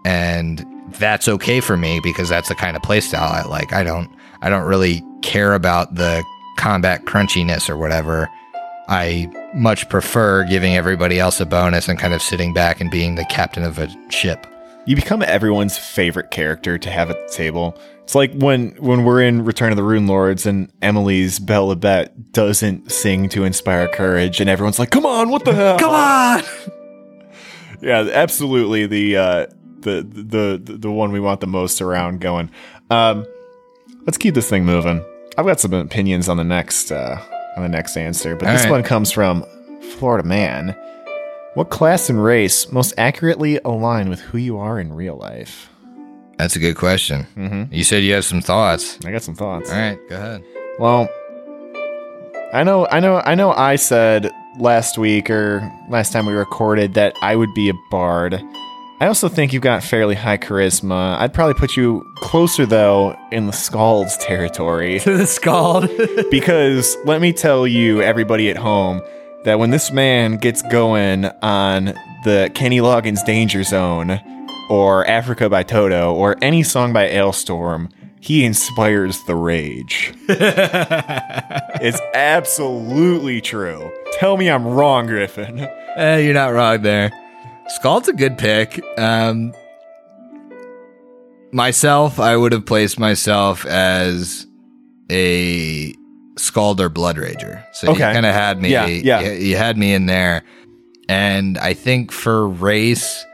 [0.05, 3.75] And that's okay for me because that's the kind of playstyle I like.
[3.75, 6.25] I don't, I don't really care about the
[6.57, 8.29] combat crunchiness or whatever.
[8.89, 13.15] I much prefer giving everybody else a bonus and kind of sitting back and being
[13.15, 14.47] the captain of a ship.
[14.85, 17.79] You become everyone's favorite character to have at the table.
[18.03, 22.91] It's like when when we're in Return of the Runelords and Emily's Belle Labette doesn't
[22.91, 26.43] sing to inspire courage, and everyone's like, "Come on, what the hell?" Come on!
[27.83, 28.87] Yeah, absolutely.
[28.87, 29.47] The uh,
[29.81, 32.49] the the the the one we want the most around going.
[32.91, 33.27] Um,
[34.07, 35.05] let's keep this thing moving.
[35.39, 37.21] I've got some opinions on the next uh,
[37.57, 38.71] on the next answer, but All this right.
[38.71, 39.45] one comes from
[39.99, 40.77] Florida man.
[41.55, 45.69] What class and race most accurately align with who you are in real life?
[46.39, 47.27] That's a good question.
[47.37, 47.73] Mm-hmm.
[47.75, 48.99] You said you have some thoughts.
[49.05, 49.71] I got some thoughts.
[49.71, 50.45] All right, go ahead.
[50.79, 51.09] Well,
[52.55, 53.53] I know, I know, I know.
[53.53, 58.43] I said last week or last time we recorded that I would be a bard.
[59.03, 61.19] I also think you've got fairly high charisma.
[61.19, 65.91] I'd probably put you closer though in the Skald's territory To the skald.
[66.31, 69.03] because let me tell you, everybody at home,
[69.43, 71.87] that when this man gets going on
[72.23, 74.21] the Kenny Loggins Danger Zone
[74.71, 80.15] or Africa by Toto or any song by Alestorm, he inspires the rage.
[80.29, 83.91] it's absolutely true.
[84.21, 85.59] Tell me I'm wrong, Griffin.
[85.97, 87.11] Eh, you're not wrong there.
[87.77, 88.83] Skald's a good pick.
[88.99, 89.53] Um,
[91.53, 94.47] myself, I would have placed myself as
[95.11, 95.95] a
[96.37, 97.65] Skald or Bloodrager.
[97.73, 98.71] So you kind of had me.
[98.71, 99.21] Yeah, yeah.
[99.21, 100.43] You, you had me in there.
[101.09, 103.25] And I think for race,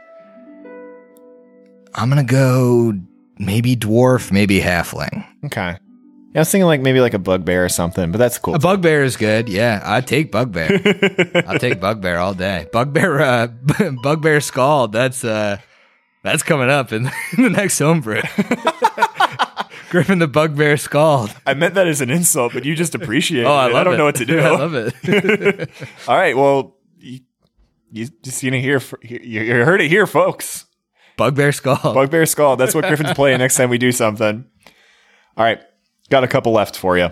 [1.93, 2.93] I'm going to go
[3.37, 5.25] maybe dwarf, maybe halfling.
[5.45, 5.77] Okay.
[6.33, 8.53] Yeah, I was thinking like maybe like a bugbear or something, but that's cool.
[8.53, 9.49] A bugbear is good.
[9.49, 10.69] Yeah, I'd take bugbear.
[11.47, 12.67] I'll take bugbear all day.
[12.71, 13.47] Bugbear, uh,
[14.03, 14.91] bugbear skald.
[14.91, 15.57] That's uh,
[16.21, 18.21] that's coming up in, in the next homebrew.
[19.89, 21.33] Griffin the bugbear skald.
[21.47, 23.47] I meant that as an insult, but you just appreciate it.
[23.47, 23.73] Oh, I it.
[23.73, 23.97] love I don't it.
[23.97, 24.39] know what to do.
[24.39, 25.69] I love it.
[26.07, 27.21] All right, well, you,
[27.91, 30.65] you just gonna hear you, you heard it here, folks.
[31.17, 31.95] bugbear skald.
[31.95, 32.55] Bugbear Skull.
[32.55, 34.45] That's what Griffin's playing next time we do something.
[35.35, 35.59] All right,
[36.09, 37.09] got a couple left for you.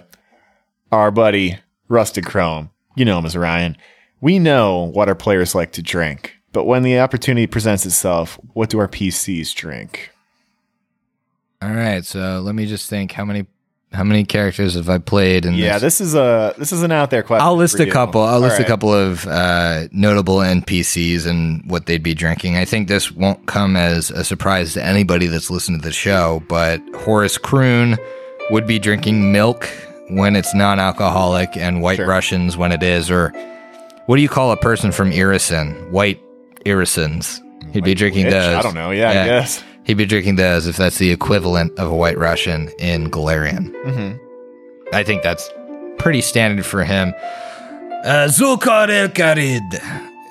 [0.92, 2.72] Our buddy Rusted Chrome.
[2.96, 3.78] You know him as Ryan.
[4.22, 8.70] We know what our players like to drink, but when the opportunity presents itself, what
[8.70, 10.12] do our PCs drink?
[11.62, 13.12] all right, so let me just think.
[13.12, 13.48] How many
[13.94, 15.46] how many characters have I played?
[15.46, 15.62] In this?
[15.62, 15.98] Yeah, this?
[15.98, 17.46] this is a this is an out there question.
[17.46, 17.92] I'll list a you.
[17.92, 18.22] couple.
[18.22, 18.66] I'll All list right.
[18.66, 22.58] a couple of uh, notable NPCs and what they'd be drinking.
[22.58, 26.44] I think this won't come as a surprise to anybody that's listened to the show,
[26.48, 27.98] but Horus Croon
[28.52, 29.68] would be drinking milk
[30.10, 32.08] when it's non-alcoholic, and White Sure.
[32.08, 33.12] Russians when it is.
[33.12, 33.30] Or
[34.06, 35.90] what do you call a person from Irrisen?
[35.92, 36.22] White
[36.66, 37.42] Irisons.
[37.74, 38.34] He'd be drinking Which?
[38.34, 38.56] those.
[38.56, 38.92] I don't know.
[38.92, 39.64] Yeah, I guess.
[39.84, 43.72] He'd be drinking those if that's the equivalent of a White Russian in Golarion.
[43.86, 44.18] hmm
[44.94, 45.50] I think that's
[45.98, 47.14] pretty standard for him.
[48.06, 49.74] Uh, Zulkar El Kharid.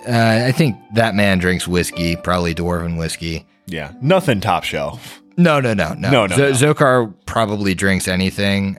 [0.09, 3.44] Uh, I think that man drinks whiskey, probably dwarven whiskey.
[3.66, 5.20] Yeah, nothing top shelf.
[5.36, 6.10] No, no, no, no.
[6.10, 6.74] No, no, Zo- no.
[6.74, 8.78] Zokar probably drinks anything.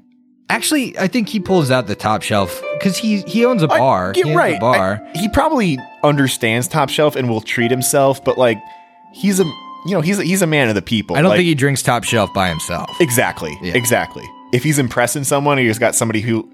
[0.50, 4.14] Actually, I think he pulls out the top shelf because he he owns a bar.
[4.14, 4.58] Get he owns right.
[4.58, 5.02] a bar.
[5.14, 8.58] I- he probably understands top shelf and will treat himself, but like
[9.14, 9.44] he's a
[9.86, 11.16] you know he's a, he's a man of the people.
[11.18, 12.90] I don't Like, think he drinks top shelf by himself.
[13.02, 13.74] exactly Yeah.
[13.76, 14.24] exactly.
[14.54, 16.50] If he's impressing someone, or he's got somebody who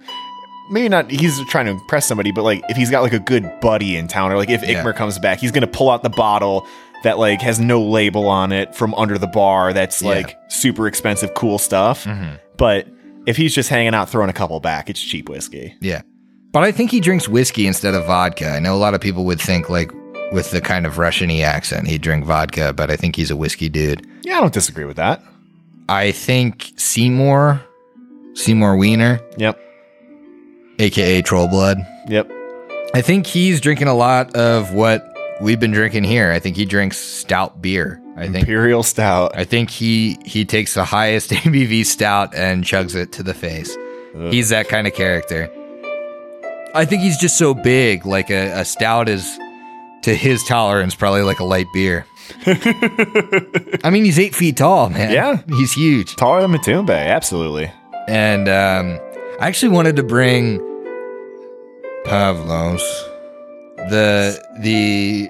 [0.71, 3.47] maybe not he's trying to impress somebody, but like if he's got like a good
[3.61, 4.83] buddy in town, or like if Yeah.
[4.83, 6.67] Ikmer comes back, he's gonna pull out the bottle
[7.03, 9.73] that like has no label on it from under the bar.
[9.73, 10.09] That's Yeah.
[10.09, 12.05] like super expensive, cool stuff.
[12.05, 12.39] Mhm.
[12.57, 12.87] But
[13.25, 15.75] if he's just hanging out, throwing a couple back, it's cheap whiskey.
[15.81, 16.01] Yeah.
[16.51, 18.49] But I think he drinks whiskey instead of vodka.
[18.49, 19.91] I know a lot of people would think like
[20.31, 23.35] with the kind of Russian y accent, he'd drink vodka, but I think he's a
[23.35, 24.05] whiskey dude.
[24.23, 25.21] Yeah, I don't disagree with that.
[25.89, 27.61] I think Seymour,
[28.35, 29.59] Seymour Weiner, Yep.
[30.79, 31.79] aka Troll Blood.
[32.07, 32.31] Yep.
[32.95, 35.12] I think he's drinking a lot of what
[35.43, 36.31] we've been drinking here.
[36.31, 38.01] I think he drinks stout beer.
[38.15, 39.35] I think Imperial Stout.
[39.35, 43.75] I think he he takes the highest ABV stout and chugs it to the face.
[44.29, 45.49] He's that kind of character.
[46.75, 48.05] I think he's just so big.
[48.05, 49.25] Like a, a stout is
[50.03, 52.05] to his tolerance probably like a light beer.
[52.45, 55.11] I mean, he's eight feet tall, man.
[55.11, 55.41] Yeah.
[55.57, 56.15] he's huge.
[56.15, 57.71] Taller than Matumbe, absolutely.
[58.07, 58.99] And um,
[59.39, 60.59] I actually wanted to bring
[62.05, 62.81] Pavlos,
[63.89, 65.29] the the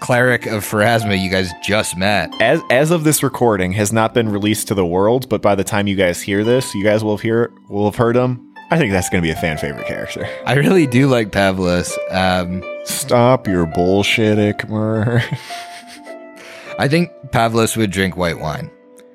[0.00, 2.30] cleric of Pharasma you guys just met.
[2.40, 5.64] As as of this recording, has not been released to the world, but by the
[5.64, 8.44] time you guys hear this, you guys will have hear will have heard him.
[8.70, 10.28] I think that's going to be a fan favorite character.
[10.44, 11.90] I really do like Pavlos.
[12.10, 15.22] Um, Stop your bullshit, Ikmer.
[16.78, 18.70] I think Pavlos would drink white wine.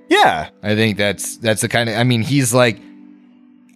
[0.10, 1.96] yeah, I think that's that's the kind of.
[1.98, 2.78] I mean, he's like,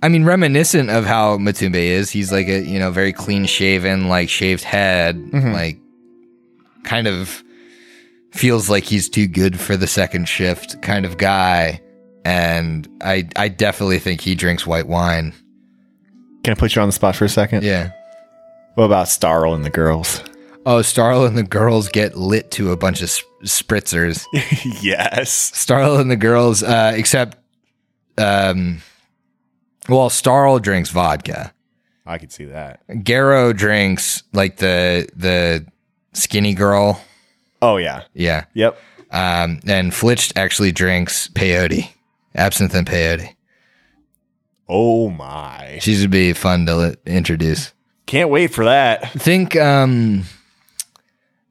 [0.04, 2.10] I mean, reminiscent of how Matumbe is.
[2.12, 5.54] He's like a you know very clean shaven, like shaved head, Mhm.
[5.54, 5.78] like
[6.84, 7.44] kind of
[8.32, 11.82] feels like he's too good for the second shift kind of guy.
[12.24, 15.34] And I I definitely think he drinks white wine.
[16.44, 17.64] can I put you on the spot for a second?
[17.64, 17.92] Yeah.
[18.76, 20.22] What about Starl and the girls?
[20.66, 23.10] Oh, Starl and the girls get lit to a bunch of
[23.44, 24.26] spritzers.
[24.82, 25.52] yes.
[25.56, 27.38] Starl and the girls, uh, except,
[28.18, 28.82] um,
[29.88, 31.54] well, Starl drinks vodka.
[32.06, 32.88] I could see that.
[33.04, 35.66] Garrow drinks like the the
[36.14, 37.02] skinny girl.
[37.62, 38.04] Oh yeah.
[38.14, 38.46] Yeah.
[38.54, 38.80] Yep.
[39.12, 41.90] Um, and Flitch actually drinks peyote,
[42.36, 43.36] absinthe and peyote.
[44.70, 45.80] Oh my.
[45.82, 47.74] She's gonna be fun to li- introduce.
[48.06, 49.12] Can't wait for that.
[49.12, 50.24] Think um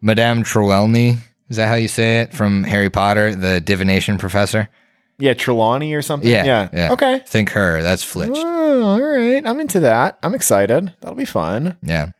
[0.00, 1.16] Madame Trelawney,
[1.48, 2.32] is that how you say it?
[2.32, 4.68] From Harry Potter, the divination professor?
[5.18, 6.30] Yeah, Trelawney or something.
[6.30, 6.44] Yeah.
[6.44, 6.68] Yeah.
[6.72, 6.92] yeah.
[6.92, 7.20] Okay.
[7.26, 7.82] Think her.
[7.82, 8.30] That's Flitch.
[8.34, 9.46] Oh, all right.
[9.46, 10.18] I'm into that.
[10.22, 10.92] I'm excited.
[11.00, 11.76] That'll be fun.
[11.82, 12.10] Yeah.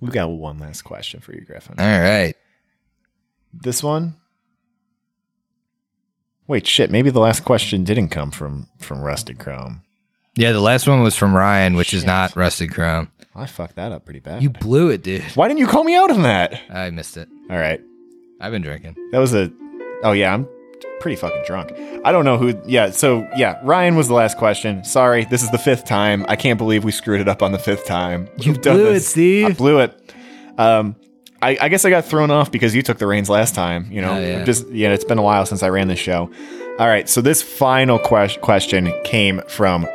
[0.00, 1.76] We've got one last question for you, Griffin.
[1.78, 2.34] All right.
[3.52, 4.16] This one.
[6.46, 6.90] Wait, shit.
[6.90, 9.82] Maybe the last question didn't come from from Rusted Chrome.
[10.36, 13.10] Yeah, the last one was from Ryan, which is not Rusted Chrome.
[13.36, 14.42] Oh, I fucked that up pretty bad.
[14.42, 15.22] You blew it, dude.
[15.36, 16.60] Why didn't you call me out on that?
[16.68, 17.28] I missed it.
[17.48, 17.80] All right.
[18.40, 18.96] I've been drinking.
[19.12, 19.50] That was a.
[20.02, 20.48] Oh yeah, I'm
[21.04, 21.70] pretty fucking drunk.
[22.02, 22.58] I don't know who.
[22.66, 22.90] Yeah.
[22.90, 24.82] So yeah, Ryan was the last question.
[24.84, 26.24] Sorry, this is the fifth time.
[26.28, 28.26] I can't believe we screwed it up on the fifth time.
[28.38, 29.08] You We've done blew it, this.
[29.08, 29.46] Steve.
[29.46, 30.12] I blew it.
[30.56, 30.96] Um,
[31.42, 33.86] I, I guess I got thrown off because you took the reins last time.
[33.92, 34.44] You know, Oh, yeah.
[34.44, 36.30] just yeah, it's been a while since I ran this show.
[36.78, 39.86] All right, so this final ques- question came from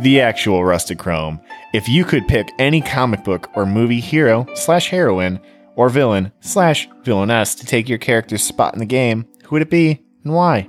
[0.00, 1.40] the actual Rusted Chrome.
[1.72, 5.38] If you could pick any comic book or movie hero slash heroine
[5.76, 9.70] or villain slash villainess to take your character's spot in the game, who would it
[9.70, 10.68] be and why?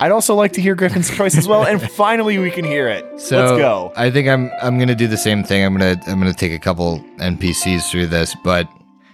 [0.00, 3.20] I'd also like to hear Griffin's choice as well, and finally we can hear it.
[3.20, 3.92] So Let's go.
[3.96, 5.64] I think I'm I'm gonna do the same thing.
[5.64, 8.68] I'm gonna I'm gonna take a couple NPCs through this, but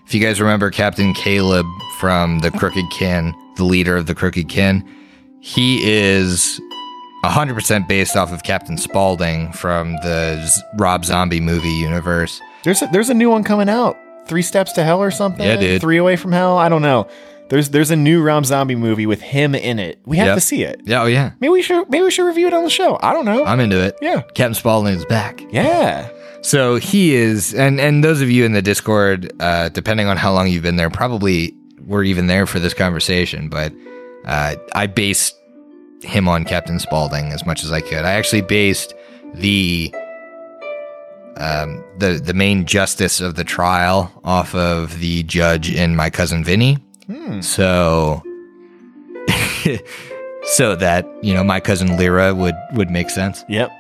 [0.07, 1.67] if you guys remember Captain Caleb
[1.99, 4.87] from the Crooked Kin, the leader of the Crooked Kin,
[5.41, 6.61] he is
[7.25, 12.39] 100% based off of Captain Spaulding from the Z- Rob Zombie movie universe.
[12.65, 13.97] There's a, there's a new one coming out.
[14.27, 15.45] Three Steps to Hell or something.
[15.47, 15.81] Yeah, dude.
[15.81, 16.59] Three Away from Hell.
[16.59, 17.09] I don't know.
[17.51, 20.01] There's there's a new Rob Zombie movie with him in it.
[20.07, 20.37] We have Yep.
[20.37, 20.81] to see it.
[20.85, 22.99] Yeah, oh yeah, Maybe we should maybe we should review it on the show.
[23.03, 23.45] I don't know.
[23.45, 23.97] I'm into it.
[24.01, 24.23] yeah.
[24.35, 25.43] Captain Spaulding is back.
[25.53, 26.09] Yeah.
[26.43, 30.33] So he is, and and those of you in the Discord, uh, depending on how
[30.33, 31.55] long you've been there, probably
[31.87, 33.49] were even there for this conversation.
[33.49, 33.73] But
[34.27, 35.37] uh, I based
[36.03, 38.05] him on Captain Spaulding as much as I could.
[38.05, 38.95] I actually based
[39.35, 39.95] the
[41.37, 46.45] um, the the main justice of the trial off of the judge in my cousin
[46.45, 46.79] Vinny.
[47.43, 48.23] So.
[50.47, 53.43] So that you know, my cousin Lyra would would make sense.
[53.49, 53.71] Yep.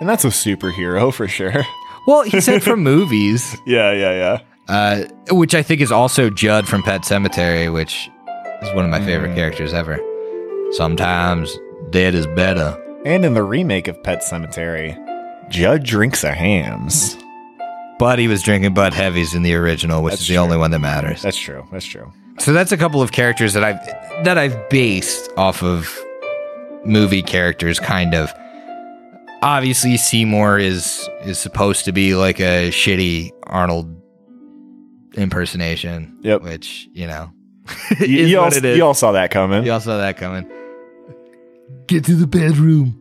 [0.00, 1.64] And that's a superhero for sure.
[2.06, 3.56] Well, he said from movies.
[3.64, 4.40] yeah, yeah, yeah.
[4.68, 5.04] uh,
[5.34, 8.10] which I think is also Judd from Pet Sematary, which
[8.60, 9.98] is one of my favorite characters ever.
[10.72, 11.56] Sometimes
[11.90, 12.78] dead is better.
[13.06, 14.98] And in the remake of Pet Sematary,
[15.48, 17.16] Judd drinks a Hamm's.
[18.02, 20.42] But he was drinking Bud Heavies in the original, which That's is the true.
[20.42, 21.22] only one that matters.
[21.22, 21.64] That's true.
[21.70, 22.12] That's true.
[22.40, 23.78] So that's a couple of characters that I've
[24.24, 25.96] that I've based off of
[26.84, 28.28] movie characters, kind of.
[29.40, 33.94] Obviously, Seymour is is supposed to be like a shitty Arnold
[35.14, 36.18] impersonation.
[36.22, 36.42] Yep.
[36.42, 37.30] Which you know,
[38.00, 38.76] You, is you all, what it is.
[38.78, 39.64] you all saw that coming.
[39.64, 40.50] You all saw that coming.
[41.86, 42.98] Get to the bedroom.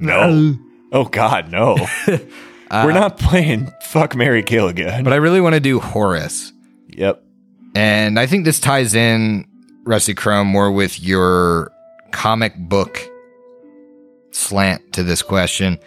[0.00, 0.56] No.
[0.90, 1.76] Oh God, no.
[2.70, 5.04] We're not playing Fuck Mary Kill again.
[5.04, 6.52] But I really want to do Horus.
[6.88, 7.22] yep.
[7.74, 9.46] And I think this ties in,
[9.84, 11.70] Rusty Chrome, more with your
[12.10, 13.00] comic book
[14.32, 15.78] slant to this question.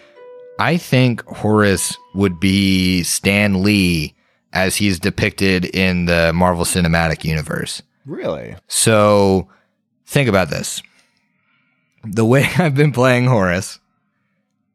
[0.59, 4.15] I think Horus would be Stan Lee
[4.53, 7.81] as he's depicted in the Marvel Cinematic Universe.
[8.05, 8.55] Really?
[8.67, 9.49] So
[10.05, 10.81] think about this.
[12.03, 13.79] The way I've been playing Horus,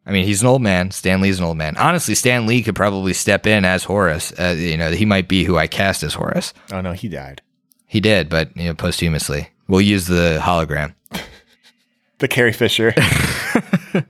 [0.06, 0.92] I mean, he's an old man.
[0.92, 1.76] Stan Lee's an old man.
[1.76, 4.32] Honestly, Stan Lee could probably step in as Horus.
[4.38, 6.54] Uh, you know, he might be who I cast as Horus.
[6.70, 7.42] Oh no, he died.
[7.86, 9.50] He did, but you know, posthumously.
[9.68, 10.94] We'll use the hologram.
[12.18, 12.94] The Carrie Fisher.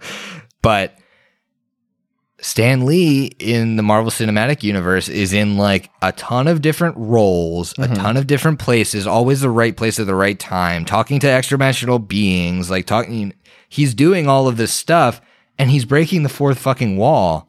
[0.67, 0.99] But
[2.41, 7.73] Stan Lee in the Marvel Cinematic Universe is in like a ton of different roles,
[7.79, 11.31] a ton of different places, always the right place at the right time, talking to
[11.31, 13.33] extra-dimensional beings, like talking
[13.69, 15.21] he's doing all of this stuff
[15.59, 17.49] and he's breaking the fourth fucking wall.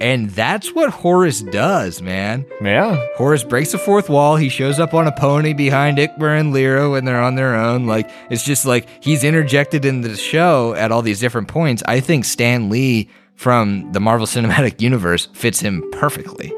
[0.00, 2.44] And that's what Horus does, man.
[2.60, 3.02] yeah.
[3.16, 4.36] Horus breaks the fourth wall.
[4.36, 7.86] He shows up on a pony behind Ikmer and Lyra when they're on their own.
[7.86, 11.82] Like it's just like he's interjected in the show at all these different points.
[11.86, 16.52] I think Stan Lee from the Marvel Cinematic Universe fits him perfectly.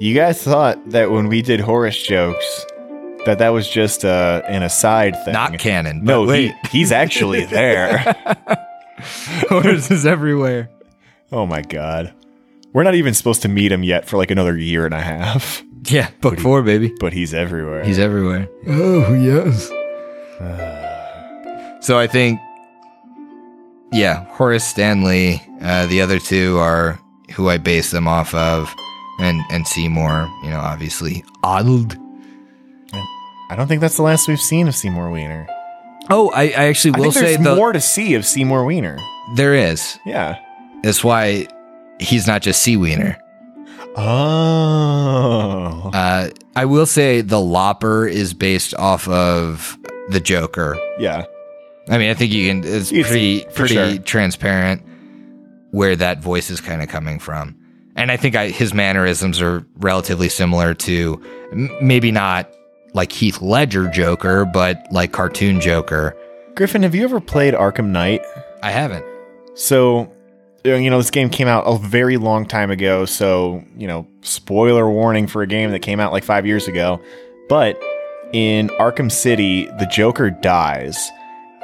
[0.00, 2.64] You guys thought that when we did Horus jokes,
[3.26, 5.34] that that was just uh, an aside thing.
[5.34, 6.00] Not canon.
[6.00, 8.16] but No, he, he's actually there.
[9.48, 10.68] Horus is everywhere.
[11.30, 12.12] oh my god.
[12.72, 15.62] We're not even supposed to meet him yet for like another year and a half,
[15.84, 16.94] Yeah, book four, baby.
[17.00, 17.84] but he's everywhere.
[17.84, 18.48] He's everywhere.
[18.66, 19.68] Oh yes.
[21.86, 22.40] so I think,
[23.92, 25.42] yeah, Horus Stan Lee.
[25.60, 26.98] Uh, the other two are
[27.34, 28.74] who I base them off of,
[29.18, 30.30] and and Seymour.
[30.44, 31.98] You know, obviously Odd.
[33.50, 35.46] I don't think that's the last we've seen of Seymour Weiner.
[36.10, 38.64] Oh, I, I actually I will think say there's the, more to see of Seymour
[38.64, 38.98] Weiner.
[39.36, 39.98] there is.
[40.04, 40.38] Yeah.
[40.82, 41.46] That's why
[42.00, 43.18] he's not just Sea Wiener.
[43.96, 45.90] Oh.
[45.92, 49.78] Uh, I will say the Lopper is based off of
[50.10, 50.76] the Joker.
[50.98, 51.24] Yeah.
[51.88, 52.62] I mean, I think you can.
[52.64, 53.98] It's pretty pretty sure.
[53.98, 54.82] transparent
[55.72, 57.56] where that voice is kind of coming from,
[57.96, 61.20] and I think I, his mannerisms are relatively similar to
[61.50, 62.48] m- maybe not
[62.94, 66.16] like Heath Ledger Joker, but like cartoon Joker.
[66.54, 68.22] Griffin, have you ever played Arkham Knight?
[68.62, 69.04] I haven't.
[69.54, 70.12] So,
[70.66, 73.04] uh, you know, this game came out a very long time ago.
[73.04, 77.00] So, you know, spoiler warning for a game that came out like five years ago.
[77.48, 77.80] But
[78.32, 81.10] in Arkham City, the Joker dies.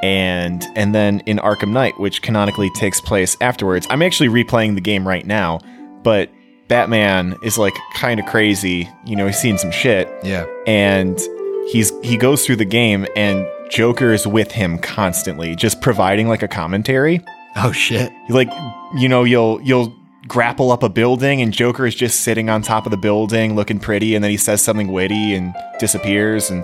[0.01, 4.81] And and then in Arkham Knight, which canonically takes place afterwards, I'm actually replaying the
[4.81, 5.59] game right now.
[6.03, 6.29] But
[6.69, 8.89] Batman is like kind of crazy.
[9.05, 10.45] You know, he's seen some shit Yeah.
[10.67, 11.19] and
[11.71, 16.41] he's he goes through the game and Joker is with him constantly, just providing like
[16.43, 17.21] a commentary.
[17.55, 18.11] Oh shit.
[18.29, 18.49] Like,
[18.97, 19.93] you know, you'll you'll
[20.27, 23.79] grapple up a building and Joker is just sitting on top of the building looking
[23.79, 26.63] pretty and then he says something witty and disappears and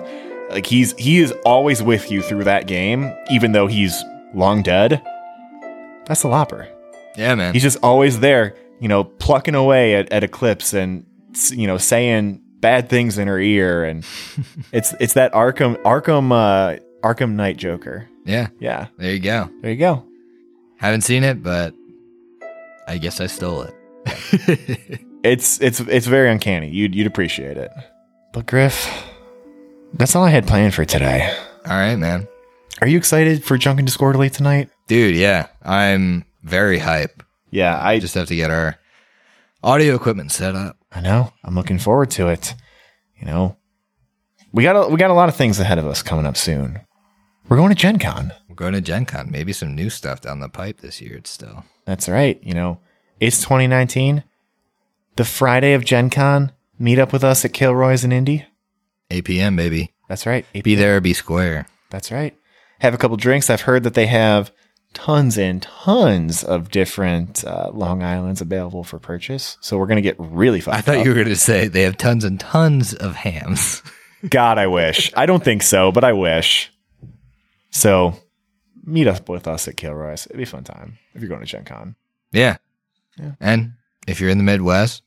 [0.50, 4.00] like he's he is always with you through that game even though he's
[4.34, 5.02] long dead.
[6.06, 6.68] That's the Lopper.
[7.16, 7.52] Yeah, man.
[7.54, 11.04] He's just always there, you know, plucking away at, at Eclipse and
[11.50, 14.04] you know saying bad things in her ear, and
[14.72, 18.08] it's it's that Arkham Arkham uh, Arkham Knight Joker.
[18.24, 18.48] yeah.
[18.58, 19.50] Yeah, There you go.
[19.62, 20.04] there you go.
[20.78, 21.74] Haven't seen it, but
[22.88, 25.00] I guess I stole it.
[25.24, 26.70] It's it's it's very uncanny.
[26.70, 27.72] You'd you'd appreciate it.
[28.32, 28.86] But Griff,
[29.94, 31.34] that's all I had planned for today.
[31.66, 32.28] All right, man.
[32.80, 34.70] Are you excited for Junk and Discordly tonight?
[34.86, 35.48] Dude, yeah.
[35.64, 37.24] I'm very hype.
[37.50, 38.78] Yeah, I Just have to get our
[39.62, 40.76] audio equipment set up.
[40.92, 41.32] I know.
[41.44, 42.54] I'm looking forward to it.
[43.18, 43.56] You know,
[44.52, 46.80] we got a, we got a lot of things ahead of us coming up soon.
[47.48, 48.32] We're going to Gen Con.
[48.48, 49.30] We're going to Gen Con.
[49.30, 51.16] Maybe some new stuff down the pipe this year.
[51.16, 51.64] It's still.
[51.84, 52.40] That's right.
[52.42, 52.80] You know,
[53.20, 54.24] it's 2019.
[55.16, 56.52] The Friday of Gen Con.
[56.78, 58.44] Meet up with us at Kilroy's in Indy.
[59.10, 59.94] 8 p.m., baby.
[60.08, 60.44] That's right.
[60.52, 61.66] Be there, be square.
[61.90, 62.36] That's right.
[62.80, 63.48] Have a couple drinks.
[63.48, 64.52] I've heard that they have
[64.96, 69.56] tons and tons of different uh, Long Islands available for purchase.
[69.60, 71.04] So we're gonna get really fucked I thought up.
[71.04, 73.82] you were going to say they have tons and tons of Hamm's.
[74.28, 75.12] God, I wish.
[75.14, 76.72] I don't think so, but I wish.
[77.70, 78.16] So
[78.84, 80.26] meet up with us at Kilroy's.
[80.26, 81.94] It'd be a fun time if you're going to Gen Con.
[82.32, 82.56] yeah.
[83.18, 83.32] Yeah.
[83.40, 83.72] And
[84.06, 85.02] if you're in the Midwest,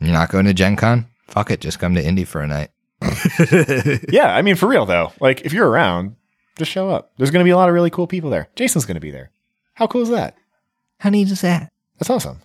[0.00, 1.60] and you're not going to Gen Con, fuck it.
[1.60, 2.70] Just come to Indy for a night.
[4.08, 5.12] yeah, I mean, for real though.
[5.20, 6.16] Like, if you're around,
[6.56, 7.12] just show up.
[7.16, 8.48] There's going to be a lot of really cool people there.
[8.56, 9.30] Jason's going to be there.
[9.74, 10.36] How cool is that?
[10.98, 11.70] How neat is that?
[11.98, 12.40] That's awesome.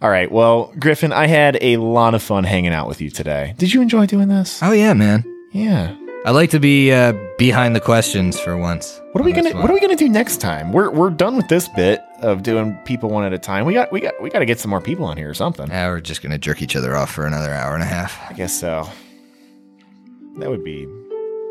[0.00, 0.30] All right.
[0.30, 3.54] Well, Griffin, I had a lot of fun hanging out with you today.
[3.58, 4.62] Did you enjoy doing this?
[4.62, 5.24] Oh, yeah, man.
[5.52, 5.96] Yeah.
[6.26, 8.98] I like to be uh, behind the questions for once.
[9.12, 9.52] What are we gonna.
[9.60, 10.72] What are we gonna do next time?
[10.72, 13.66] We're we're done with this bit of doing people one at a time.
[13.66, 15.68] We got we got we got to get some more people on here or something.
[15.68, 18.18] Yeah, we're just gonna jerk each other off for another hour and a half.
[18.30, 18.88] I guess so.
[20.38, 20.86] That would be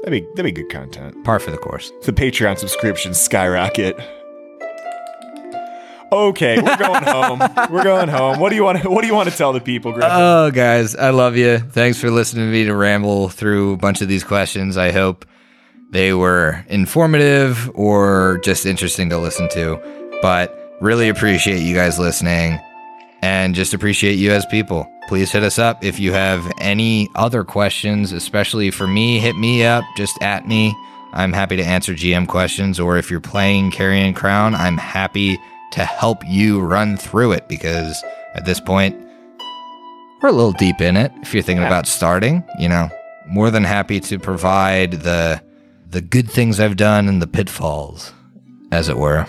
[0.04, 1.24] that'd be that'd be good content.
[1.24, 1.92] Par for the course.
[2.04, 3.98] The Patreon subscriptions skyrocket.
[6.12, 7.40] Okay, we're going home.
[7.72, 8.40] We're going home.
[8.40, 8.86] What do you want?
[8.86, 10.12] What do you want to tell the people, Griffin?
[10.14, 11.58] Oh, guys, I love you.
[11.58, 14.78] Thanks for listening to me to ramble through a bunch of these questions.
[14.78, 15.26] I hope
[15.90, 20.20] they were informative or just interesting to listen to.
[20.22, 22.60] But really appreciate you guys listening
[23.24, 24.86] and just appreciate you as people.
[25.08, 29.18] Please hit us up if you have any other questions, especially for me.
[29.18, 30.76] Hit me up, just at me.
[31.14, 35.40] I'm happy to answer GM questions, or if you're playing Carrion Crown, I'm happy
[35.72, 38.04] to help you run through it because
[38.36, 38.94] at this point,
[40.22, 41.14] we're a little deep in it.
[41.22, 42.90] If you're thinking about starting, you know,
[43.26, 45.42] more than happy to provide the
[45.90, 48.12] the good things I've done and the pitfalls,
[48.72, 49.28] as it were.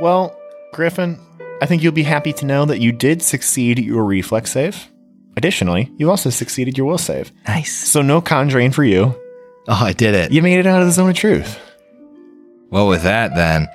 [0.00, 0.38] Well,
[0.72, 1.18] Griffin,
[1.60, 4.90] I think you'll be happy to know that you did succeed your reflex save.
[5.36, 7.32] Additionally, you also succeeded your will save.
[7.46, 7.72] Nice.
[7.72, 9.14] So no conjuring for you.
[9.68, 10.32] Oh, I did it.
[10.32, 11.58] You made it out of the zone of truth.
[12.70, 13.68] Well, with that, then,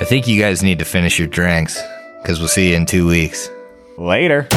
[0.00, 1.80] I think you guys need to finish your drinks
[2.22, 3.50] because we'll see you in two weeks.
[3.98, 4.48] Later.